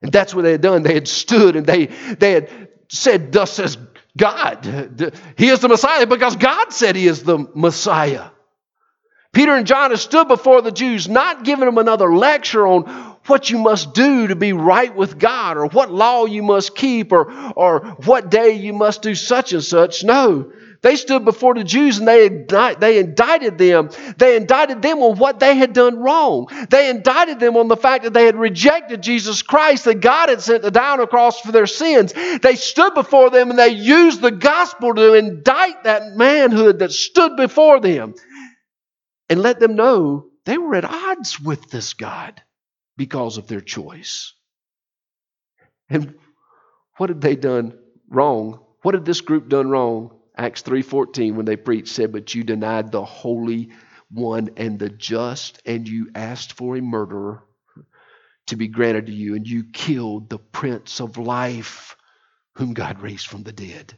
And 0.02 0.12
that's 0.12 0.34
what 0.34 0.44
they 0.44 0.54
had 0.54 0.62
done. 0.62 0.84
They 0.84 0.94
had 0.94 1.08
stood 1.08 1.56
and 1.56 1.66
they, 1.66 1.88
they 1.88 2.32
had 2.32 2.70
said, 2.90 3.32
Thus 3.32 3.54
says 3.54 3.78
God. 4.18 5.14
He 5.38 5.50
is 5.50 5.60
the 5.60 5.68
Messiah 5.68 6.08
because 6.08 6.36
God 6.36 6.72
said 6.74 6.96
He 6.96 7.08
is 7.08 7.24
the 7.24 7.48
Messiah. 7.54 8.30
Peter 9.32 9.54
and 9.54 9.68
John 9.68 9.92
have 9.92 10.00
stood 10.00 10.28
before 10.28 10.62
the 10.62 10.72
Jews, 10.72 11.08
not 11.08 11.44
giving 11.44 11.66
them 11.66 11.78
another 11.78 12.14
lecture 12.14 12.66
on 12.66 12.84
what 13.28 13.52
you 13.52 13.60
must 13.60 13.94
do 13.94 14.28
to 14.28 14.36
be 14.36 14.54
right 14.54 14.96
with 14.96 15.20
God 15.20 15.56
or 15.56 15.68
what 15.68 15.92
law 15.92 16.26
you 16.26 16.42
must 16.42 16.76
keep 16.76 17.12
or, 17.12 17.32
or 17.56 17.82
what 18.06 18.32
day 18.32 18.54
you 18.54 18.74
must 18.74 19.04
do 19.04 19.14
such 19.14 19.54
and 19.54 19.64
such. 19.64 20.04
No. 20.04 20.52
They 20.82 20.96
stood 20.96 21.26
before 21.26 21.54
the 21.56 21.64
Jews 21.64 22.00
and 22.00 22.08
they, 22.08 22.30
they 22.80 23.00
indicted 23.00 23.58
them. 23.58 23.90
They 24.18 24.38
indicted 24.38 24.82
them 24.82 25.00
on 25.00 25.18
what 25.18 25.40
they 25.40 25.56
had 25.56 25.74
done 25.74 26.00
wrong. 26.00 26.48
They 26.70 26.90
indicted 26.90 27.40
them 27.40 27.58
on 27.58 27.68
the 27.68 27.76
fact 27.76 28.06
that 28.06 28.14
they 28.14 28.26
had 28.26 28.38
rejected 28.38 29.04
Jesus 29.04 29.42
Christ, 29.42 29.86
that 29.86 30.00
God 30.00 30.30
had 30.30 30.42
sent 30.42 30.64
to 30.64 30.72
die 30.72 30.94
on 30.94 31.02
a 31.02 31.08
cross 31.08 31.42
for 31.42 31.52
their 31.52 31.68
sins. 31.68 32.14
They 32.42 32.56
stood 32.56 32.94
before 32.94 33.30
them 33.30 33.50
and 33.50 33.60
they 33.60 33.70
used 33.70 34.22
the 34.22 34.32
gospel 34.32 34.96
to 34.96 35.14
indict 35.14 35.84
that 35.84 36.16
manhood 36.16 36.80
that 36.80 36.94
stood 36.94 37.36
before 37.36 37.82
them 37.82 38.16
and 39.30 39.42
let 39.42 39.60
them 39.60 39.76
know 39.76 40.28
they 40.46 40.58
were 40.58 40.76
at 40.76 40.86
odds 40.86 41.40
with 41.40 41.70
this 41.70 41.94
God 41.94 42.42
because 42.98 43.38
of 43.38 43.48
their 43.48 43.62
choice. 43.62 44.34
And 45.90 46.16
what 46.98 47.10
had 47.10 47.22
they 47.22 47.36
done 47.36 47.78
wrong? 48.10 48.60
What 48.82 48.96
had 48.96 49.06
this 49.06 49.22
group 49.22 49.50
done 49.50 49.70
wrong? 49.70 50.20
Acts 50.38 50.64
3:14 50.64 51.36
when 51.36 51.46
they 51.46 51.56
preached 51.58 51.90
said, 51.90 52.12
"But 52.12 52.34
you 52.34 52.44
denied 52.44 52.92
the 52.92 53.06
holy 53.06 53.72
one 54.12 54.50
and 54.58 54.80
the 54.80 54.90
just 54.90 55.62
and 55.66 55.88
you 55.88 56.12
asked 56.16 56.54
for 56.54 56.78
a 56.78 56.82
murderer 56.82 57.44
to 58.48 58.56
be 58.56 58.68
granted 58.68 59.08
to 59.08 59.14
you 59.14 59.36
and 59.36 59.48
you 59.48 59.66
killed 59.66 60.30
the 60.30 60.40
prince 60.40 61.02
of 61.02 61.18
life 61.18 61.96
whom 62.56 62.74
God 62.74 63.02
raised 63.02 63.28
from 63.28 63.44
the 63.44 63.54
dead." 63.54 63.98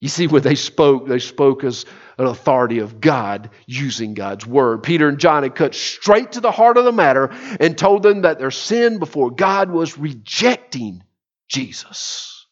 You 0.00 0.08
see, 0.08 0.28
when 0.28 0.42
they 0.42 0.54
spoke, 0.54 1.08
they 1.08 1.18
spoke 1.18 1.64
as 1.64 1.84
an 2.18 2.26
authority 2.26 2.78
of 2.78 3.00
God 3.00 3.50
using 3.66 4.14
God's 4.14 4.46
word. 4.46 4.84
Peter 4.84 5.08
and 5.08 5.18
John 5.18 5.42
had 5.42 5.56
cut 5.56 5.74
straight 5.74 6.32
to 6.32 6.40
the 6.40 6.52
heart 6.52 6.76
of 6.76 6.84
the 6.84 6.92
matter 6.92 7.30
and 7.58 7.76
told 7.76 8.04
them 8.04 8.22
that 8.22 8.38
their 8.38 8.52
sin 8.52 8.98
before 8.98 9.30
God 9.30 9.70
was 9.70 9.98
rejecting 9.98 11.02
Jesus. 11.48 12.46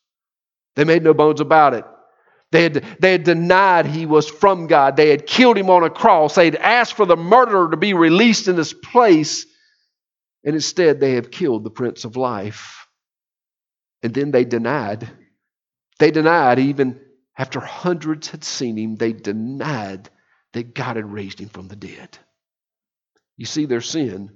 They 0.75 0.85
made 0.85 1.05
no 1.05 1.15
bones 1.15 1.41
about 1.41 1.75
it. 1.75 1.85
They 2.51 2.65
had, 2.65 2.85
they 3.01 3.13
had 3.13 3.25
denied 3.25 3.87
he 3.87 4.07
was 4.07 4.29
from 4.29 4.67
God. 4.67 4.97
They 4.97 5.11
had 5.11 5.27
killed 5.27 5.59
him 5.59 5.71
on 5.71 5.85
a 5.85 5.91
cross. 5.91 6.35
They 6.35 6.47
had 6.47 6.57
asked 6.57 6.95
for 6.95 7.07
the 7.07 7.17
murderer 7.17 7.71
to 7.71 7.77
be 7.77 7.95
released 7.95 8.49
in 8.49 8.57
this 8.57 8.73
place. 8.73 9.47
And 10.45 10.55
instead, 10.55 11.01
they 11.01 11.13
have 11.13 11.31
killed 11.31 11.65
the 11.65 11.71
Prince 11.71 12.05
of 12.05 12.17
Life. 12.17 12.87
And 14.03 14.15
then 14.15 14.31
they 14.31 14.45
denied. 14.45 15.09
They 15.99 16.11
denied 16.11 16.59
even 16.59 17.01
after 17.39 17.61
hundreds 17.61 18.29
had 18.29 18.45
seen 18.45 18.77
him, 18.77 18.97
they 18.97 19.13
denied 19.13 20.09
that 20.53 20.75
God 20.75 20.97
had 20.97 21.13
raised 21.13 21.39
him 21.41 21.49
from 21.49 21.69
the 21.69 21.77
dead. 21.77 22.19
You 23.37 23.45
see, 23.45 23.67
their 23.67 23.83
sin 23.83 24.31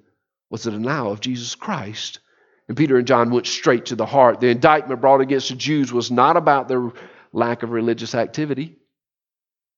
was 0.51 0.67
a 0.67 0.71
denial 0.71 1.13
of 1.13 1.21
Jesus 1.21 1.55
Christ. 1.55 2.21
And 2.69 2.77
Peter 2.77 2.99
and 2.99 3.07
John 3.07 3.31
went 3.31 3.47
straight 3.47 3.87
to 3.87 3.97
the 3.97 4.07
heart. 4.07 4.41
The 4.41 4.49
indictment 4.49 5.01
brought 5.01 5.23
against 5.23 5.49
the 5.49 5.57
Jews 5.57 5.93
was 5.93 6.11
not 6.11 6.37
about 6.37 6.69
their 6.69 6.93
lack 7.33 7.63
of 7.63 7.71
religious 7.71 8.15
activity. 8.15 8.77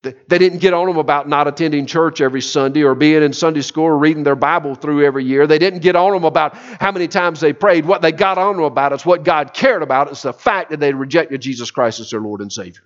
They 0.02 0.38
didn't 0.38 0.58
get 0.58 0.74
on 0.74 0.88
them 0.88 0.96
about 0.96 1.28
not 1.28 1.46
attending 1.46 1.86
church 1.86 2.20
every 2.20 2.40
Sunday 2.40 2.82
or 2.82 2.96
being 2.96 3.22
in 3.22 3.32
Sunday 3.32 3.60
school 3.60 3.84
or 3.84 3.96
reading 3.96 4.24
their 4.24 4.34
Bible 4.34 4.74
through 4.74 5.06
every 5.06 5.24
year. 5.24 5.46
They 5.46 5.60
didn't 5.60 5.78
get 5.78 5.94
on 5.94 6.12
them 6.12 6.24
about 6.24 6.56
how 6.56 6.90
many 6.90 7.06
times 7.06 7.38
they 7.38 7.52
prayed. 7.52 7.86
What 7.86 8.02
they 8.02 8.10
got 8.10 8.36
on 8.36 8.56
them 8.56 8.64
about 8.64 8.92
is 8.92 9.06
what 9.06 9.22
God 9.22 9.54
cared 9.54 9.82
about. 9.82 10.10
It's 10.10 10.22
the 10.22 10.32
fact 10.32 10.70
that 10.70 10.80
they 10.80 10.92
rejected 10.92 11.40
Jesus 11.40 11.70
Christ 11.70 12.00
as 12.00 12.10
their 12.10 12.20
Lord 12.20 12.40
and 12.40 12.52
Savior. 12.52 12.82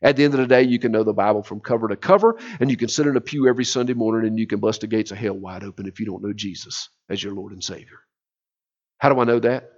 At 0.00 0.16
the 0.16 0.24
end 0.24 0.34
of 0.34 0.40
the 0.40 0.46
day, 0.46 0.62
you 0.62 0.78
can 0.78 0.92
know 0.92 1.02
the 1.02 1.12
Bible 1.12 1.42
from 1.42 1.60
cover 1.60 1.88
to 1.88 1.96
cover, 1.96 2.38
and 2.60 2.70
you 2.70 2.76
can 2.76 2.88
sit 2.88 3.06
in 3.06 3.16
a 3.16 3.20
pew 3.20 3.48
every 3.48 3.64
Sunday 3.64 3.94
morning 3.94 4.28
and 4.28 4.38
you 4.38 4.46
can 4.46 4.60
bust 4.60 4.82
the 4.82 4.86
gates 4.86 5.10
of 5.10 5.18
hell 5.18 5.34
wide 5.34 5.64
open 5.64 5.86
if 5.86 5.98
you 5.98 6.06
don't 6.06 6.22
know 6.22 6.32
Jesus 6.32 6.88
as 7.08 7.22
your 7.22 7.34
Lord 7.34 7.52
and 7.52 7.62
Savior. 7.64 7.98
How 8.98 9.12
do 9.12 9.20
I 9.20 9.24
know 9.24 9.40
that? 9.40 9.70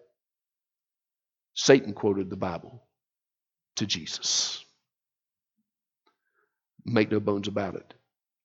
Satan 1.54 1.94
quoted 1.94 2.30
the 2.30 2.36
Bible 2.36 2.86
to 3.76 3.86
Jesus. 3.86 4.64
Make 6.84 7.10
no 7.10 7.20
bones 7.20 7.48
about 7.48 7.74
it. 7.74 7.94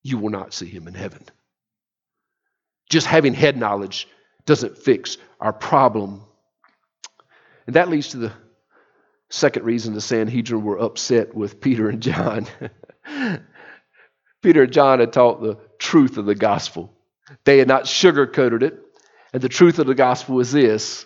You 0.03 0.17
will 0.17 0.29
not 0.29 0.53
see 0.53 0.67
him 0.67 0.87
in 0.87 0.93
heaven. 0.93 1.23
Just 2.89 3.07
having 3.07 3.33
head 3.33 3.57
knowledge 3.57 4.07
doesn't 4.45 4.77
fix 4.77 5.17
our 5.39 5.53
problem. 5.53 6.21
And 7.67 7.75
that 7.75 7.89
leads 7.89 8.09
to 8.09 8.17
the 8.17 8.33
Second 9.29 9.65
reason 9.65 9.93
the 9.93 10.01
Sanhedrin 10.01 10.63
were 10.63 10.79
upset 10.79 11.33
with 11.35 11.59
Peter 11.59 11.89
and 11.89 12.01
John. 12.01 12.47
Peter 14.41 14.63
and 14.63 14.71
John 14.71 14.99
had 14.99 15.13
taught 15.13 15.41
the 15.41 15.57
truth 15.79 16.17
of 16.17 16.25
the 16.25 16.35
gospel. 16.35 16.93
They 17.43 17.57
had 17.57 17.67
not 17.67 17.85
sugarcoated 17.85 18.61
it. 18.61 18.79
And 19.33 19.41
the 19.41 19.49
truth 19.49 19.79
of 19.79 19.87
the 19.87 19.95
gospel 19.95 20.39
is 20.39 20.51
this 20.51 21.05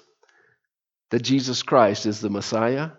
that 1.09 1.23
Jesus 1.23 1.63
Christ 1.63 2.05
is 2.05 2.19
the 2.19 2.29
Messiah, 2.29 2.91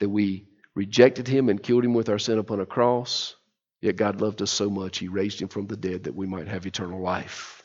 that 0.00 0.08
we 0.08 0.48
rejected 0.74 1.28
him 1.28 1.48
and 1.48 1.62
killed 1.62 1.84
him 1.84 1.92
with 1.92 2.08
our 2.08 2.18
sin 2.18 2.38
upon 2.38 2.60
a 2.60 2.66
cross, 2.66 3.36
yet 3.82 3.96
God 3.96 4.20
loved 4.22 4.40
us 4.40 4.50
so 4.50 4.70
much 4.70 4.98
he 4.98 5.08
raised 5.08 5.42
him 5.42 5.48
from 5.48 5.66
the 5.66 5.76
dead 5.76 6.04
that 6.04 6.14
we 6.14 6.26
might 6.26 6.48
have 6.48 6.66
eternal 6.66 7.02
life. 7.02 7.62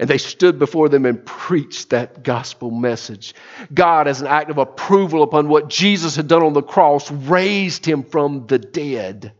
And 0.00 0.08
they 0.08 0.16
stood 0.16 0.58
before 0.58 0.88
them 0.88 1.04
and 1.04 1.24
preached 1.26 1.90
that 1.90 2.24
gospel 2.24 2.70
message. 2.70 3.34
God, 3.72 4.08
as 4.08 4.22
an 4.22 4.28
act 4.28 4.48
of 4.48 4.56
approval 4.56 5.22
upon 5.22 5.46
what 5.46 5.68
Jesus 5.68 6.16
had 6.16 6.26
done 6.26 6.42
on 6.42 6.54
the 6.54 6.62
cross, 6.62 7.10
raised 7.10 7.84
him 7.84 8.02
from 8.02 8.46
the 8.46 8.58
dead. 8.58 9.34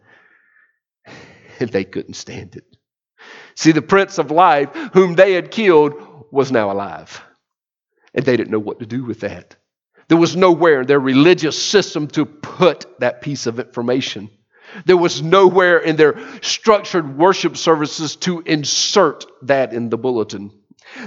And 1.58 1.70
they 1.70 1.84
couldn't 1.84 2.12
stand 2.12 2.56
it. 2.56 2.76
See, 3.54 3.72
the 3.72 3.80
Prince 3.80 4.18
of 4.18 4.30
Life, 4.30 4.68
whom 4.92 5.14
they 5.14 5.32
had 5.32 5.50
killed, 5.50 5.94
was 6.30 6.52
now 6.52 6.70
alive. 6.70 7.22
And 8.12 8.26
they 8.26 8.36
didn't 8.36 8.52
know 8.52 8.58
what 8.58 8.80
to 8.80 8.86
do 8.86 9.02
with 9.02 9.20
that. 9.20 9.56
There 10.08 10.18
was 10.18 10.36
nowhere 10.36 10.82
in 10.82 10.86
their 10.86 11.00
religious 11.00 11.60
system 11.60 12.06
to 12.08 12.26
put 12.26 12.84
that 13.00 13.22
piece 13.22 13.46
of 13.46 13.58
information. 13.60 14.28
There 14.84 14.96
was 14.96 15.22
nowhere 15.22 15.78
in 15.78 15.96
their 15.96 16.18
structured 16.42 17.16
worship 17.16 17.56
services 17.56 18.16
to 18.16 18.40
insert 18.40 19.26
that 19.42 19.72
in 19.72 19.90
the 19.90 19.98
bulletin. 19.98 20.52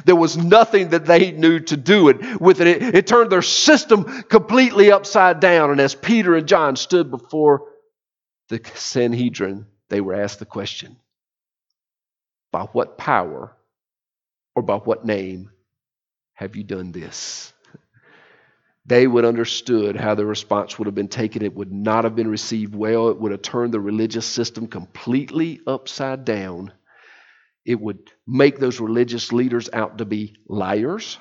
There 0.05 0.15
was 0.15 0.37
nothing 0.37 0.89
that 0.89 1.05
they 1.05 1.31
knew 1.31 1.59
to 1.59 1.77
do 1.77 2.09
it 2.09 2.39
with 2.39 2.61
it. 2.61 2.95
it. 2.95 3.07
Turned 3.07 3.31
their 3.31 3.41
system 3.41 4.23
completely 4.23 4.91
upside 4.91 5.39
down. 5.39 5.71
And 5.71 5.81
as 5.81 5.95
Peter 5.95 6.35
and 6.35 6.47
John 6.47 6.75
stood 6.75 7.11
before 7.11 7.67
the 8.49 8.61
Sanhedrin, 8.75 9.65
they 9.89 10.01
were 10.01 10.13
asked 10.13 10.39
the 10.39 10.45
question 10.45 10.97
By 12.51 12.63
what 12.63 12.97
power 12.97 13.55
or 14.55 14.63
by 14.63 14.77
what 14.77 15.05
name 15.05 15.51
have 16.33 16.55
you 16.55 16.63
done 16.63 16.91
this? 16.91 17.53
They 18.85 19.07
would 19.07 19.23
understood 19.23 19.95
how 19.95 20.13
the 20.13 20.25
response 20.25 20.77
would 20.77 20.87
have 20.87 20.95
been 20.95 21.07
taken. 21.07 21.41
It 21.41 21.55
would 21.55 21.71
not 21.71 22.03
have 22.03 22.15
been 22.15 22.27
received 22.27 22.75
well. 22.75 23.07
It 23.09 23.17
would 23.17 23.31
have 23.31 23.41
turned 23.41 23.73
the 23.73 23.79
religious 23.79 24.25
system 24.25 24.67
completely 24.67 25.61
upside 25.65 26.25
down. 26.25 26.73
It 27.65 27.79
would 27.79 28.11
make 28.27 28.59
those 28.59 28.81
religious 28.81 29.31
leaders 29.31 29.69
out 29.71 29.99
to 29.99 30.05
be 30.05 30.35
liars, 30.47 31.17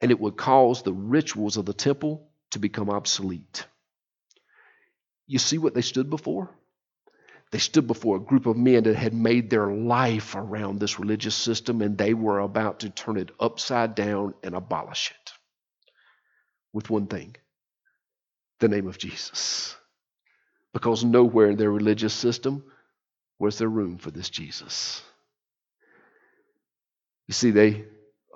and 0.00 0.10
it 0.10 0.18
would 0.18 0.36
cause 0.36 0.82
the 0.82 0.92
rituals 0.92 1.56
of 1.56 1.66
the 1.66 1.72
temple 1.72 2.28
to 2.50 2.58
become 2.58 2.90
obsolete. 2.90 3.66
You 5.28 5.38
see 5.38 5.58
what 5.58 5.74
they 5.74 5.82
stood 5.82 6.10
before? 6.10 6.50
They 7.52 7.58
stood 7.58 7.86
before 7.86 8.16
a 8.16 8.20
group 8.20 8.46
of 8.46 8.56
men 8.56 8.82
that 8.82 8.96
had 8.96 9.14
made 9.14 9.50
their 9.50 9.72
life 9.72 10.34
around 10.34 10.80
this 10.80 10.98
religious 10.98 11.36
system, 11.36 11.80
and 11.80 11.96
they 11.96 12.12
were 12.12 12.40
about 12.40 12.80
to 12.80 12.90
turn 12.90 13.18
it 13.18 13.30
upside 13.38 13.94
down 13.94 14.34
and 14.42 14.56
abolish 14.56 15.12
it 15.12 15.32
with 16.74 16.90
one 16.90 17.08
thing 17.08 17.36
the 18.60 18.68
name 18.68 18.88
of 18.88 18.98
Jesus. 18.98 19.76
because 20.74 21.04
nowhere 21.04 21.50
in 21.50 21.58
their 21.58 21.72
religious 21.72 22.14
system 22.14 22.64
was 23.40 23.58
there 23.58 23.68
room 23.68 23.98
for 23.98 24.12
this 24.12 24.30
Jesus. 24.30 25.02
You 27.28 27.34
see, 27.34 27.50
they 27.52 27.84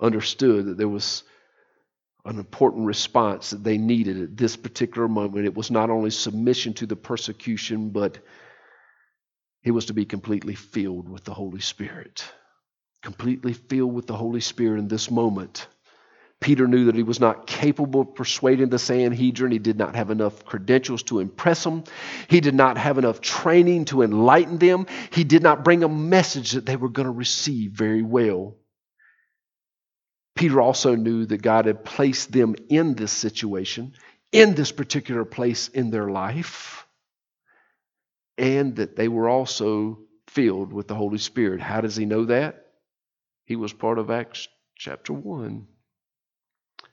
understood 0.01 0.67
that 0.67 0.77
there 0.77 0.89
was 0.89 1.23
an 2.25 2.39
important 2.39 2.85
response 2.87 3.51
that 3.51 3.63
they 3.63 3.77
needed 3.77 4.21
at 4.21 4.37
this 4.37 4.57
particular 4.57 5.07
moment. 5.07 5.45
It 5.45 5.55
was 5.55 5.71
not 5.71 5.89
only 5.91 6.11
submission 6.11 6.73
to 6.75 6.87
the 6.87 6.97
persecution, 6.97 7.91
but 7.91 8.19
it 9.63 9.71
was 9.71 9.85
to 9.87 9.93
be 9.93 10.05
completely 10.05 10.55
filled 10.55 11.09
with 11.09 11.25
the 11.25 11.33
Holy 11.33 11.61
Spirit. 11.61 12.25
Completely 13.03 13.53
filled 13.53 13.93
with 13.93 14.07
the 14.07 14.17
Holy 14.17 14.41
Spirit 14.41 14.79
in 14.79 14.87
this 14.89 15.11
moment. 15.11 15.67
Peter 16.41 16.67
knew 16.67 16.85
that 16.85 16.95
he 16.95 17.03
was 17.03 17.19
not 17.19 17.47
capable 17.47 18.01
of 18.01 18.15
persuading 18.15 18.69
the 18.69 18.79
Sanhedrin. 18.79 19.51
He 19.51 19.59
did 19.59 19.77
not 19.77 19.95
have 19.95 20.09
enough 20.09 20.45
credentials 20.45 21.03
to 21.03 21.19
impress 21.19 21.63
them. 21.63 21.83
He 22.29 22.39
did 22.39 22.55
not 22.55 22.77
have 22.77 22.97
enough 22.97 23.19
training 23.19 23.85
to 23.85 24.03
enlighten 24.03 24.57
them. 24.57 24.87
He 25.11 25.25
did 25.25 25.43
not 25.43 25.65
bring 25.65 25.83
a 25.83 25.89
message 25.89 26.53
that 26.53 26.65
they 26.65 26.77
were 26.77 26.89
going 26.89 27.07
to 27.07 27.11
receive 27.11 27.71
very 27.71 28.01
well. 28.03 28.55
Peter 30.35 30.61
also 30.61 30.95
knew 30.95 31.25
that 31.25 31.41
God 31.41 31.65
had 31.65 31.83
placed 31.83 32.31
them 32.31 32.55
in 32.69 32.95
this 32.95 33.11
situation, 33.11 33.93
in 34.31 34.55
this 34.55 34.71
particular 34.71 35.25
place 35.25 35.67
in 35.67 35.89
their 35.89 36.09
life, 36.09 36.87
and 38.37 38.77
that 38.77 38.95
they 38.95 39.09
were 39.09 39.27
also 39.27 39.99
filled 40.29 40.71
with 40.71 40.87
the 40.87 40.95
Holy 40.95 41.17
Spirit. 41.17 41.59
How 41.59 41.81
does 41.81 41.97
he 41.97 42.05
know 42.05 42.23
that? 42.25 42.67
He 43.43 43.57
was 43.57 43.73
part 43.73 43.99
of 43.99 44.09
Acts 44.09 44.47
chapter 44.77 45.11
1. 45.11 45.67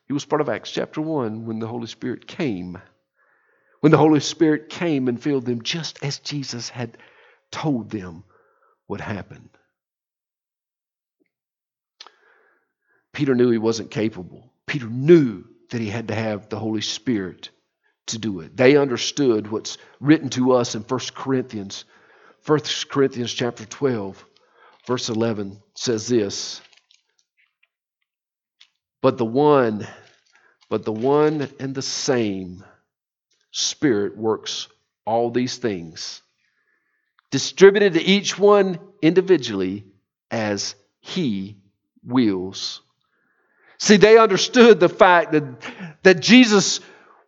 He 0.06 0.12
was 0.12 0.24
part 0.24 0.40
of 0.40 0.48
Acts 0.48 0.70
chapter 0.70 1.00
1 1.00 1.46
when 1.46 1.58
the 1.58 1.66
Holy 1.66 1.86
Spirit 1.86 2.26
came. 2.26 2.80
When 3.80 3.92
the 3.92 3.98
Holy 3.98 4.20
Spirit 4.20 4.68
came 4.68 5.08
and 5.08 5.20
filled 5.20 5.44
them 5.44 5.62
just 5.62 6.02
as 6.02 6.18
Jesus 6.18 6.68
had 6.68 6.96
told 7.50 7.90
them 7.90 8.24
what 8.86 9.00
happened. 9.00 9.50
Peter 13.12 13.34
knew 13.34 13.50
he 13.50 13.58
wasn't 13.58 13.90
capable. 13.90 14.52
Peter 14.66 14.86
knew 14.86 15.44
that 15.70 15.80
he 15.80 15.88
had 15.88 16.08
to 16.08 16.14
have 16.14 16.48
the 16.48 16.58
Holy 16.58 16.82
Spirit 16.82 17.50
to 18.06 18.18
do 18.18 18.40
it. 18.40 18.56
They 18.56 18.76
understood 18.76 19.50
what's 19.50 19.78
written 20.00 20.28
to 20.30 20.52
us 20.52 20.74
in 20.74 20.82
1 20.82 21.00
Corinthians. 21.14 21.84
1 22.44 22.60
Corinthians 22.88 23.32
chapter 23.32 23.64
12, 23.64 24.24
verse 24.86 25.08
11 25.08 25.60
says 25.74 26.06
this 26.06 26.60
but 29.06 29.18
the 29.18 29.24
one, 29.24 29.86
but 30.68 30.84
the 30.84 30.90
one 30.90 31.48
and 31.60 31.76
the 31.76 31.80
same 31.80 32.64
Spirit 33.52 34.16
works 34.16 34.66
all 35.04 35.30
these 35.30 35.58
things, 35.58 36.22
distributed 37.30 37.92
to 37.92 38.02
each 38.02 38.36
one 38.36 38.80
individually 39.00 39.84
as 40.28 40.74
He 40.98 41.56
wills. 42.04 42.80
See, 43.78 43.96
they 43.96 44.18
understood 44.18 44.80
the 44.80 44.88
fact 44.88 45.30
that, 45.30 45.44
that 46.02 46.18
Jesus 46.18 46.80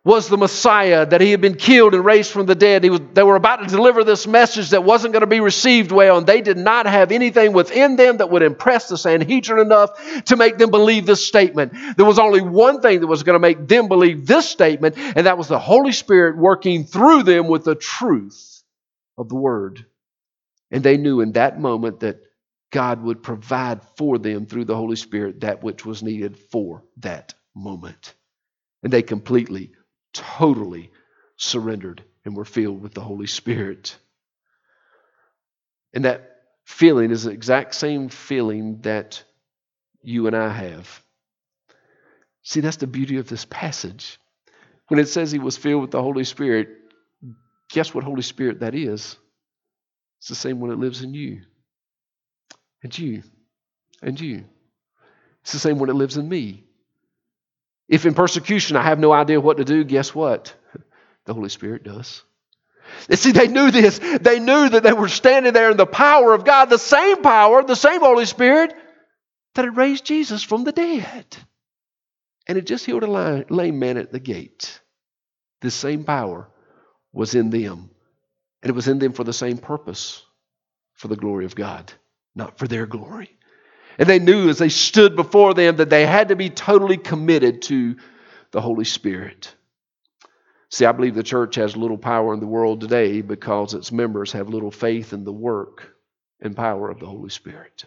was 0.09 0.27
the 0.27 0.37
Messiah, 0.37 1.05
that 1.05 1.21
he 1.21 1.29
had 1.29 1.39
been 1.39 1.53
killed 1.53 1.93
and 1.93 2.03
raised 2.03 2.31
from 2.31 2.47
the 2.47 2.55
dead. 2.55 2.83
Was, 2.89 2.99
they 3.13 3.21
were 3.21 3.35
about 3.35 3.57
to 3.57 3.67
deliver 3.67 4.03
this 4.03 4.25
message 4.25 4.71
that 4.71 4.83
wasn't 4.83 5.13
going 5.13 5.21
to 5.21 5.27
be 5.27 5.39
received 5.39 5.91
well, 5.91 6.17
and 6.17 6.25
they 6.25 6.41
did 6.41 6.57
not 6.57 6.87
have 6.87 7.11
anything 7.11 7.53
within 7.53 7.95
them 7.95 8.17
that 8.17 8.31
would 8.31 8.41
impress 8.41 8.89
the 8.89 8.97
Sanhedrin 8.97 9.59
enough 9.59 10.23
to 10.25 10.35
make 10.35 10.57
them 10.57 10.71
believe 10.71 11.05
this 11.05 11.23
statement. 11.23 11.73
There 11.95 12.07
was 12.07 12.17
only 12.17 12.41
one 12.41 12.81
thing 12.81 13.01
that 13.01 13.07
was 13.07 13.21
going 13.21 13.35
to 13.35 13.39
make 13.39 13.67
them 13.67 13.87
believe 13.87 14.25
this 14.25 14.49
statement, 14.49 14.97
and 14.97 15.27
that 15.27 15.37
was 15.37 15.47
the 15.47 15.59
Holy 15.59 15.91
Spirit 15.91 16.37
working 16.37 16.85
through 16.85 17.21
them 17.21 17.47
with 17.47 17.63
the 17.63 17.75
truth 17.75 18.63
of 19.15 19.29
the 19.29 19.35
Word. 19.35 19.85
And 20.71 20.83
they 20.83 20.97
knew 20.97 21.21
in 21.21 21.33
that 21.33 21.59
moment 21.59 21.99
that 21.99 22.23
God 22.71 23.03
would 23.03 23.21
provide 23.21 23.83
for 23.95 24.17
them 24.17 24.47
through 24.47 24.65
the 24.65 24.75
Holy 24.75 24.95
Spirit 24.95 25.41
that 25.41 25.61
which 25.61 25.85
was 25.85 26.01
needed 26.01 26.35
for 26.35 26.83
that 26.97 27.35
moment. 27.53 28.15
And 28.81 28.91
they 28.91 29.03
completely 29.03 29.73
totally 30.13 30.91
surrendered 31.37 32.03
and 32.25 32.35
were 32.35 32.45
filled 32.45 32.81
with 32.81 32.93
the 32.93 33.01
Holy 33.01 33.27
Spirit. 33.27 33.97
And 35.93 36.05
that 36.05 36.37
feeling 36.65 37.11
is 37.11 37.23
the 37.23 37.31
exact 37.31 37.75
same 37.75 38.09
feeling 38.09 38.81
that 38.81 39.23
you 40.01 40.27
and 40.27 40.35
I 40.35 40.49
have. 40.49 41.01
See, 42.43 42.61
that's 42.61 42.77
the 42.77 42.87
beauty 42.87 43.17
of 43.17 43.27
this 43.27 43.45
passage. 43.45 44.19
When 44.87 44.99
it 44.99 45.07
says 45.07 45.31
he 45.31 45.39
was 45.39 45.57
filled 45.57 45.81
with 45.81 45.91
the 45.91 46.01
Holy 46.01 46.23
Spirit, 46.23 46.69
guess 47.69 47.93
what 47.93 48.03
Holy 48.03 48.21
Spirit 48.21 48.61
that 48.61 48.75
is? 48.75 49.17
It's 50.19 50.29
the 50.29 50.35
same 50.35 50.59
one 50.59 50.69
that 50.69 50.79
lives 50.79 51.01
in 51.01 51.13
you, 51.13 51.41
and 52.83 52.97
you, 52.97 53.23
and 54.01 54.19
you. 54.19 54.45
It's 55.41 55.53
the 55.53 55.59
same 55.59 55.79
one 55.79 55.87
that 55.87 55.95
lives 55.95 56.17
in 56.17 56.27
me. 56.27 56.65
If 57.89 58.05
in 58.05 58.13
persecution 58.13 58.77
I 58.77 58.83
have 58.83 58.99
no 58.99 59.11
idea 59.11 59.41
what 59.41 59.57
to 59.57 59.65
do, 59.65 59.83
guess 59.83 60.13
what? 60.13 60.53
The 61.25 61.33
Holy 61.33 61.49
Spirit 61.49 61.83
does. 61.83 62.23
And 63.09 63.19
see, 63.19 63.31
they 63.31 63.47
knew 63.47 63.71
this. 63.71 63.99
They 63.99 64.39
knew 64.39 64.69
that 64.69 64.83
they 64.83 64.93
were 64.93 65.09
standing 65.09 65.53
there 65.53 65.71
in 65.71 65.77
the 65.77 65.85
power 65.85 66.33
of 66.33 66.45
God, 66.45 66.69
the 66.69 66.77
same 66.77 67.21
power, 67.21 67.63
the 67.63 67.75
same 67.75 68.01
Holy 68.01 68.25
Spirit 68.25 68.73
that 69.55 69.65
had 69.65 69.77
raised 69.77 70.05
Jesus 70.05 70.43
from 70.43 70.63
the 70.63 70.71
dead. 70.71 71.25
And 72.47 72.57
it 72.57 72.65
just 72.65 72.85
healed 72.85 73.03
a 73.03 73.45
lame 73.49 73.79
man 73.79 73.97
at 73.97 74.11
the 74.11 74.19
gate. 74.19 74.79
This 75.61 75.75
same 75.75 76.03
power 76.03 76.49
was 77.11 77.35
in 77.35 77.49
them. 77.49 77.89
And 78.61 78.69
it 78.69 78.75
was 78.75 78.87
in 78.87 78.99
them 78.99 79.13
for 79.13 79.23
the 79.23 79.33
same 79.33 79.57
purpose 79.57 80.23
for 80.93 81.07
the 81.07 81.15
glory 81.15 81.45
of 81.45 81.55
God, 81.55 81.91
not 82.35 82.57
for 82.57 82.67
their 82.67 82.85
glory. 82.85 83.38
And 83.99 84.07
they 84.07 84.17
knew 84.17 84.47
as 84.47 84.57
they 84.57 84.69
stood 84.69 85.17
before 85.17 85.53
them 85.53 85.75
that 85.75 85.89
they 85.89 86.05
had 86.05 86.29
to 86.29 86.37
be 86.37 86.49
totally 86.49 86.95
committed 86.95 87.61
to 87.63 87.97
the 88.51 88.61
Holy 88.61 88.85
Spirit. 88.85 89.53
See, 90.69 90.85
I 90.85 90.93
believe 90.93 91.15
the 91.15 91.21
church 91.23 91.55
has 91.55 91.75
little 91.75 91.97
power 91.97 92.33
in 92.33 92.39
the 92.39 92.47
world 92.47 92.79
today 92.79 93.21
because 93.21 93.73
its 93.73 93.91
members 93.91 94.31
have 94.31 94.47
little 94.47 94.71
faith 94.71 95.11
in 95.11 95.25
the 95.25 95.33
work 95.33 95.93
and 96.39 96.55
power 96.55 96.89
of 96.89 96.99
the 96.99 97.07
Holy 97.07 97.29
Spirit. 97.29 97.83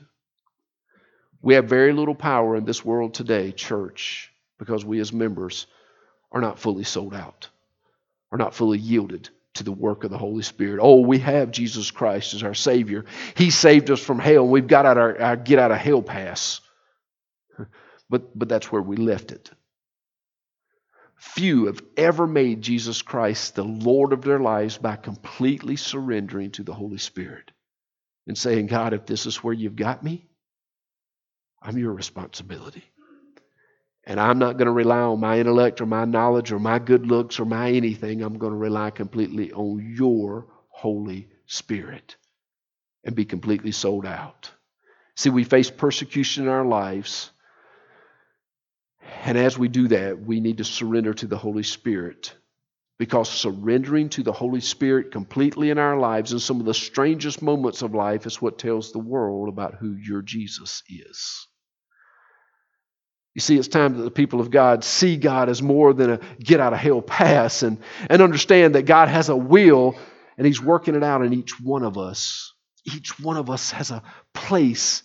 We 1.41 1.55
have 1.55 1.65
very 1.65 1.95
little 1.95 2.15
power 2.15 2.57
in 2.57 2.67
this 2.67 2.85
world 2.85 3.15
today, 3.15 3.51
church, 3.51 4.31
because 4.59 4.85
we 4.85 5.01
as 5.01 5.15
members 5.15 5.67
are 6.31 6.43
not 6.43 6.59
fully 6.59 6.85
sold 6.85 7.15
out, 7.15 7.49
are 8.31 8.39
not 8.39 8.55
fully 8.55 8.79
yielded 8.79 9.31
to 9.55 9.65
the 9.65 9.73
work 9.73 10.05
of 10.05 10.11
the 10.11 10.19
Holy 10.19 10.43
Spirit. 10.43 10.81
Oh, 10.83 11.01
we 11.01 11.19
have 11.19 11.51
Jesus 11.51 11.91
Christ 11.91 12.35
as 12.35 12.43
our 12.43 12.55
Savior. 12.55 13.05
He 13.37 13.51
saved 13.51 13.91
us 13.91 14.01
from 14.01 14.19
hell, 14.19 14.47
we've 14.47 14.67
got 14.67 14.87
our, 14.87 15.21
our 15.21 15.37
get 15.37 15.59
out 15.59 15.73
of 15.73 15.79
hell 15.79 16.03
pass. 16.03 16.61
But, 18.11 18.39
but 18.39 18.51
that's 18.51 18.71
where 18.71 18.83
we 18.83 18.97
left 18.97 19.33
it. 19.33 19.51
Few 21.17 21.65
have 21.65 21.81
ever 21.97 22.27
made 22.27 22.61
Jesus 22.61 23.01
Christ 23.01 23.55
the 23.55 23.65
Lord 23.65 24.13
of 24.13 24.21
their 24.21 24.39
lives 24.39 24.77
by 24.77 24.97
completely 24.97 25.77
surrendering 25.77 26.51
to 26.51 26.63
the 26.63 26.75
Holy 26.75 26.99
Spirit 26.99 27.53
and 28.27 28.37
saying, 28.37 28.67
God, 28.67 28.93
if 28.93 29.07
this 29.07 29.25
is 29.25 29.37
where 29.37 29.55
you've 29.55 29.77
got 29.77 30.03
me, 30.03 30.27
I'm 31.63 31.79
your 31.79 31.93
responsibility. 31.93 32.85
And 34.05 34.19
I'm 34.19 34.39
not 34.39 34.57
going 34.57 34.67
to 34.67 34.73
rely 34.73 34.99
on 34.99 35.21
my 35.21 35.39
intellect 35.39 35.81
or 35.81 35.87
my 35.87 36.05
knowledge 36.05 36.51
or 36.51 36.59
my 36.59 36.79
good 36.79 37.07
looks 37.07 37.39
or 37.39 37.45
my 37.45 37.71
anything. 37.71 38.23
I'm 38.23 38.39
going 38.39 38.53
to 38.53 38.59
rely 38.59 38.91
completely 38.91 39.53
on 39.53 39.95
your 39.97 40.47
Holy 40.71 41.29
Spirit 41.47 42.17
and 43.05 43.15
be 43.15 43.25
completely 43.25 43.71
sold 43.73 44.05
out. 44.05 44.51
See, 45.17 45.31
we 45.31 45.45
face 45.45 45.71
persecution 45.71 46.45
in 46.45 46.49
our 46.49 46.65
lives. 46.65 47.31
And 49.25 49.39
as 49.39 49.57
we 49.57 49.69
do 49.69 49.89
that, 49.89 50.21
we 50.21 50.41
need 50.41 50.59
to 50.59 50.65
surrender 50.65 51.15
to 51.15 51.27
the 51.27 51.39
Holy 51.39 51.63
Spirit. 51.63 52.35
Because 52.99 53.29
surrendering 53.29 54.09
to 54.11 54.23
the 54.23 54.33
Holy 54.33 54.61
Spirit 54.61 55.13
completely 55.13 55.71
in 55.71 55.79
our 55.79 55.99
lives 55.99 56.33
in 56.33 56.39
some 56.39 56.61
of 56.61 56.67
the 56.67 56.75
strangest 56.75 57.41
moments 57.41 57.83
of 57.83 57.95
life 57.95 58.27
is 58.27 58.43
what 58.43 58.59
tells 58.59 58.91
the 58.91 58.99
world 58.99 59.49
about 59.49 59.75
who 59.75 59.93
your 59.93 60.23
Jesus 60.23 60.83
is. 60.89 61.47
You 63.35 63.41
see, 63.41 63.57
it's 63.57 63.69
time 63.69 63.97
that 63.97 64.03
the 64.03 64.11
people 64.11 64.41
of 64.41 64.51
God 64.51 64.85
see 64.85 65.17
God 65.17 65.49
as 65.49 65.63
more 65.63 65.95
than 65.95 66.11
a 66.11 66.21
get 66.39 66.61
out 66.61 66.75
of 66.75 66.79
hell 66.79 67.01
pass 67.01 67.63
and, 67.63 67.79
and 68.11 68.21
understand 68.21 68.75
that 68.75 68.83
God 68.83 69.09
has 69.09 69.31
a 69.31 69.37
will 69.37 69.97
and 70.37 70.47
He's 70.47 70.61
working 70.61 70.95
it 70.95 71.03
out 71.03 71.25
in 71.25 71.33
each 71.33 71.59
one 71.61 71.83
of 71.83 71.97
us. 71.97 72.53
Each 72.85 73.19
one 73.19 73.37
of 73.37 73.49
us 73.49 73.71
has 73.71 73.91
a 73.91 74.03
place 74.35 75.03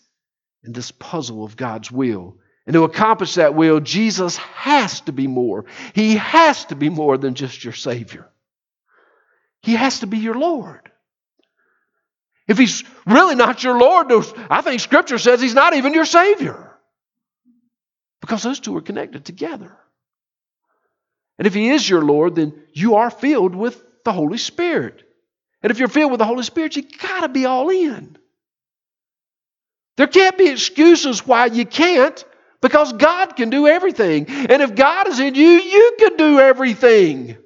in 0.64 0.74
this 0.74 0.92
puzzle 0.92 1.46
of 1.46 1.56
God's 1.56 1.92
will. 1.92 2.38
And 2.66 2.74
to 2.74 2.84
accomplish 2.84 3.36
that 3.36 3.56
will, 3.56 3.80
Jesus 3.80 4.36
has 4.36 5.00
to 5.02 5.14
be 5.14 5.28
more. 5.28 5.66
He 5.94 6.18
has 6.18 6.66
to 6.66 6.76
be 6.76 6.90
more 6.90 7.18
than 7.18 7.34
just 7.34 7.64
your 7.64 7.74
Savior. 7.74 8.28
He 9.62 9.76
has 9.76 10.02
to 10.02 10.08
be 10.08 10.18
your 10.18 10.34
Lord. 10.34 10.92
If 12.46 12.58
He's 12.58 12.84
really 13.06 13.36
not 13.36 13.64
your 13.64 13.80
Lord, 13.80 14.12
I 14.50 14.62
think 14.62 14.82
Scripture 14.82 15.18
says 15.18 15.40
He's 15.40 15.54
not 15.54 15.76
even 15.76 15.94
your 15.94 16.06
Savior. 16.06 16.67
Because 18.28 18.44
those 18.44 18.60
two 18.60 18.76
are 18.76 18.82
connected 18.82 19.24
together. 19.24 19.72
And 21.38 21.48
if 21.48 21.54
He 21.54 21.70
is 21.70 21.90
your 21.90 22.02
Lord, 22.02 22.36
then 22.36 22.62
you 22.74 22.96
are 22.96 23.10
filled 23.10 23.56
with 23.56 23.82
the 24.04 24.12
Holy 24.12 24.38
Spirit. 24.38 25.02
And 25.64 25.72
if 25.72 25.80
you're 25.80 25.88
filled 25.88 26.12
with 26.12 26.20
the 26.20 26.26
Holy 26.26 26.44
Spirit, 26.44 26.76
you 26.76 26.84
got 26.84 27.22
to 27.22 27.30
be 27.30 27.46
all 27.46 27.70
in. 27.70 28.18
There 29.96 30.08
can't 30.08 30.38
be 30.38 30.50
excuses 30.50 31.26
why 31.26 31.46
you 31.46 31.66
can't 31.66 32.22
because 32.62 32.92
God 32.92 33.38
can 33.38 33.50
do 33.50 33.66
everything. 33.66 34.26
And 34.28 34.62
if 34.62 34.76
God 34.76 35.08
is 35.08 35.22
in 35.22 35.34
you, 35.36 35.48
you 35.48 35.96
can 35.98 36.18
do 36.18 36.38
everything. 36.38 37.38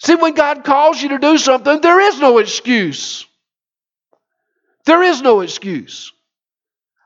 See, 0.00 0.16
when 0.16 0.34
God 0.34 0.64
calls 0.64 1.00
you 1.00 1.10
to 1.10 1.20
do 1.20 1.38
something, 1.38 1.80
there 1.80 2.00
is 2.00 2.18
no 2.18 2.38
excuse. 2.38 3.26
There 4.86 5.04
is 5.04 5.22
no 5.22 5.40
excuse. 5.40 6.12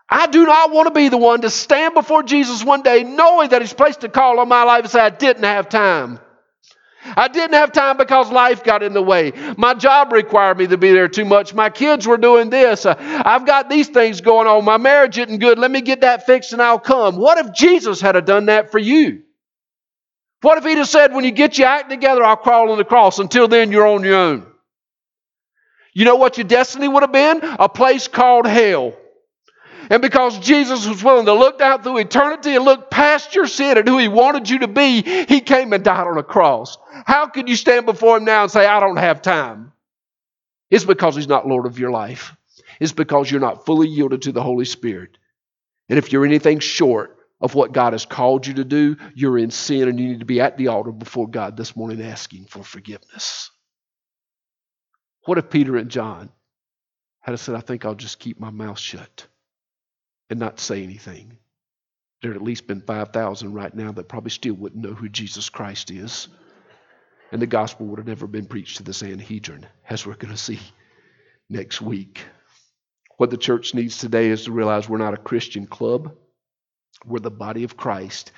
I 0.08 0.28
do 0.28 0.46
not 0.46 0.70
want 0.70 0.86
to 0.86 0.94
be 0.94 1.08
the 1.08 1.16
one 1.16 1.40
to 1.40 1.50
stand 1.50 1.94
before 1.94 2.22
Jesus 2.22 2.62
one 2.62 2.82
day 2.82 3.02
knowing 3.02 3.50
that 3.50 3.60
He's 3.60 3.72
placed 3.72 4.04
a 4.04 4.08
call 4.08 4.38
on 4.38 4.48
my 4.48 4.62
life 4.62 4.84
and 4.84 4.90
say, 4.90 5.00
I 5.00 5.10
didn't 5.10 5.42
have 5.42 5.68
time. 5.68 6.20
I 7.16 7.28
didn't 7.28 7.54
have 7.54 7.72
time 7.72 7.96
because 7.96 8.30
life 8.30 8.64
got 8.64 8.82
in 8.82 8.92
the 8.92 9.02
way. 9.02 9.32
My 9.56 9.74
job 9.74 10.12
required 10.12 10.58
me 10.58 10.66
to 10.66 10.76
be 10.76 10.92
there 10.92 11.08
too 11.08 11.24
much. 11.24 11.54
My 11.54 11.70
kids 11.70 12.06
were 12.06 12.16
doing 12.16 12.50
this. 12.50 12.84
Uh, 12.84 12.94
I've 12.98 13.46
got 13.46 13.68
these 13.68 13.88
things 13.88 14.20
going 14.20 14.48
on. 14.48 14.64
My 14.64 14.76
marriage 14.76 15.18
isn't 15.18 15.38
good. 15.38 15.58
Let 15.58 15.70
me 15.70 15.82
get 15.82 16.00
that 16.00 16.26
fixed 16.26 16.52
and 16.52 16.60
I'll 16.60 16.80
come. 16.80 17.16
What 17.16 17.38
if 17.38 17.52
Jesus 17.52 18.00
had 18.00 18.22
done 18.24 18.46
that 18.46 18.72
for 18.72 18.78
you? 18.78 19.22
What 20.40 20.58
if 20.58 20.64
he'd 20.64 20.78
have 20.78 20.88
said, 20.88 21.12
when 21.12 21.24
you 21.24 21.30
get 21.30 21.58
your 21.58 21.68
act 21.68 21.90
together, 21.90 22.24
I'll 22.24 22.36
crawl 22.36 22.70
on 22.70 22.78
the 22.78 22.84
cross. 22.84 23.18
Until 23.18 23.48
then, 23.48 23.72
you're 23.72 23.86
on 23.86 24.02
your 24.02 24.16
own. 24.16 24.46
You 25.94 26.04
know 26.04 26.16
what 26.16 26.38
your 26.38 26.46
destiny 26.46 26.88
would 26.88 27.02
have 27.02 27.12
been? 27.12 27.40
A 27.42 27.68
place 27.68 28.06
called 28.08 28.46
hell. 28.46 28.94
And 29.90 30.02
because 30.02 30.38
Jesus 30.38 30.86
was 30.86 31.02
willing 31.02 31.26
to 31.26 31.32
look 31.32 31.58
down 31.58 31.82
through 31.82 31.98
eternity 31.98 32.54
and 32.54 32.64
look 32.64 32.90
past 32.90 33.34
your 33.34 33.46
sin 33.46 33.78
and 33.78 33.88
who 33.88 33.98
He 33.98 34.08
wanted 34.08 34.48
you 34.48 34.60
to 34.60 34.68
be, 34.68 35.02
He 35.02 35.40
came 35.40 35.72
and 35.72 35.84
died 35.84 36.06
on 36.06 36.18
a 36.18 36.22
cross. 36.22 36.76
How 37.04 37.26
can 37.26 37.46
you 37.46 37.56
stand 37.56 37.86
before 37.86 38.16
Him 38.16 38.24
now 38.24 38.42
and 38.42 38.50
say, 38.50 38.66
I 38.66 38.80
don't 38.80 38.96
have 38.96 39.22
time? 39.22 39.72
It's 40.70 40.84
because 40.84 41.14
He's 41.14 41.28
not 41.28 41.46
Lord 41.46 41.66
of 41.66 41.78
your 41.78 41.90
life. 41.90 42.34
It's 42.80 42.92
because 42.92 43.30
you're 43.30 43.40
not 43.40 43.64
fully 43.64 43.88
yielded 43.88 44.22
to 44.22 44.32
the 44.32 44.42
Holy 44.42 44.64
Spirit. 44.64 45.18
And 45.88 45.98
if 45.98 46.12
you're 46.12 46.24
anything 46.24 46.58
short 46.58 47.16
of 47.40 47.54
what 47.54 47.72
God 47.72 47.92
has 47.92 48.06
called 48.06 48.46
you 48.46 48.54
to 48.54 48.64
do, 48.64 48.96
you're 49.14 49.38
in 49.38 49.50
sin 49.50 49.88
and 49.88 50.00
you 50.00 50.08
need 50.08 50.20
to 50.20 50.26
be 50.26 50.40
at 50.40 50.56
the 50.56 50.68
altar 50.68 50.90
before 50.90 51.28
God 51.28 51.56
this 51.56 51.76
morning 51.76 52.02
asking 52.02 52.46
for 52.46 52.64
forgiveness. 52.64 53.50
What 55.26 55.38
if 55.38 55.50
Peter 55.50 55.76
and 55.76 55.90
John 55.90 56.30
had 57.20 57.38
said, 57.38 57.54
I 57.54 57.60
think 57.60 57.84
I'll 57.84 57.94
just 57.94 58.18
keep 58.18 58.40
my 58.40 58.50
mouth 58.50 58.78
shut? 58.78 59.26
And 60.30 60.38
not 60.38 60.60
say 60.60 60.82
anything. 60.82 61.38
There 62.22 62.32
had 62.32 62.40
at 62.40 62.46
least 62.46 62.66
been 62.66 62.80
5,000 62.80 63.52
right 63.52 63.74
now 63.74 63.92
that 63.92 64.08
probably 64.08 64.30
still 64.30 64.54
wouldn't 64.54 64.82
know 64.82 64.94
who 64.94 65.08
Jesus 65.08 65.48
Christ 65.48 65.90
is. 65.90 66.28
And 67.30 67.42
the 67.42 67.46
gospel 67.46 67.86
would 67.86 67.98
have 67.98 68.06
never 68.06 68.26
been 68.26 68.46
preached 68.46 68.78
to 68.78 68.82
the 68.82 68.94
Sanhedrin, 68.94 69.66
as 69.88 70.06
we're 70.06 70.14
going 70.14 70.32
to 70.32 70.38
see 70.38 70.60
next 71.50 71.80
week. 71.80 72.24
What 73.16 73.30
the 73.30 73.36
church 73.36 73.74
needs 73.74 73.98
today 73.98 74.28
is 74.28 74.44
to 74.44 74.52
realize 74.52 74.88
we're 74.88 74.98
not 74.98 75.14
a 75.14 75.18
Christian 75.18 75.66
club. 75.66 76.14
We're 77.04 77.18
the 77.20 77.30
body 77.30 77.64
of 77.64 77.76
Christ 77.76 78.32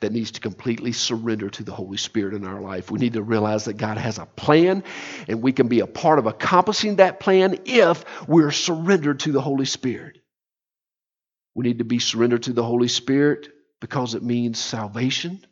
that 0.00 0.12
needs 0.12 0.32
to 0.32 0.40
completely 0.40 0.92
surrender 0.92 1.50
to 1.50 1.64
the 1.64 1.72
Holy 1.72 1.96
Spirit 1.96 2.34
in 2.34 2.44
our 2.46 2.60
life. 2.60 2.90
We 2.90 2.98
need 2.98 3.14
to 3.14 3.22
realize 3.22 3.64
that 3.64 3.76
God 3.76 3.98
has 3.98 4.18
a 4.18 4.26
plan, 4.26 4.84
and 5.26 5.42
we 5.42 5.52
can 5.52 5.68
be 5.68 5.80
a 5.80 5.86
part 5.86 6.18
of 6.18 6.26
accomplishing 6.26 6.96
that 6.96 7.20
plan 7.20 7.58
if 7.64 8.04
we're 8.28 8.52
surrendered 8.52 9.20
to 9.20 9.32
the 9.32 9.40
Holy 9.40 9.66
Spirit. 9.66 10.18
We 11.54 11.64
need 11.64 11.78
to 11.78 11.84
be 11.84 11.98
surrendered 11.98 12.44
to 12.44 12.52
the 12.52 12.64
Holy 12.64 12.88
Spirit 12.88 13.48
because 13.80 14.14
it 14.14 14.22
means 14.22 14.58
salvation. 14.58 15.44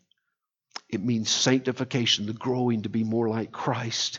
It 0.88 1.02
means 1.02 1.30
sanctification, 1.30 2.26
the 2.26 2.32
growing 2.32 2.82
to 2.82 2.88
be 2.88 3.04
more 3.04 3.28
like 3.28 3.52
Christ. 3.52 4.18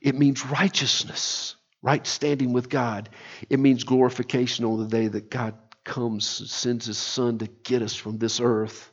It 0.00 0.14
means 0.14 0.46
righteousness, 0.46 1.56
right 1.82 2.06
standing 2.06 2.52
with 2.52 2.68
God. 2.68 3.10
It 3.50 3.58
means 3.58 3.84
glorification 3.84 4.64
on 4.64 4.78
the 4.78 4.86
day 4.88 5.08
that 5.08 5.30
God 5.30 5.54
comes 5.84 6.40
and 6.40 6.48
sends 6.48 6.86
his 6.86 6.98
Son 6.98 7.38
to 7.38 7.48
get 7.64 7.82
us 7.82 7.94
from 7.94 8.18
this 8.18 8.40
earth. 8.40 8.90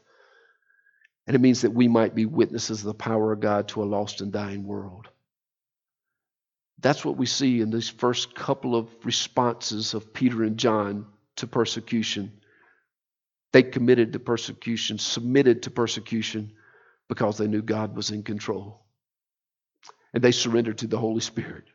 And 1.28 1.36
it 1.36 1.42
means 1.42 1.62
that 1.62 1.74
we 1.74 1.88
might 1.88 2.16
be 2.16 2.26
witnesses 2.26 2.80
of 2.80 2.86
the 2.86 2.94
power 2.94 3.34
of 3.34 3.40
God 3.40 3.68
to 3.70 3.84
a 3.84 3.86
lost 3.86 4.22
and 4.22 4.32
dying 4.32 4.66
world. 4.66 5.08
That's 6.80 7.06
what 7.06 7.18
we 7.18 7.26
see 7.26 7.62
in 7.62 7.72
these 7.72 7.90
first 7.90 8.36
couple 8.36 8.76
of 8.76 8.90
responses 9.04 9.94
of 9.94 10.14
Peter 10.14 10.44
and 10.44 10.58
John 10.58 11.08
to 11.38 11.48
persecution. 11.48 12.32
They 13.54 13.64
committed 13.64 14.14
to 14.14 14.20
persecution, 14.20 14.98
submitted 14.98 15.64
to 15.64 15.72
persecution 15.72 16.54
because 17.08 17.38
they 17.38 17.48
knew 17.48 17.62
God 17.62 17.96
was 17.96 18.12
in 18.12 18.24
control. 18.24 18.82
And 20.14 20.24
they 20.24 20.32
surrendered 20.32 20.80
to 20.80 20.88
the 20.88 20.98
Holy 20.98 21.22
Spirit 21.22 21.66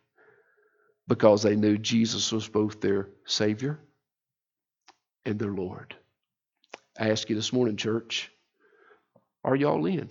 because 1.07 1.43
they 1.43 1.57
knew 1.57 1.79
Jesus 1.79 2.33
was 2.33 2.49
both 2.49 2.81
their 2.81 3.09
Savior 3.27 3.81
and 5.25 5.39
their 5.39 5.53
Lord. 5.53 5.95
I 6.99 7.11
ask 7.11 7.29
you 7.31 7.37
this 7.37 7.53
morning, 7.53 7.77
church, 7.77 8.31
are 9.45 9.57
y'all 9.57 9.87
in? 9.87 10.11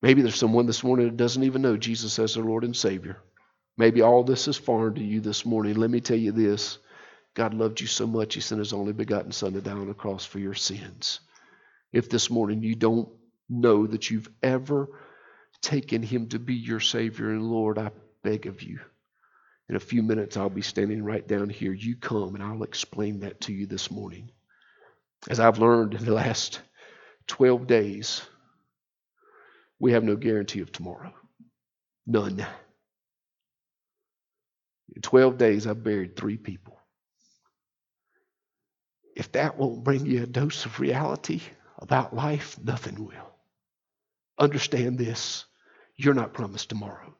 Maybe 0.00 0.22
there's 0.22 0.36
someone 0.36 0.66
this 0.66 0.84
morning 0.84 1.06
that 1.06 1.16
doesn't 1.16 1.42
even 1.42 1.62
know 1.62 1.76
Jesus 1.76 2.18
as 2.18 2.34
their 2.34 2.44
Lord 2.44 2.64
and 2.64 2.76
Savior. 2.76 3.18
Maybe 3.76 4.02
all 4.02 4.22
this 4.24 4.48
is 4.48 4.56
foreign 4.56 4.94
to 4.94 5.04
you 5.04 5.20
this 5.20 5.44
morning. 5.44 5.74
Let 5.74 5.90
me 5.90 6.00
tell 6.00 6.16
you 6.16 6.32
this 6.32 6.78
God 7.38 7.54
loved 7.54 7.80
you 7.80 7.86
so 7.86 8.04
much, 8.04 8.34
He 8.34 8.40
sent 8.40 8.58
His 8.58 8.72
only 8.72 8.92
begotten 8.92 9.30
Son 9.30 9.52
to 9.52 9.60
die 9.60 9.70
on 9.70 9.86
the 9.86 9.94
cross 9.94 10.26
for 10.26 10.40
your 10.40 10.54
sins. 10.54 11.20
If 11.92 12.10
this 12.10 12.30
morning 12.30 12.64
you 12.64 12.74
don't 12.74 13.08
know 13.48 13.86
that 13.86 14.10
you've 14.10 14.28
ever 14.42 14.88
taken 15.62 16.02
Him 16.02 16.30
to 16.30 16.40
be 16.40 16.56
your 16.56 16.80
Savior 16.80 17.30
and 17.30 17.48
Lord, 17.48 17.78
I 17.78 17.92
beg 18.24 18.46
of 18.46 18.64
you. 18.64 18.80
In 19.68 19.76
a 19.76 19.80
few 19.80 20.02
minutes, 20.02 20.36
I'll 20.36 20.50
be 20.50 20.62
standing 20.62 21.04
right 21.04 21.24
down 21.28 21.48
here. 21.48 21.72
You 21.72 21.94
come 21.94 22.34
and 22.34 22.42
I'll 22.42 22.64
explain 22.64 23.20
that 23.20 23.42
to 23.42 23.52
you 23.52 23.66
this 23.66 23.88
morning. 23.88 24.32
As 25.30 25.38
I've 25.38 25.60
learned 25.60 25.94
in 25.94 26.04
the 26.04 26.14
last 26.14 26.60
12 27.28 27.68
days, 27.68 28.20
we 29.78 29.92
have 29.92 30.02
no 30.02 30.16
guarantee 30.16 30.60
of 30.60 30.72
tomorrow. 30.72 31.14
None. 32.04 32.44
In 34.96 35.02
12 35.02 35.38
days, 35.38 35.68
I've 35.68 35.84
buried 35.84 36.16
three 36.16 36.36
people. 36.36 36.77
If 39.18 39.32
that 39.32 39.58
won't 39.58 39.82
bring 39.82 40.06
you 40.06 40.22
a 40.22 40.26
dose 40.26 40.64
of 40.64 40.78
reality 40.78 41.40
about 41.80 42.14
life, 42.14 42.56
nothing 42.62 43.04
will. 43.04 43.32
Understand 44.38 44.96
this 44.96 45.44
you're 45.96 46.14
not 46.14 46.32
promised 46.32 46.68
tomorrow. 46.68 47.12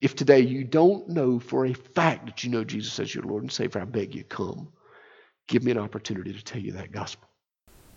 If 0.00 0.16
today 0.16 0.40
you 0.40 0.64
don't 0.64 1.08
know 1.08 1.38
for 1.38 1.66
a 1.66 1.72
fact 1.72 2.26
that 2.26 2.42
you 2.42 2.50
know 2.50 2.64
Jesus 2.64 2.98
as 2.98 3.14
your 3.14 3.22
Lord 3.22 3.44
and 3.44 3.52
Savior, 3.52 3.80
I 3.80 3.84
beg 3.84 4.16
you, 4.16 4.24
come. 4.24 4.72
Give 5.46 5.62
me 5.62 5.70
an 5.70 5.78
opportunity 5.78 6.32
to 6.32 6.42
tell 6.42 6.60
you 6.60 6.72
that 6.72 6.90
gospel. 6.90 7.28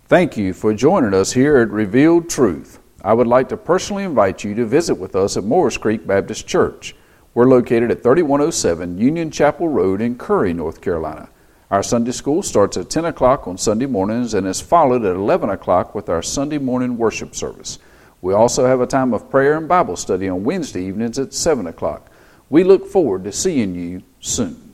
Thank 0.07 0.37
you 0.37 0.53
for 0.53 0.75
joining 0.75 1.15
us 1.15 1.33
here 1.33 1.57
at 1.57 1.71
Revealed 1.71 2.29
Truth. 2.29 2.77
I 3.03 3.13
would 3.13 3.25
like 3.25 3.49
to 3.49 3.57
personally 3.57 4.03
invite 4.03 4.43
you 4.43 4.53
to 4.53 4.67
visit 4.67 4.93
with 4.93 5.15
us 5.15 5.35
at 5.35 5.43
Moores 5.43 5.79
Creek 5.79 6.05
Baptist 6.05 6.45
Church. 6.45 6.95
We're 7.33 7.49
located 7.49 7.89
at 7.89 8.03
3107 8.03 8.99
Union 8.99 9.31
Chapel 9.31 9.67
Road 9.67 9.99
in 9.99 10.15
Currie, 10.15 10.53
North 10.53 10.79
Carolina. 10.79 11.29
Our 11.71 11.81
Sunday 11.81 12.11
school 12.11 12.43
starts 12.43 12.77
at 12.77 12.91
10 12.91 13.05
o'clock 13.05 13.47
on 13.47 13.57
Sunday 13.57 13.87
mornings 13.87 14.35
and 14.35 14.45
is 14.45 14.61
followed 14.61 15.03
at 15.03 15.15
11 15.15 15.49
o'clock 15.49 15.95
with 15.95 16.09
our 16.09 16.21
Sunday 16.21 16.59
morning 16.59 16.97
worship 16.97 17.35
service. 17.35 17.79
We 18.21 18.33
also 18.33 18.65
have 18.65 18.81
a 18.81 18.87
time 18.87 19.13
of 19.13 19.29
prayer 19.31 19.57
and 19.57 19.67
Bible 19.67 19.95
study 19.95 20.29
on 20.29 20.43
Wednesday 20.43 20.83
evenings 20.85 21.17
at 21.17 21.33
7 21.33 21.65
o'clock. 21.65 22.11
We 22.49 22.63
look 22.63 22.87
forward 22.87 23.23
to 23.23 23.31
seeing 23.31 23.73
you 23.73 24.03
soon. 24.19 24.64